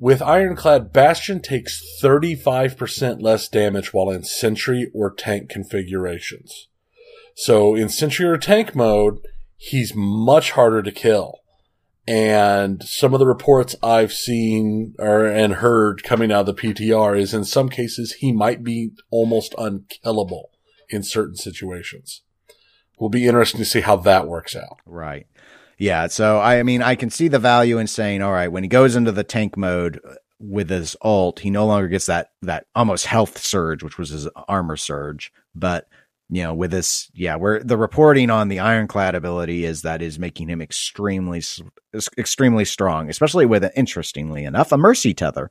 [0.01, 6.69] With Ironclad, Bastion takes 35% less damage while in Sentry or Tank configurations.
[7.37, 9.19] So in Sentry or Tank mode,
[9.57, 11.41] he's much harder to kill.
[12.07, 17.19] And some of the reports I've seen or and heard coming out of the PTR
[17.19, 20.51] is in some cases he might be almost unkillable
[20.91, 22.23] in certain situations.
[22.99, 24.81] Will be interesting to see how that works out.
[24.85, 25.27] Right.
[25.79, 26.09] Yeah.
[26.09, 28.97] So I mean, I can see the value in saying, all right, when he goes
[28.97, 30.01] into the tank mode
[30.41, 34.29] with his ult, he no longer gets that that almost health surge, which was his
[34.49, 35.89] armor surge, but
[36.31, 40.19] you know, with this, yeah, where the reporting on the ironclad ability is that is
[40.19, 41.43] making him extremely,
[42.19, 45.51] extremely strong, especially with, interestingly enough, a mercy tether.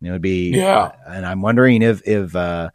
[0.00, 0.92] It would be, yeah.
[1.08, 2.70] And I'm wondering if, if, uh,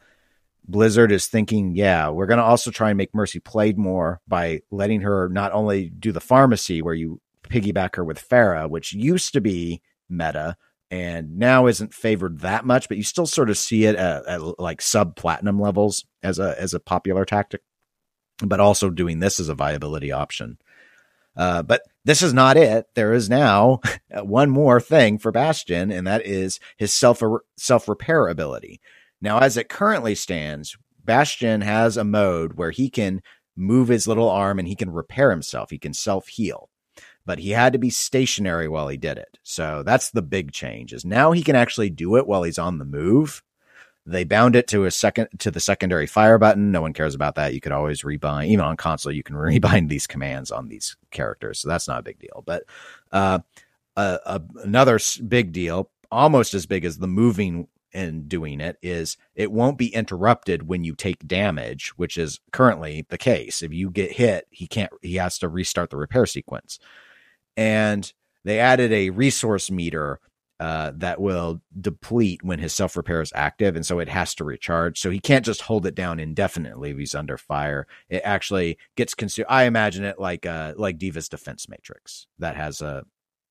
[0.68, 4.62] Blizzard is thinking, yeah, we're going to also try and make Mercy played more by
[4.70, 9.34] letting her not only do the Pharmercy where you piggyback her with Pharah, which used
[9.34, 10.58] to be meta,
[10.90, 14.60] and now isn't favored that much, but you still sort of see it at, at
[14.60, 17.62] like sub platinum levels as a as a popular tactic.
[18.40, 20.60] But also doing this as a viability option.
[21.36, 22.88] Uh, but this is not it.
[22.96, 27.22] There is now one more thing for Bastion, and that is his self
[27.58, 28.80] self repair ability.
[29.22, 33.22] Now, as it currently stands, Bastion has a mode where he can
[33.56, 35.70] move his little arm and he can repair himself.
[35.70, 36.70] He can self heal
[37.28, 39.38] but he had to be stationary while he did it.
[39.44, 42.80] So that's the big change is now he can actually do it while he's on
[42.80, 43.44] the move.
[44.06, 46.72] They bound it to a second to the secondary fire button.
[46.72, 47.54] No one cares about that.
[47.54, 51.60] You could always rebind, even on console, you can rebind these commands on these characters.
[51.60, 52.44] So that's not a big deal.
[52.46, 52.64] But
[53.12, 53.40] uh,
[53.98, 54.98] uh, another
[55.28, 59.94] big deal, almost as big as the moving and doing it, is it won't be
[59.94, 63.62] interrupted when you take damage, which is currently the case.
[63.62, 64.92] If you get hit, he can't.
[65.02, 66.80] He has to restart the repair sequence
[67.58, 68.14] and
[68.46, 70.22] they added a resource meter
[70.60, 74.44] uh, that will deplete when his self repair is active, and so it has to
[74.44, 75.00] recharge.
[75.00, 77.86] So he can't just hold it down indefinitely if he's under fire.
[78.10, 79.48] It actually gets consumed.
[79.50, 83.06] I imagine it like uh, like D.Va's defense matrix that has a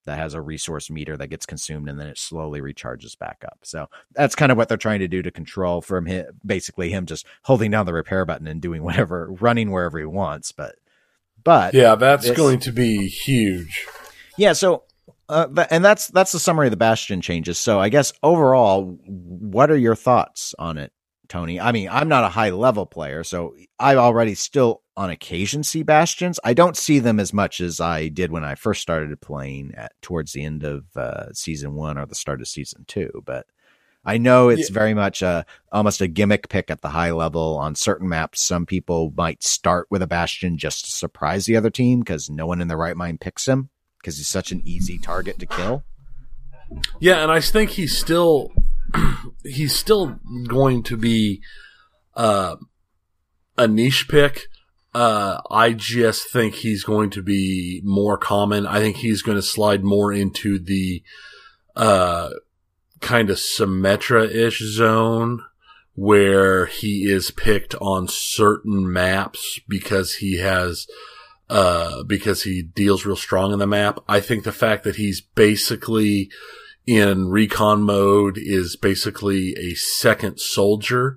[0.07, 3.59] that has a resource meter that gets consumed and then it slowly recharges back up.
[3.63, 7.07] So that's kind of what they're trying to do to control from him, basically him
[7.07, 10.53] just holding down the repair button and doing whatever, running wherever he wants.
[10.53, 10.77] But
[11.45, 13.87] but yeah, that's going to be huge.
[14.37, 14.53] Yeah.
[14.53, 14.83] So,
[15.29, 17.59] uh, and that's that's the summary of the Bastion changes.
[17.59, 20.93] So, I guess overall, what are your thoughts on it,
[21.29, 21.61] Tony?
[21.61, 25.83] I mean, I'm not a high level player, so I already still on occasion see
[25.83, 26.41] Bastions.
[26.45, 29.93] I don't see them as much as I did when I first started playing at
[30.03, 33.47] towards the end of uh, season one or the start of season two, but.
[34.09, 34.75] I know it's yeah.
[34.75, 38.41] very much a almost a gimmick pick at the high level on certain maps.
[38.41, 42.47] Some people might start with a Bastion just to surprise the other team because no
[42.47, 45.83] one in their right mind picks him because he's such an easy target to kill.
[47.01, 48.53] Yeah, and I think he's still
[49.45, 50.19] he's still
[50.49, 51.43] going to be
[52.15, 52.57] uh,
[53.57, 54.49] a niche pick.
[54.95, 58.67] Uh, I just think he's going to be more common.
[58.67, 61.03] I think he's going to slide more into the
[61.75, 62.31] uh,
[63.01, 65.41] kind of Symmetra-ish zone
[65.95, 70.87] where he is picked on certain maps because he has
[71.49, 74.01] uh, because he deals real strong in the map.
[74.09, 76.31] I think the fact that he's basically
[76.87, 81.17] in recon mode is basically a second soldier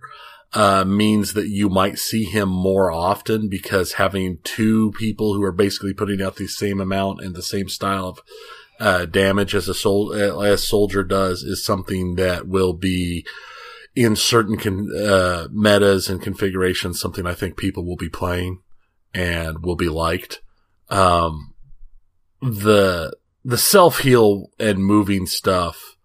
[0.53, 5.51] uh, means that you might see him more often because having two people who are
[5.51, 8.21] basically putting out the same amount and the same style of
[8.79, 13.25] uh, damage as a sol- as soldier does is something that will be
[13.95, 18.61] in certain con- uh, metas and configurations something I think people will be playing
[19.13, 20.41] and will be liked.
[20.89, 21.53] Um,
[22.41, 23.15] the
[23.45, 25.95] the self heal and moving stuff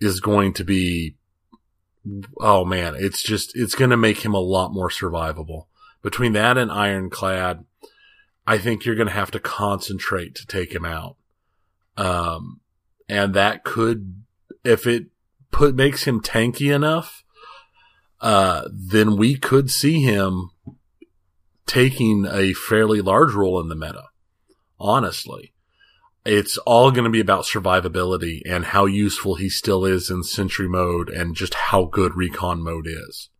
[0.00, 1.16] is going to be
[2.40, 5.66] oh man, it's just, it's going to make him a lot more survivable.
[6.02, 7.64] Between that and Ironclad,
[8.46, 11.16] I think you're going to have to concentrate to take him out.
[11.96, 12.60] Um,
[13.08, 14.22] and that could,
[14.64, 15.06] if it
[15.50, 17.24] put, makes him tanky enough,
[18.20, 20.50] uh, then we could see him
[21.68, 24.04] taking a fairly large role in the meta.
[24.80, 25.52] Honestly
[26.28, 30.68] it's all going to be about survivability and how useful he still is in sentry
[30.68, 33.30] mode and just how good recon mode is.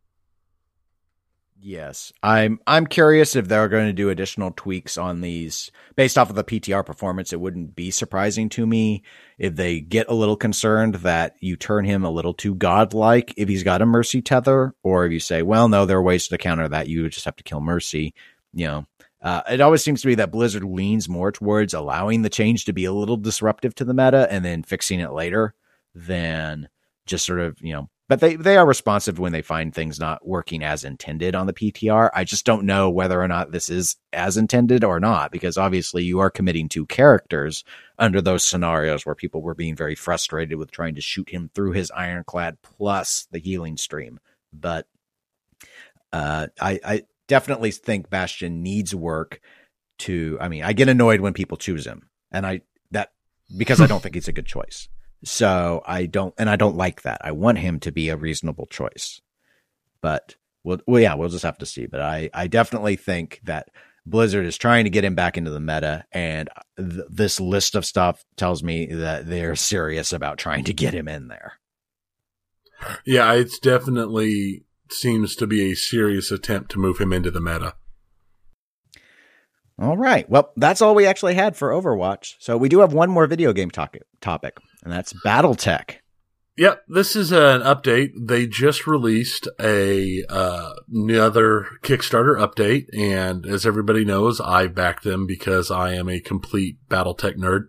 [1.61, 2.11] Yes.
[2.23, 6.35] I'm I'm curious if they're going to do additional tweaks on these based off of
[6.35, 7.31] the PTR performance.
[7.31, 9.03] It wouldn't be surprising to me
[9.39, 13.47] if they get a little concerned that you turn him a little too godlike if
[13.47, 16.37] he's got a mercy tether, or if you say, well, no, there are ways to
[16.37, 16.89] counter that.
[16.89, 18.13] You just have to kill mercy.
[18.53, 18.85] You know,
[19.21, 22.73] uh, it always seems to be that Blizzard leans more towards allowing the change to
[22.73, 25.55] be a little disruptive to the meta and then fixing it later
[25.95, 26.67] than
[27.05, 30.27] just sort of, you know, but they, they are responsive when they find things not
[30.27, 32.09] working as intended on the PTR.
[32.11, 36.03] I just don't know whether or not this is as intended or not, because obviously
[36.03, 37.63] you are committing two characters
[37.99, 41.73] under those scenarios where people were being very frustrated with trying to shoot him through
[41.73, 44.19] his ironclad plus the healing stream.
[44.51, 44.87] But
[46.11, 49.39] uh, I, I definitely think Bastion needs work
[49.99, 52.09] to I mean, I get annoyed when people choose him.
[52.31, 53.11] And I that
[53.55, 54.89] because I don't think he's a good choice.
[55.23, 57.19] So I don't and I don't like that.
[57.23, 59.21] I want him to be a reasonable choice.
[60.01, 61.85] But well, well yeah, we'll just have to see.
[61.85, 63.69] But I I definitely think that
[64.05, 67.85] Blizzard is trying to get him back into the meta, and th- this list of
[67.85, 71.59] stuff tells me that they're serious about trying to get him in there.
[73.05, 77.75] Yeah, it's definitely seems to be a serious attempt to move him into the meta.
[79.79, 80.29] All right.
[80.29, 82.35] Well, that's all we actually had for Overwatch.
[82.39, 85.95] So we do have one more video game topic, topic and that's BattleTech.
[86.57, 88.11] Yep, this is an update.
[88.19, 95.25] They just released a uh, another Kickstarter update, and as everybody knows, I back them
[95.25, 97.67] because I am a complete BattleTech nerd.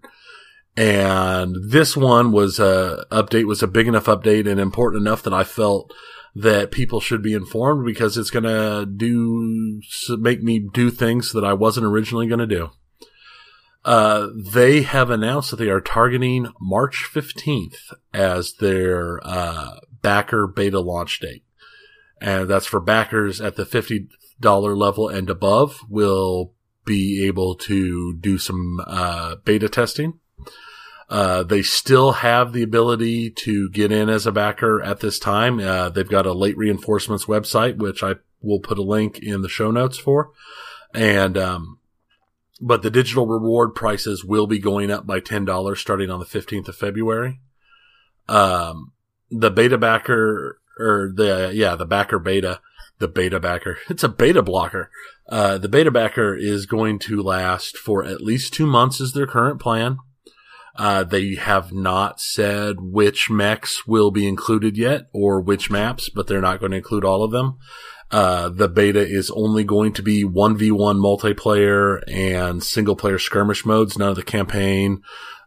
[0.77, 5.35] And this one was a update was a big enough update and important enough that
[5.35, 5.93] I felt
[6.35, 9.81] that people should be informed because it's going to do
[10.19, 12.71] make me do things that I wasn't originally going to do.
[13.85, 20.81] Uh, they have announced that they are targeting March 15th as their uh, backer beta
[20.81, 21.45] launch date.
[22.21, 24.09] And that's for backers at the $50
[24.77, 26.53] level and above will
[26.85, 30.20] be able to do some uh, beta testing.
[31.11, 35.59] Uh, they still have the ability to get in as a backer at this time.
[35.59, 39.49] Uh, they've got a late reinforcements website, which I will put a link in the
[39.49, 40.31] show notes for.
[40.95, 41.81] And, um,
[42.61, 46.69] but the digital reward prices will be going up by $10 starting on the 15th
[46.69, 47.41] of February.
[48.29, 48.93] Um,
[49.31, 52.61] the beta backer or the, yeah, the backer beta,
[53.01, 53.79] the beta backer.
[53.89, 54.93] It's a beta blocker.
[55.29, 59.27] Uh, the beta backer is going to last for at least two months is their
[59.27, 59.99] current plan.
[60.77, 66.27] Uh, they have not said which mechs will be included yet or which maps, but
[66.27, 67.59] they're not going to include all of them.
[68.11, 73.97] Uh, the beta is only going to be 1v1 multiplayer and single player skirmish modes,
[73.97, 75.01] none of the campaign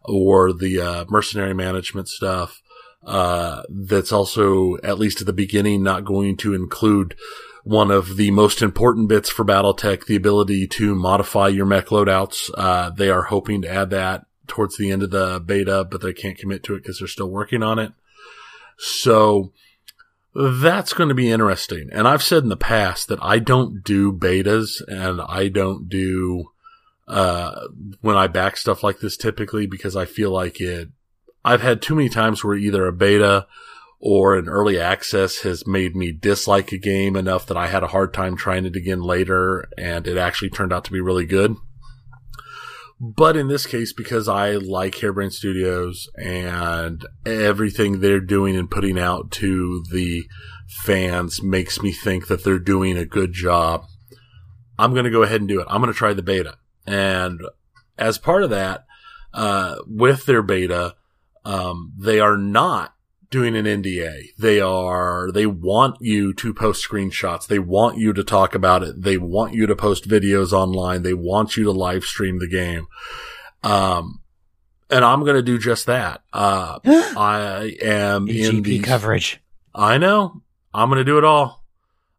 [0.05, 2.61] or the uh, mercenary management stuff.
[3.05, 7.15] Uh, that's also, at least at the beginning, not going to include
[7.63, 12.49] one of the most important bits for Battletech, the ability to modify your mech loadouts.
[12.57, 16.13] Uh, they are hoping to add that towards the end of the beta, but they
[16.13, 17.93] can't commit to it because they're still working on it.
[18.77, 19.51] So
[20.35, 21.89] that's going to be interesting.
[21.91, 26.51] And I've said in the past that I don't do betas and I don't do,
[27.07, 27.67] uh,
[28.01, 30.89] when I back stuff like this typically because I feel like it,
[31.45, 33.47] I've had too many times where either a beta
[33.99, 37.87] or an early access has made me dislike a game enough that I had a
[37.87, 41.55] hard time trying it again later and it actually turned out to be really good.
[42.99, 48.97] But in this case, because I like Harebrained Studios and everything they're doing and putting
[48.97, 50.23] out to the
[50.67, 53.85] fans makes me think that they're doing a good job.
[54.79, 55.67] I'm going to go ahead and do it.
[55.69, 56.57] I'm going to try the beta.
[56.87, 57.41] And
[57.97, 58.85] as part of that,
[59.33, 60.95] uh, with their beta,
[61.45, 62.92] um, they are not
[63.33, 64.27] doing an NDA.
[64.37, 67.47] They are, they want you to post screenshots.
[67.47, 69.01] They want you to talk about it.
[69.01, 71.01] They want you to post videos online.
[71.01, 72.87] They want you to live stream the game.
[73.63, 74.21] Um,
[74.89, 76.21] and I'm going to do just that.
[76.31, 79.41] Uh, I am in the coverage.
[79.73, 80.43] I know.
[80.73, 81.63] I'm going to do it all.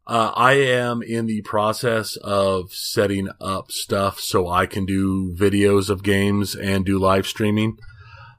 [0.06, 5.88] Uh, I am in the process of setting up stuff so I can do videos
[5.88, 7.78] of games and do live streaming.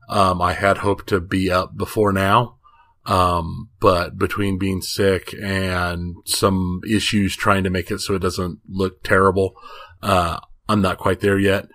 [0.07, 2.54] Um, I had hoped to be up before now.
[3.05, 8.59] Um, but between being sick and some issues trying to make it so it doesn't
[8.67, 9.55] look terrible,
[10.01, 11.67] uh, I'm not quite there yet.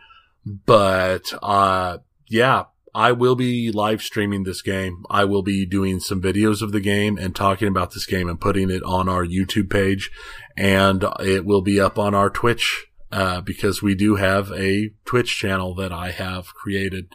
[0.45, 5.05] But, uh, yeah, I will be live streaming this game.
[5.09, 8.41] I will be doing some videos of the game and talking about this game and
[8.41, 10.11] putting it on our YouTube page
[10.57, 15.39] and it will be up on our Twitch, uh, because we do have a Twitch
[15.39, 17.15] channel that I have created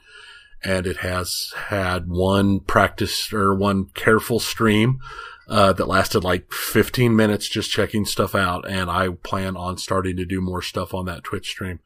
[0.65, 4.99] and it has had one practice or one careful stream,
[5.47, 8.69] uh, that lasted like 15 minutes just checking stuff out.
[8.69, 11.79] And I plan on starting to do more stuff on that Twitch stream.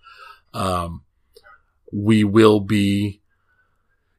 [0.54, 1.04] Um,
[1.92, 3.22] we will be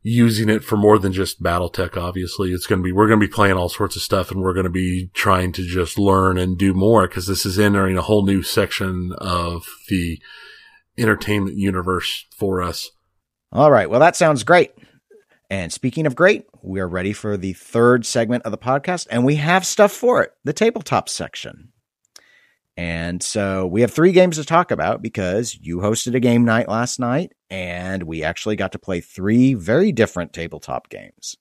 [0.03, 2.53] using it for more than just Battletech, obviously.
[2.53, 4.55] It's going to be, we're going to be playing all sorts of stuff and we're
[4.55, 8.03] going to be trying to just learn and do more because this is entering a
[8.03, 10.21] whole new section of the
[10.99, 12.91] entertainment universe for us.
[13.53, 13.91] All right.
[13.91, 14.73] Well, that sounds great.
[15.51, 19.25] And speaking of great, we are ready for the third segment of the podcast and
[19.25, 21.73] we have stuff for it the tabletop section.
[22.77, 26.69] And so we have three games to talk about because you hosted a game night
[26.69, 31.37] last night and we actually got to play three very different tabletop games.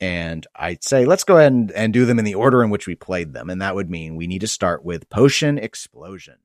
[0.00, 2.86] And I'd say let's go ahead and, and do them in the order in which
[2.86, 3.50] we played them.
[3.50, 6.36] And that would mean we need to start with Potion Explosion.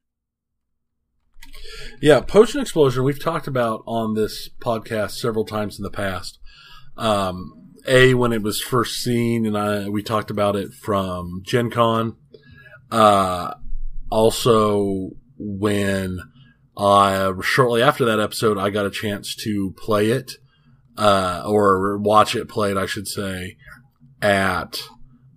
[2.02, 6.40] Yeah, Potion Explosion, we've talked about on this podcast several times in the past.
[6.98, 11.70] Um, a, when it was first seen, and I, we talked about it from Gen
[11.70, 12.16] Con.
[12.92, 13.54] Uh,
[14.10, 16.20] also, when
[17.42, 20.34] shortly after that episode, I got a chance to play it,
[20.98, 23.58] uh, or watch it played, I should say,
[24.22, 24.82] at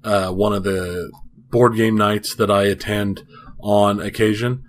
[0.02, 1.10] uh, one of the
[1.50, 3.22] board game nights that I attend
[3.62, 4.64] on occasion.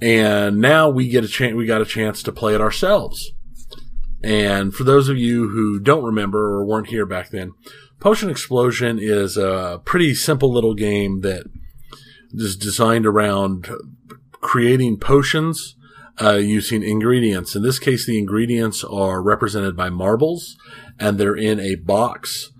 [0.00, 3.32] And now we get a chance, we got a chance to play it ourselves.
[4.22, 7.52] And for those of you who don't remember or weren't here back then,
[8.00, 11.44] Potion Explosion is a pretty simple little game that
[12.32, 13.68] is designed around
[14.32, 15.76] creating potions
[16.20, 17.54] uh, using ingredients.
[17.54, 20.56] In this case, the ingredients are represented by marbles,
[20.98, 22.50] and they're in a box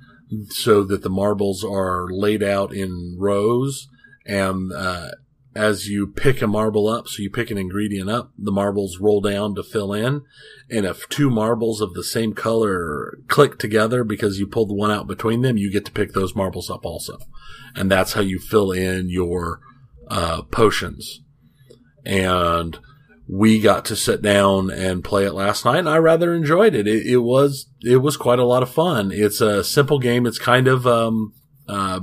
[0.50, 3.88] so that the marbles are laid out in rows.
[4.26, 5.10] And uh,
[5.56, 9.22] as you pick a marble up, so you pick an ingredient up, the marbles roll
[9.22, 10.22] down to fill in.
[10.70, 14.90] And if two marbles of the same color click together because you pulled the one
[14.90, 17.18] out between them, you get to pick those marbles up also.
[17.74, 19.60] And that's how you fill in your
[20.08, 21.22] uh, potions.
[22.04, 22.78] And
[23.26, 26.86] we got to sit down and play it last night and I rather enjoyed it.
[26.86, 29.10] It, it was, it was quite a lot of fun.
[29.10, 30.26] It's a simple game.
[30.26, 31.32] It's kind of, um,
[31.66, 32.00] uh,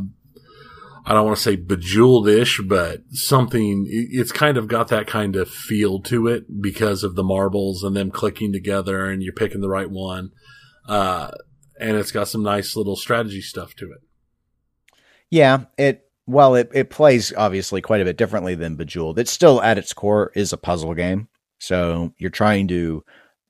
[1.06, 5.50] I don't want to say bejeweled-ish, but something, it's kind of got that kind of
[5.50, 9.70] feel to it because of the marbles and them clicking together and you're picking the
[9.70, 10.32] right one.
[10.88, 11.32] Uh,
[11.80, 14.00] and it's got some nice little strategy stuff to it.
[15.30, 19.20] Yeah, it well, it, it plays obviously quite a bit differently than Bejeweled.
[19.20, 21.28] It still at its core is a puzzle game.
[21.60, 23.04] So you're trying to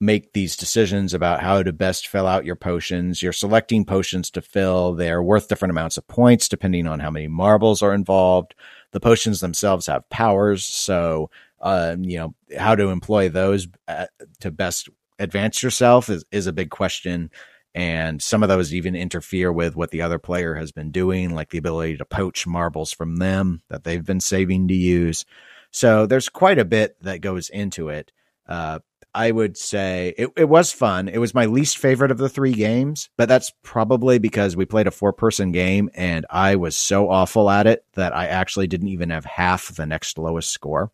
[0.04, 3.24] make these decisions about how to best fill out your potions.
[3.24, 4.94] You're selecting potions to fill.
[4.94, 8.54] They're worth different amounts of points depending on how many marbles are involved.
[8.92, 10.66] The potions themselves have powers.
[10.66, 11.30] So,
[11.62, 14.08] uh, you know, how to employ those uh,
[14.42, 14.90] to best
[15.20, 17.32] advance yourself is, is a big question
[17.76, 21.50] and some of those even interfere with what the other player has been doing, like
[21.50, 25.26] the ability to poach marbles from them that they've been saving to use.
[25.72, 28.12] So there's quite a bit that goes into it.
[28.48, 28.80] Uh,
[29.16, 31.08] I would say it, it was fun.
[31.08, 34.88] It was my least favorite of the three games, but that's probably because we played
[34.88, 38.88] a four person game and I was so awful at it that I actually didn't
[38.88, 40.92] even have half the next lowest score.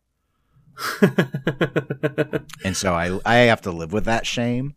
[1.01, 4.75] and so I, I have to live with that shame.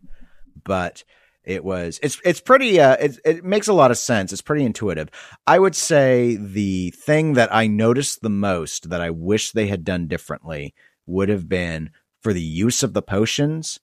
[0.63, 1.03] But
[1.43, 4.63] it was it's it's pretty uh it, it makes a lot of sense it's pretty
[4.63, 5.09] intuitive
[5.45, 9.83] i would say the thing that i noticed the most that i wish they had
[9.83, 10.73] done differently
[11.05, 11.89] would have been
[12.23, 13.79] for the use of the potions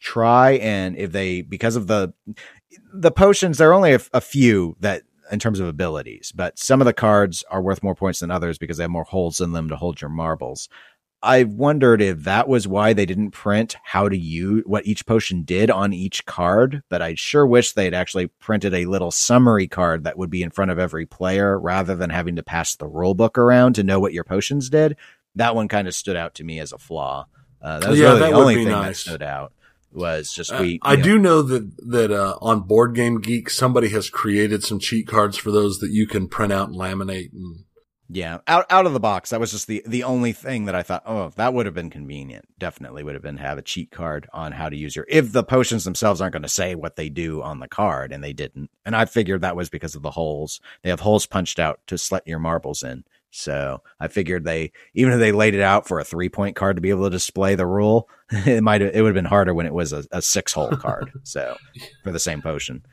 [0.00, 2.12] try and if they because of the
[2.92, 6.80] the potions there are only a, a few that in terms of abilities but some
[6.80, 9.52] of the cards are worth more points than others because they have more holes in
[9.52, 10.68] them to hold your marbles
[11.24, 15.42] I wondered if that was why they didn't print how to use what each potion
[15.42, 16.82] did on each card.
[16.90, 20.50] But I sure wish they'd actually printed a little summary card that would be in
[20.50, 23.98] front of every player rather than having to pass the rule book around to know
[23.98, 24.96] what your potions did.
[25.34, 27.24] That one kind of stood out to me as a flaw.
[27.64, 29.04] Uh, that was Yeah, really that the would only be thing nice.
[29.04, 29.52] that stood out
[29.92, 30.62] was just Uh.
[30.82, 34.78] I know, do know that that uh, on Board Game Geek, somebody has created some
[34.78, 37.32] cheat cards for those that you can print out and laminate.
[37.32, 37.64] And
[38.10, 39.30] Yeah, out out of the box.
[39.30, 41.90] That was just the the only thing that I thought, oh, that would have been
[41.90, 42.44] convenient.
[42.58, 45.06] Definitely would have been to have a cheat card on how to use your.
[45.08, 48.22] If the potions themselves aren't going to say what they do on the card, and
[48.22, 50.60] they didn't, and I figured that was because of the holes.
[50.82, 53.04] They have holes punched out to slet your marbles in.
[53.36, 56.76] So I figured they, even if they laid it out for a three point card
[56.76, 59.66] to be able to display the rule, it might it would have been harder when
[59.66, 61.10] it was a, a six hole card.
[61.24, 61.56] So
[62.04, 62.84] for the same potion.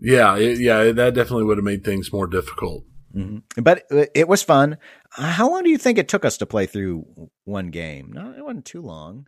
[0.00, 2.84] yeah, it, yeah, that definitely would have made things more difficult.
[3.14, 3.42] Mhm.
[3.62, 4.78] But it- it was fun.
[5.18, 7.04] Uh, How long do you think it took us to play through
[7.44, 8.10] one game?
[8.14, 9.26] No, it wasn't too long.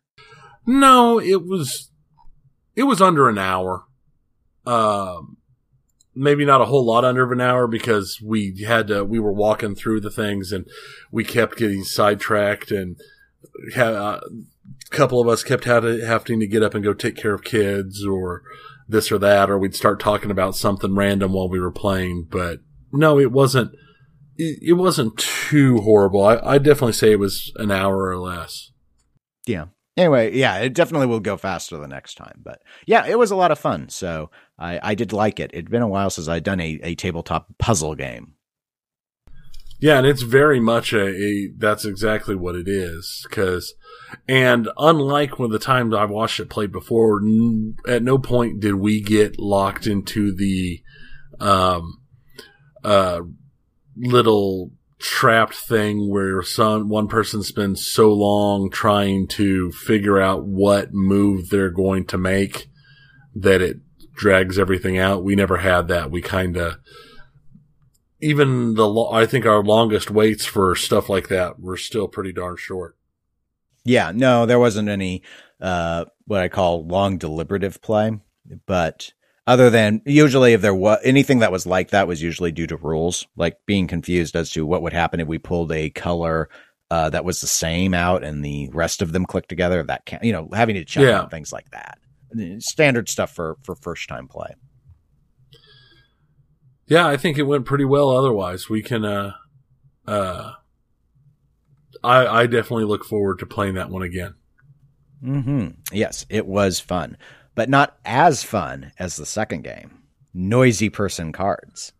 [0.67, 1.91] No, it was
[2.75, 3.85] it was under an hour.
[4.65, 5.37] Um
[6.15, 9.33] maybe not a whole lot under of an hour because we had to we were
[9.33, 10.67] walking through the things and
[11.11, 12.97] we kept getting sidetracked and
[13.77, 17.35] uh, a couple of us kept to, having to get up and go take care
[17.35, 18.43] of kids or
[18.89, 22.61] this or that or we'd start talking about something random while we were playing but
[22.93, 23.73] no it wasn't
[24.37, 28.71] it, it wasn't too horrible I, I definitely say it was an hour or less
[29.47, 29.67] Yeah.
[29.97, 32.41] Anyway, yeah, it definitely will go faster the next time.
[32.43, 33.89] But yeah, it was a lot of fun.
[33.89, 35.51] So I, I did like it.
[35.53, 38.35] It'd been a while since I'd done a, a tabletop puzzle game.
[39.81, 43.27] Yeah, and it's very much a, a that's exactly what it is.
[43.31, 43.75] Cause,
[44.29, 48.77] and unlike when the times I've watched it played before, n- at no point did
[48.77, 50.81] we get locked into the,
[51.41, 52.01] um,
[52.83, 53.21] uh,
[53.97, 60.95] little trapped thing where some, one person spends so long trying to figure out what
[60.95, 62.69] move they're going to make
[63.35, 63.79] that it
[64.15, 65.25] drags everything out.
[65.25, 66.11] We never had that.
[66.11, 66.77] We kind of,
[68.21, 72.33] even the lo- I think our longest waits for stuff like that were still pretty
[72.33, 72.97] darn short.
[73.85, 75.23] Yeah, no, there wasn't any
[75.61, 78.19] uh what I call long deliberative play,
[78.67, 79.13] but
[79.47, 82.77] other than usually if there was anything that was like that was usually due to
[82.77, 86.49] rules, like being confused as to what would happen if we pulled a color
[86.91, 89.83] uh that was the same out and the rest of them clicked together.
[89.83, 91.29] That can you know having to check Yeah.
[91.29, 91.99] things like that.
[92.61, 94.55] Standard stuff for for first time play.
[96.87, 98.11] Yeah, I think it went pretty well.
[98.11, 99.05] Otherwise, we can.
[99.05, 99.33] uh
[100.07, 100.53] uh
[102.03, 104.35] I I definitely look forward to playing that one again.
[105.23, 107.17] hmm Yes, it was fun,
[107.55, 110.03] but not as fun as the second game.
[110.35, 111.93] Noisy person cards.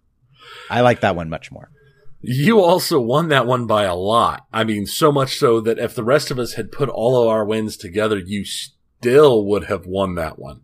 [0.69, 1.71] I like that one much more.
[2.21, 4.47] You also won that one by a lot.
[4.53, 7.29] I mean, so much so that if the rest of us had put all of
[7.29, 8.45] our wins together, you
[9.05, 10.63] still would have won that one.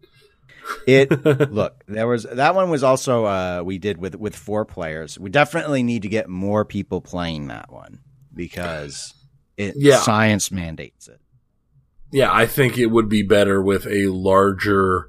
[0.87, 1.11] It
[1.51, 5.19] look there was that one was also uh we did with with four players.
[5.19, 8.01] We definitely need to get more people playing that one
[8.35, 9.13] because
[9.57, 9.99] it Yeah.
[9.99, 11.21] science mandates it.
[12.13, 15.09] Yeah, I think it would be better with a larger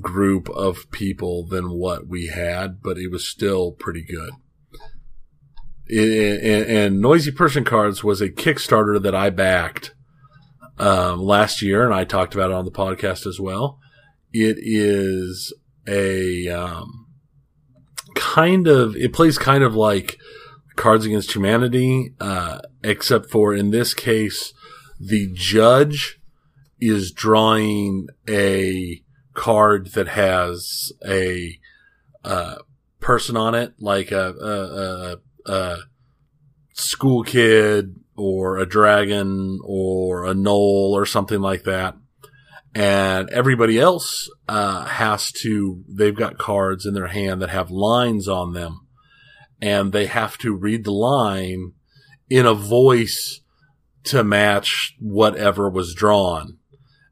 [0.00, 4.30] group of people than what we had, but it was still pretty good.
[5.86, 9.94] It, and, and Noisy Person Cards was a Kickstarter that I backed
[10.78, 13.78] um, last year, and I talked about it on the podcast as well.
[14.32, 15.52] It is
[15.86, 17.06] a um,
[18.14, 20.18] kind of it plays kind of like
[20.76, 24.52] Cards Against Humanity, uh, except for in this case,
[25.00, 26.20] the judge
[26.80, 29.02] is drawing a
[29.34, 31.58] card that has a
[32.24, 32.56] uh,
[33.00, 35.78] person on it, like a, a, a, a
[36.72, 41.96] school kid or a dragon or a gnoll or something like that.
[42.74, 48.28] And everybody else uh, has to, they've got cards in their hand that have lines
[48.28, 48.86] on them.
[49.60, 51.72] And they have to read the line
[52.28, 53.40] in a voice
[54.04, 56.58] to match whatever was drawn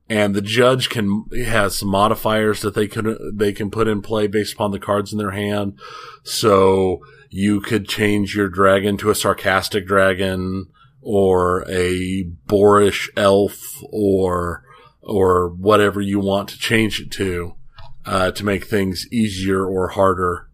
[0.09, 4.27] and the judge can has some modifiers that they can they can put in play
[4.27, 5.79] based upon the cards in their hand.
[6.23, 10.67] So you could change your dragon to a sarcastic dragon
[11.09, 14.65] or a boorish elf or
[15.01, 17.55] or whatever you want to change it to
[18.05, 20.49] uh, to make things easier or harder.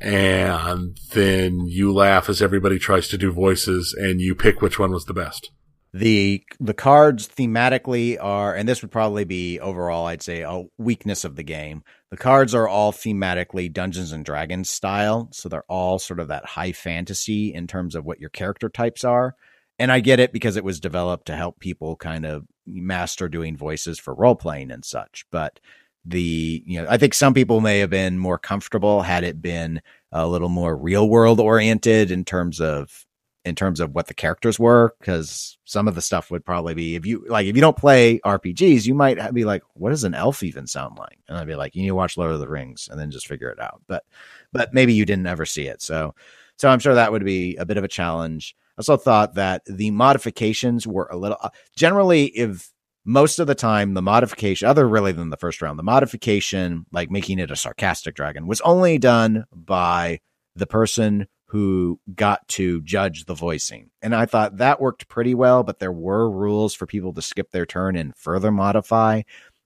[0.00, 4.90] And then you laugh as everybody tries to do voices, and you pick which one
[4.90, 5.50] was the best.
[5.94, 11.24] The the cards thematically are, and this would probably be overall, I'd say, a weakness
[11.24, 11.84] of the game.
[12.10, 16.44] The cards are all thematically Dungeons and Dragons style, so they're all sort of that
[16.44, 19.36] high fantasy in terms of what your character types are.
[19.78, 23.56] And I get it because it was developed to help people kind of master doing
[23.56, 25.26] voices for role playing and such.
[25.30, 25.60] But
[26.04, 29.82] the, you know, I think some people may have been more comfortable had it been
[30.12, 33.04] a little more real world oriented in terms of
[33.44, 36.96] in terms of what the characters were because some of the stuff would probably be
[36.96, 40.14] if you like if you don't play rpgs you might be like what does an
[40.14, 41.20] elf even sound like?
[41.28, 43.28] And i'd be like you need to watch lord of the rings and then just
[43.28, 43.80] figure it out.
[43.86, 44.04] But
[44.52, 45.80] but maybe you didn't ever see it.
[45.80, 46.14] So
[46.56, 49.90] so i'm sure that would be a bit of a challenge also thought that the
[49.90, 52.70] modifications were a little uh, generally if
[53.04, 57.10] most of the time the modification other really than the first round the modification like
[57.10, 60.20] making it a sarcastic dragon was only done by
[60.54, 63.90] the person who got to judge the voicing.
[64.02, 67.52] And I thought that worked pretty well, but there were rules for people to skip
[67.52, 69.22] their turn and further modify.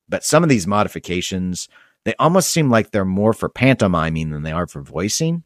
[0.09, 1.69] But some of these modifications,
[2.05, 5.43] they almost seem like they're more for pantomiming than they are for voicing.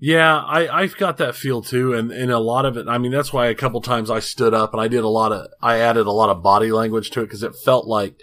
[0.00, 2.88] Yeah, I, I've got that feel too, and, and a lot of it.
[2.88, 5.30] I mean, that's why a couple times I stood up and I did a lot
[5.30, 8.18] of, I added a lot of body language to it because it felt like,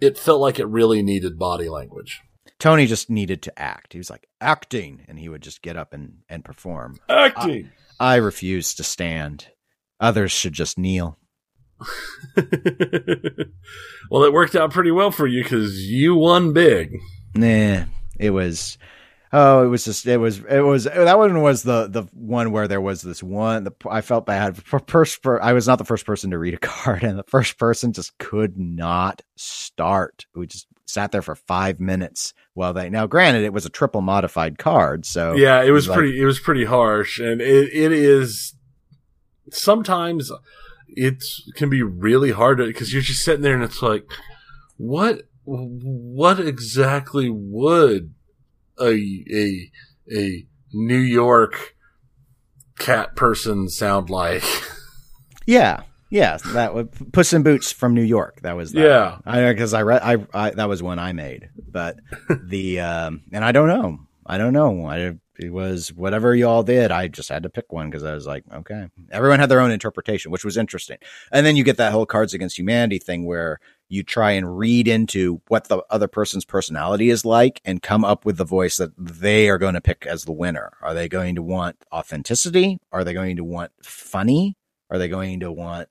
[0.00, 2.20] it felt like it really needed body language.
[2.58, 3.92] Tony just needed to act.
[3.92, 6.96] He was like acting, and he would just get up and and perform.
[7.08, 7.70] Acting.
[8.00, 9.48] I, I refuse to stand.
[10.00, 11.18] Others should just kneel.
[14.10, 16.96] well, it worked out pretty well for you because you won big.
[17.34, 17.84] Nah,
[18.18, 18.78] it was.
[19.36, 22.68] Oh, it was just it was it was that one was the the one where
[22.68, 23.64] there was this one.
[23.64, 24.56] The, I felt bad.
[24.56, 27.24] For first, for, I was not the first person to read a card, and the
[27.24, 30.26] first person just could not start.
[30.36, 34.02] We just sat there for five minutes while they now granted it was a triple
[34.02, 37.40] modified card so yeah it was, it was pretty like, it was pretty harsh and
[37.40, 38.54] it, it is
[39.50, 40.30] sometimes
[40.88, 41.24] it
[41.56, 44.06] can be really hard because you're just sitting there and it's like
[44.76, 48.13] what what exactly would
[48.80, 49.70] a a
[50.12, 51.74] a new york
[52.78, 54.44] cat person sound like
[55.46, 55.82] yeah
[56.14, 58.40] yeah, that was Puss in Boots from New York.
[58.42, 58.80] That was that.
[58.80, 59.18] yeah.
[59.26, 61.96] I because I read I, I that was one I made, but
[62.44, 63.98] the um and I don't know.
[64.24, 64.86] I don't know.
[64.86, 66.92] I it was whatever y'all did.
[66.92, 68.86] I just had to pick one because I was like, okay.
[69.10, 70.98] Everyone had their own interpretation, which was interesting.
[71.32, 74.88] And then you get that whole Cards Against Humanity thing where you try and read
[74.88, 78.92] into what the other person's personality is like and come up with the voice that
[78.98, 80.72] they are going to pick as the winner.
[80.80, 82.78] Are they going to want authenticity?
[82.92, 84.56] Are they going to want funny?
[84.90, 85.88] Are they going to want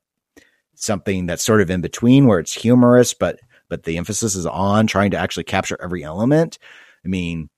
[0.75, 3.39] something that's sort of in between where it's humorous, but
[3.69, 6.59] but the emphasis is on trying to actually capture every element.
[7.03, 7.49] I mean,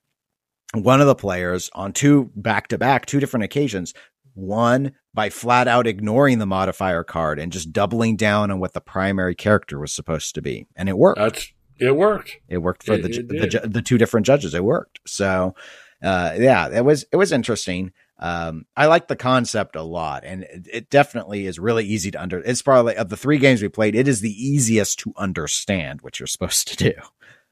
[0.73, 3.93] one of the players on two back to back, two different occasions,
[4.33, 8.81] one by flat out ignoring the modifier card and just doubling down on what the
[8.81, 11.19] primary character was supposed to be, and it worked.
[11.19, 12.37] That's it worked.
[12.47, 14.53] It worked for it, the, it the the two different judges.
[14.53, 14.99] It worked.
[15.07, 15.55] So,
[16.03, 17.93] uh, yeah, it was it was interesting.
[18.17, 22.21] Um, I like the concept a lot, and it, it, definitely is really easy to
[22.21, 22.39] under.
[22.39, 26.19] It's probably of the three games we played, it is the easiest to understand what
[26.19, 26.93] you're supposed to do.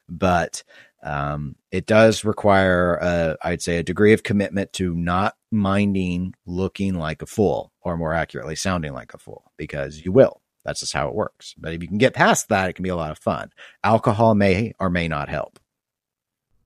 [0.07, 0.63] But
[1.03, 6.95] um, it does require, uh, I'd say, a degree of commitment to not minding looking
[6.95, 10.41] like a fool, or more accurately, sounding like a fool, because you will.
[10.65, 11.53] That's just how it works.
[11.57, 13.51] But if you can get past that, it can be a lot of fun.
[13.83, 15.59] Alcohol may or may not help.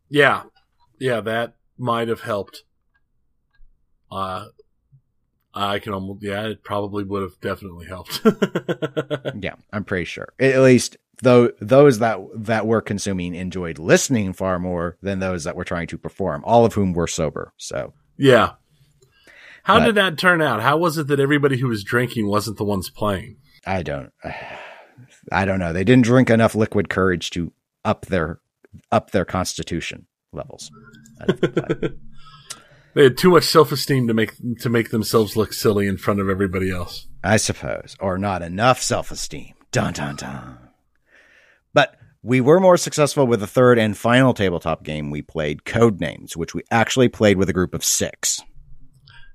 [0.09, 0.43] Yeah,
[0.99, 2.63] yeah, that might have helped
[4.11, 4.45] uh,
[5.53, 8.21] I can almost, yeah, it probably would have definitely helped.
[9.41, 10.33] yeah, I'm pretty sure.
[10.39, 15.55] At least though those that that were consuming enjoyed listening far more than those that
[15.55, 17.53] were trying to perform, all of whom were sober.
[17.57, 18.53] So yeah.
[19.67, 20.61] How but, did that turn out?
[20.61, 23.35] How was it that everybody who was drinking wasn't the ones playing?
[23.65, 24.13] I don't
[25.31, 25.73] I don't know.
[25.73, 27.51] They didn't drink enough liquid courage to
[27.83, 28.39] up their
[28.93, 30.71] up their constitution levels.
[32.93, 36.19] They had too much self esteem to make to make themselves look silly in front
[36.19, 37.07] of everybody else.
[37.23, 39.53] I suppose, or not enough self esteem.
[39.71, 40.57] Dun dun dun.
[41.75, 46.35] But we were more successful with the third and final tabletop game we played, Codenames,
[46.35, 48.41] which we actually played with a group of six.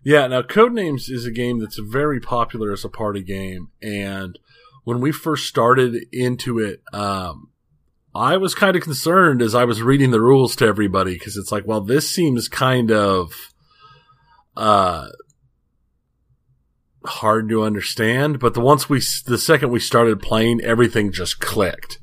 [0.05, 4.39] Yeah, now Codenames is a game that's very popular as a party game, and
[4.85, 7.51] when we first started into it, um,
[8.15, 11.53] I was kind of concerned as I was reading the rules to everybody because it's
[11.53, 13.33] like, well, this seems kind of
[14.57, 15.09] uh,
[17.05, 18.39] hard to understand.
[18.39, 21.99] But the once we, the second we started playing, everything just clicked.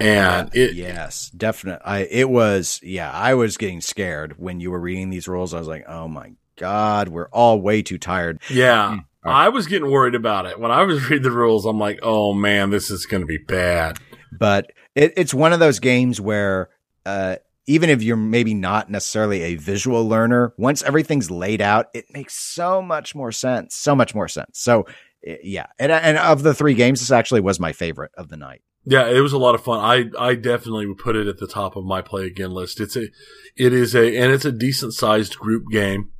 [0.00, 1.84] And it, yes, definitely.
[1.84, 5.52] I, it was, yeah, I was getting scared when you were reading these rules.
[5.52, 8.40] I was like, oh my God, we're all way too tired.
[8.48, 8.98] Yeah.
[8.98, 9.04] Mm.
[9.24, 10.60] I was getting worried about it.
[10.60, 13.38] When I was reading the rules, I'm like, oh man, this is going to be
[13.38, 13.98] bad.
[14.30, 16.70] But it, it's one of those games where,
[17.04, 17.36] uh,
[17.66, 22.34] even if you're maybe not necessarily a visual learner, once everything's laid out, it makes
[22.34, 23.74] so much more sense.
[23.74, 24.60] So much more sense.
[24.60, 24.86] So
[25.24, 28.62] yeah, and and of the three games, this actually was my favorite of the night.
[28.84, 29.80] Yeah, it was a lot of fun.
[29.80, 32.80] I I definitely would put it at the top of my play again list.
[32.80, 33.08] It's a
[33.56, 36.10] it is a and it's a decent sized group game,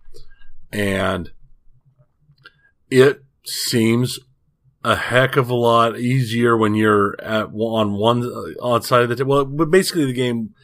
[0.73, 1.31] and
[2.91, 4.19] it seems
[4.85, 8.25] a heck of a lot easier when you're at on one
[8.61, 9.31] on side of the table.
[9.31, 10.55] Well, but basically the game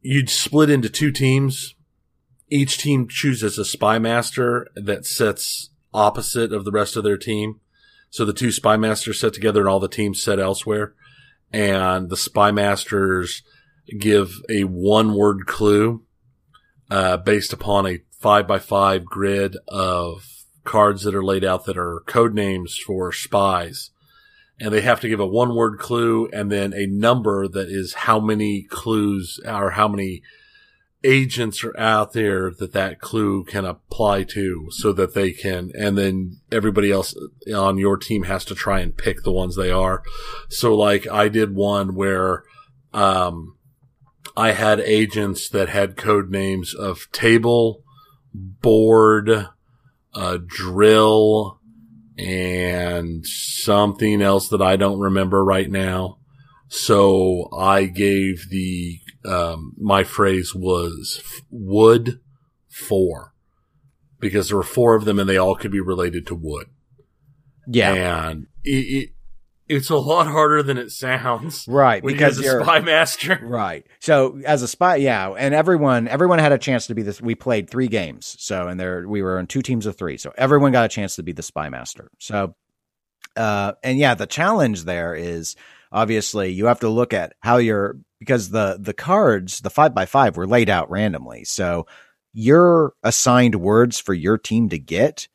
[0.00, 1.74] you'd split into two teams.
[2.52, 7.60] Each team chooses a spy master that sits opposite of the rest of their team.
[8.10, 10.94] So the two spy masters set together and all the teams set elsewhere.
[11.52, 13.42] And the spy masters
[13.98, 16.04] give a one word clue,
[16.90, 21.78] uh, based upon a five by five grid of cards that are laid out that
[21.78, 23.90] are code names for spies.
[24.60, 27.94] And they have to give a one word clue and then a number that is
[27.94, 30.22] how many clues or how many
[31.02, 35.96] agents are out there that that clue can apply to so that they can, and
[35.96, 37.14] then everybody else
[37.54, 40.02] on your team has to try and pick the ones they are.
[40.50, 42.44] So like I did one where,
[42.92, 43.56] um,
[44.36, 47.82] I had agents that had code names of table,
[48.34, 49.48] board,
[50.14, 51.60] a drill,
[52.18, 56.18] and something else that I don't remember right now.
[56.68, 61.20] So I gave the, um, my phrase was
[61.50, 62.20] wood
[62.68, 63.34] four
[64.20, 66.66] because there were four of them and they all could be related to wood.
[67.66, 68.28] Yeah.
[68.28, 69.10] And it, it
[69.70, 71.64] it's a lot harder than it sounds.
[71.68, 72.02] Right.
[72.02, 73.38] Because you're a spy master.
[73.50, 73.86] Right.
[74.00, 75.30] So as a spy, yeah.
[75.30, 77.20] And everyone, everyone had a chance to be this.
[77.20, 78.36] We played three games.
[78.38, 80.18] So, and there, we were in two teams of three.
[80.18, 82.10] So everyone got a chance to be the spy master.
[82.18, 82.54] So,
[83.36, 85.56] uh, and yeah, the challenge there is
[85.92, 90.06] obviously you have to look at how you're, because the, the cards, the five by
[90.06, 91.44] five were laid out randomly.
[91.44, 91.86] So
[92.32, 95.28] you're assigned words for your team to get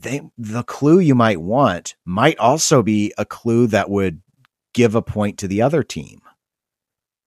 [0.00, 4.20] they, the clue you might want might also be a clue that would
[4.74, 6.20] give a point to the other team.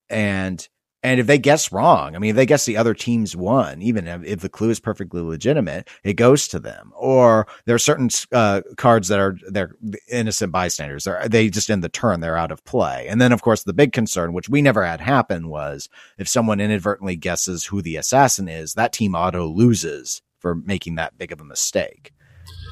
[0.10, 0.68] And
[1.02, 4.06] and if they guess wrong, I mean, if they guess the other team's won, even
[4.06, 6.92] if, if the clue is perfectly legitimate, it goes to them.
[6.94, 9.76] Or there are certain uh, cards that are they're
[10.12, 11.06] innocent bystanders.
[11.06, 13.08] They're, they just end the turn, they're out of play.
[13.08, 16.60] And then, of course, the big concern, which we never had happen, was if someone
[16.60, 21.40] inadvertently guesses who the assassin is, that team auto loses for making that big of
[21.40, 22.12] a mistake.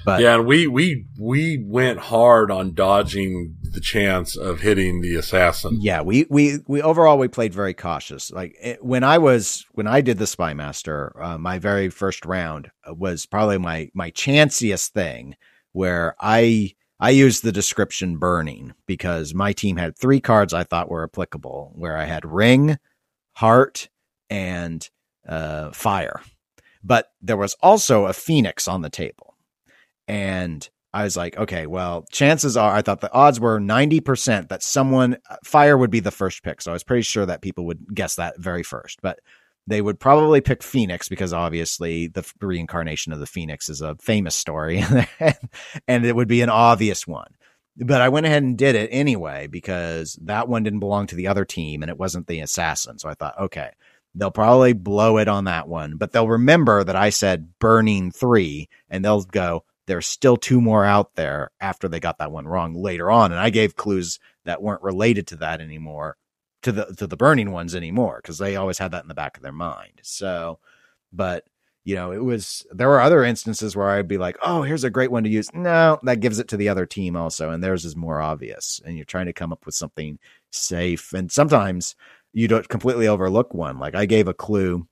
[0.07, 5.15] But yeah, and we we we went hard on dodging the chance of hitting the
[5.15, 5.79] assassin.
[5.81, 8.31] Yeah, we we we overall we played very cautious.
[8.31, 12.25] Like it, when I was when I did the spy master, uh, my very first
[12.25, 15.35] round was probably my my chanciest thing
[15.73, 16.71] where I
[17.01, 21.73] I used the description burning because my team had three cards I thought were applicable
[21.75, 22.77] where I had ring,
[23.33, 23.89] heart,
[24.29, 24.89] and
[25.27, 26.21] uh, fire.
[26.81, 29.26] But there was also a phoenix on the table.
[30.07, 34.63] And I was like, okay, well, chances are, I thought the odds were 90% that
[34.63, 36.61] someone, uh, fire would be the first pick.
[36.61, 39.01] So I was pretty sure that people would guess that very first.
[39.01, 39.19] But
[39.67, 44.33] they would probably pick Phoenix because obviously the reincarnation of the Phoenix is a famous
[44.33, 44.83] story
[45.87, 47.35] and it would be an obvious one.
[47.75, 51.27] But I went ahead and did it anyway because that one didn't belong to the
[51.27, 52.97] other team and it wasn't the assassin.
[52.97, 53.71] So I thought, okay,
[54.15, 58.69] they'll probably blow it on that one, but they'll remember that I said burning three
[58.89, 62.75] and they'll go, there's still two more out there after they got that one wrong
[62.75, 63.31] later on.
[63.31, 66.17] And I gave clues that weren't related to that anymore,
[66.63, 69.37] to the to the burning ones anymore, because they always had that in the back
[69.37, 69.99] of their mind.
[70.03, 70.59] So,
[71.11, 71.45] but
[71.85, 74.89] you know, it was there were other instances where I'd be like, oh, here's a
[74.89, 75.49] great one to use.
[75.53, 78.81] No, that gives it to the other team also, and theirs is more obvious.
[78.85, 80.19] And you're trying to come up with something
[80.51, 81.13] safe.
[81.13, 81.95] And sometimes
[82.33, 83.79] you don't completely overlook one.
[83.79, 84.85] Like I gave a clue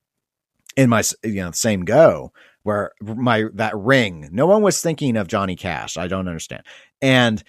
[0.77, 2.31] in my you know same go
[2.65, 4.27] where my that ring.
[4.31, 5.97] No one was thinking of Johnny Cash.
[5.97, 6.63] I don't understand.
[6.99, 7.43] And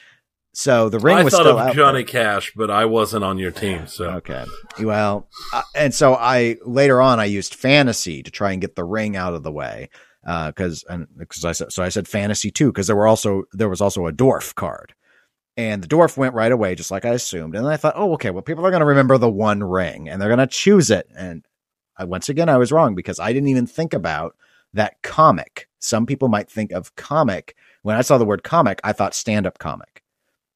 [0.52, 2.12] so the ring I was thought still of Johnny there.
[2.12, 3.86] Cash, but I wasn't on your team.
[3.86, 4.44] So Okay.
[4.78, 8.84] Well, uh, and so I later on I used fantasy to try and get the
[8.84, 9.88] ring out of the way
[10.22, 13.44] because uh, and because I said so I said fantasy too because there were also
[13.55, 14.94] there was also a dwarf card.
[15.56, 17.56] And the dwarf went right away, just like I assumed.
[17.56, 20.20] And I thought, oh, okay, well, people are going to remember the one ring and
[20.20, 21.09] they're going to choose it.
[21.16, 21.47] And
[21.97, 24.36] I, once again, I was wrong because I didn't even think about
[24.77, 25.69] that comic.
[25.78, 27.57] Some people might think of comic.
[27.82, 30.03] When I saw the word comic, I thought stand up comic.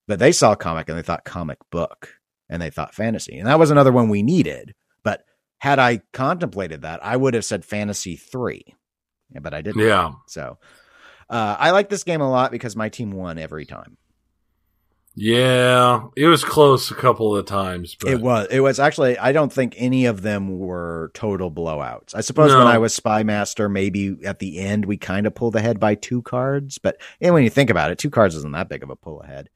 [0.06, 2.14] But they saw comic and they thought comic book
[2.48, 3.38] and they thought fantasy.
[3.38, 4.74] And that was another one we needed.
[5.02, 5.24] But
[5.59, 8.74] had I contemplated that, I would have said fantasy three.
[9.30, 9.82] Yeah, but I didn't.
[9.82, 10.12] Yeah.
[10.26, 10.59] So
[11.28, 13.97] uh, I like this game a lot because my team won every time.
[15.16, 17.96] Yeah, it was close a couple of times.
[18.00, 18.46] But It was.
[18.50, 19.18] It was actually.
[19.18, 22.14] I don't think any of them were total blowouts.
[22.14, 25.56] I suppose when I was spy master, maybe at the end we kind of pulled
[25.56, 26.78] ahead by two cards.
[26.78, 29.20] But and when you think about it, two cards isn't that big of a pull
[29.20, 29.50] ahead.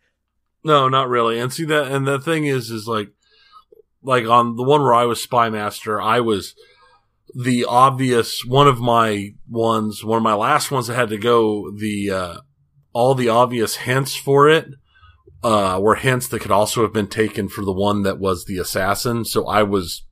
[0.65, 1.39] No, not really.
[1.39, 3.11] And see that, and the thing is, is like,
[4.03, 6.55] like on the one where I was spy master, I was
[7.35, 11.71] the obvious one of my ones, one of my last ones that had to go.
[11.71, 12.37] The uh,
[12.93, 14.69] all the obvious hints for it
[15.45, 18.59] uh, were hints that could also have been taken for the one that was the
[18.59, 19.25] assassin.
[19.25, 20.03] So I was,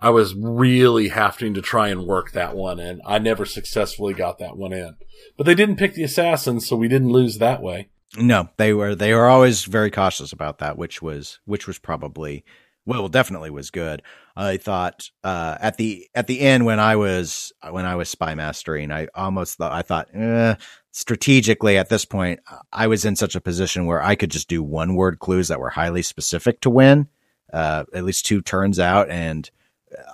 [0.00, 4.38] I was really having to try and work that one, and I never successfully got
[4.38, 4.96] that one in.
[5.36, 7.88] But they didn't pick the assassin, so we didn't lose that way.
[8.16, 8.94] No, they were.
[8.94, 12.44] They were always very cautious about that, which was which was probably
[12.86, 14.00] well, definitely was good.
[14.36, 18.34] I thought uh, at the at the end when I was when I was spy
[18.34, 20.54] mastering, I almost thought I thought eh,
[20.96, 22.40] strategically at this point
[22.72, 25.60] I was in such a position where I could just do one word clues that
[25.60, 27.08] were highly specific to win,
[27.52, 29.50] uh, at least two turns out, and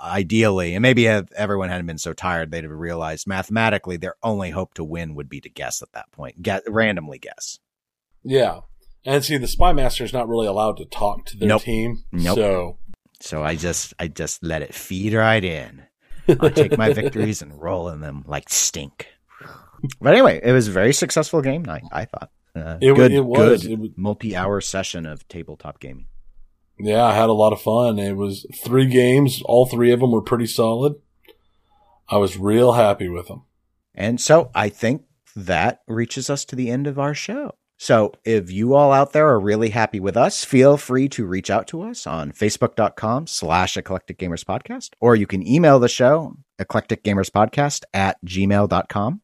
[0.03, 4.51] ideally, and maybe if everyone hadn't been so tired, they'd have realized mathematically their only
[4.51, 7.61] hope to win would be to guess at that point, get randomly guess.
[8.25, 8.61] Yeah.
[9.05, 11.63] And see, the spy master is not really allowed to talk to their Nope.
[11.63, 12.03] team.
[12.11, 12.35] Nope.
[12.37, 12.79] So
[13.21, 15.85] So I just I just let it feed right in.
[16.29, 19.07] I take my victories and roll in them like stink.
[20.01, 21.85] But anyway, it was a very successful game night.
[21.93, 22.31] I thought.
[22.55, 23.63] Uh, It good, it was.
[23.63, 26.07] good It was- multi-hour session of tabletop gaming.
[26.79, 27.99] yeah, I had a lot of fun.
[27.99, 29.41] It was three games.
[29.45, 30.95] All three of them were pretty solid.
[32.09, 33.43] I was real happy with them.
[33.95, 35.03] And so I think
[35.35, 37.53] that reaches us to the end of our show.
[37.79, 41.51] So if you all out there are really happy with us, feel free to reach
[41.51, 46.37] out to us on facebook.com slash eclectic gamers podcast, or you can email the show
[46.61, 49.21] eclecticgamerspodcast at gmail.com.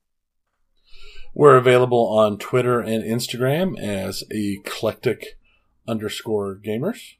[1.35, 5.39] We're available on Twitter and Instagram as eclectic
[5.87, 7.15] underscore gamers.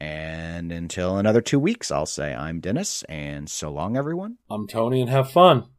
[0.00, 4.36] And until another two weeks, I'll say I'm Dennis, and so long, everyone.
[4.50, 5.68] I'm Tony and have fun.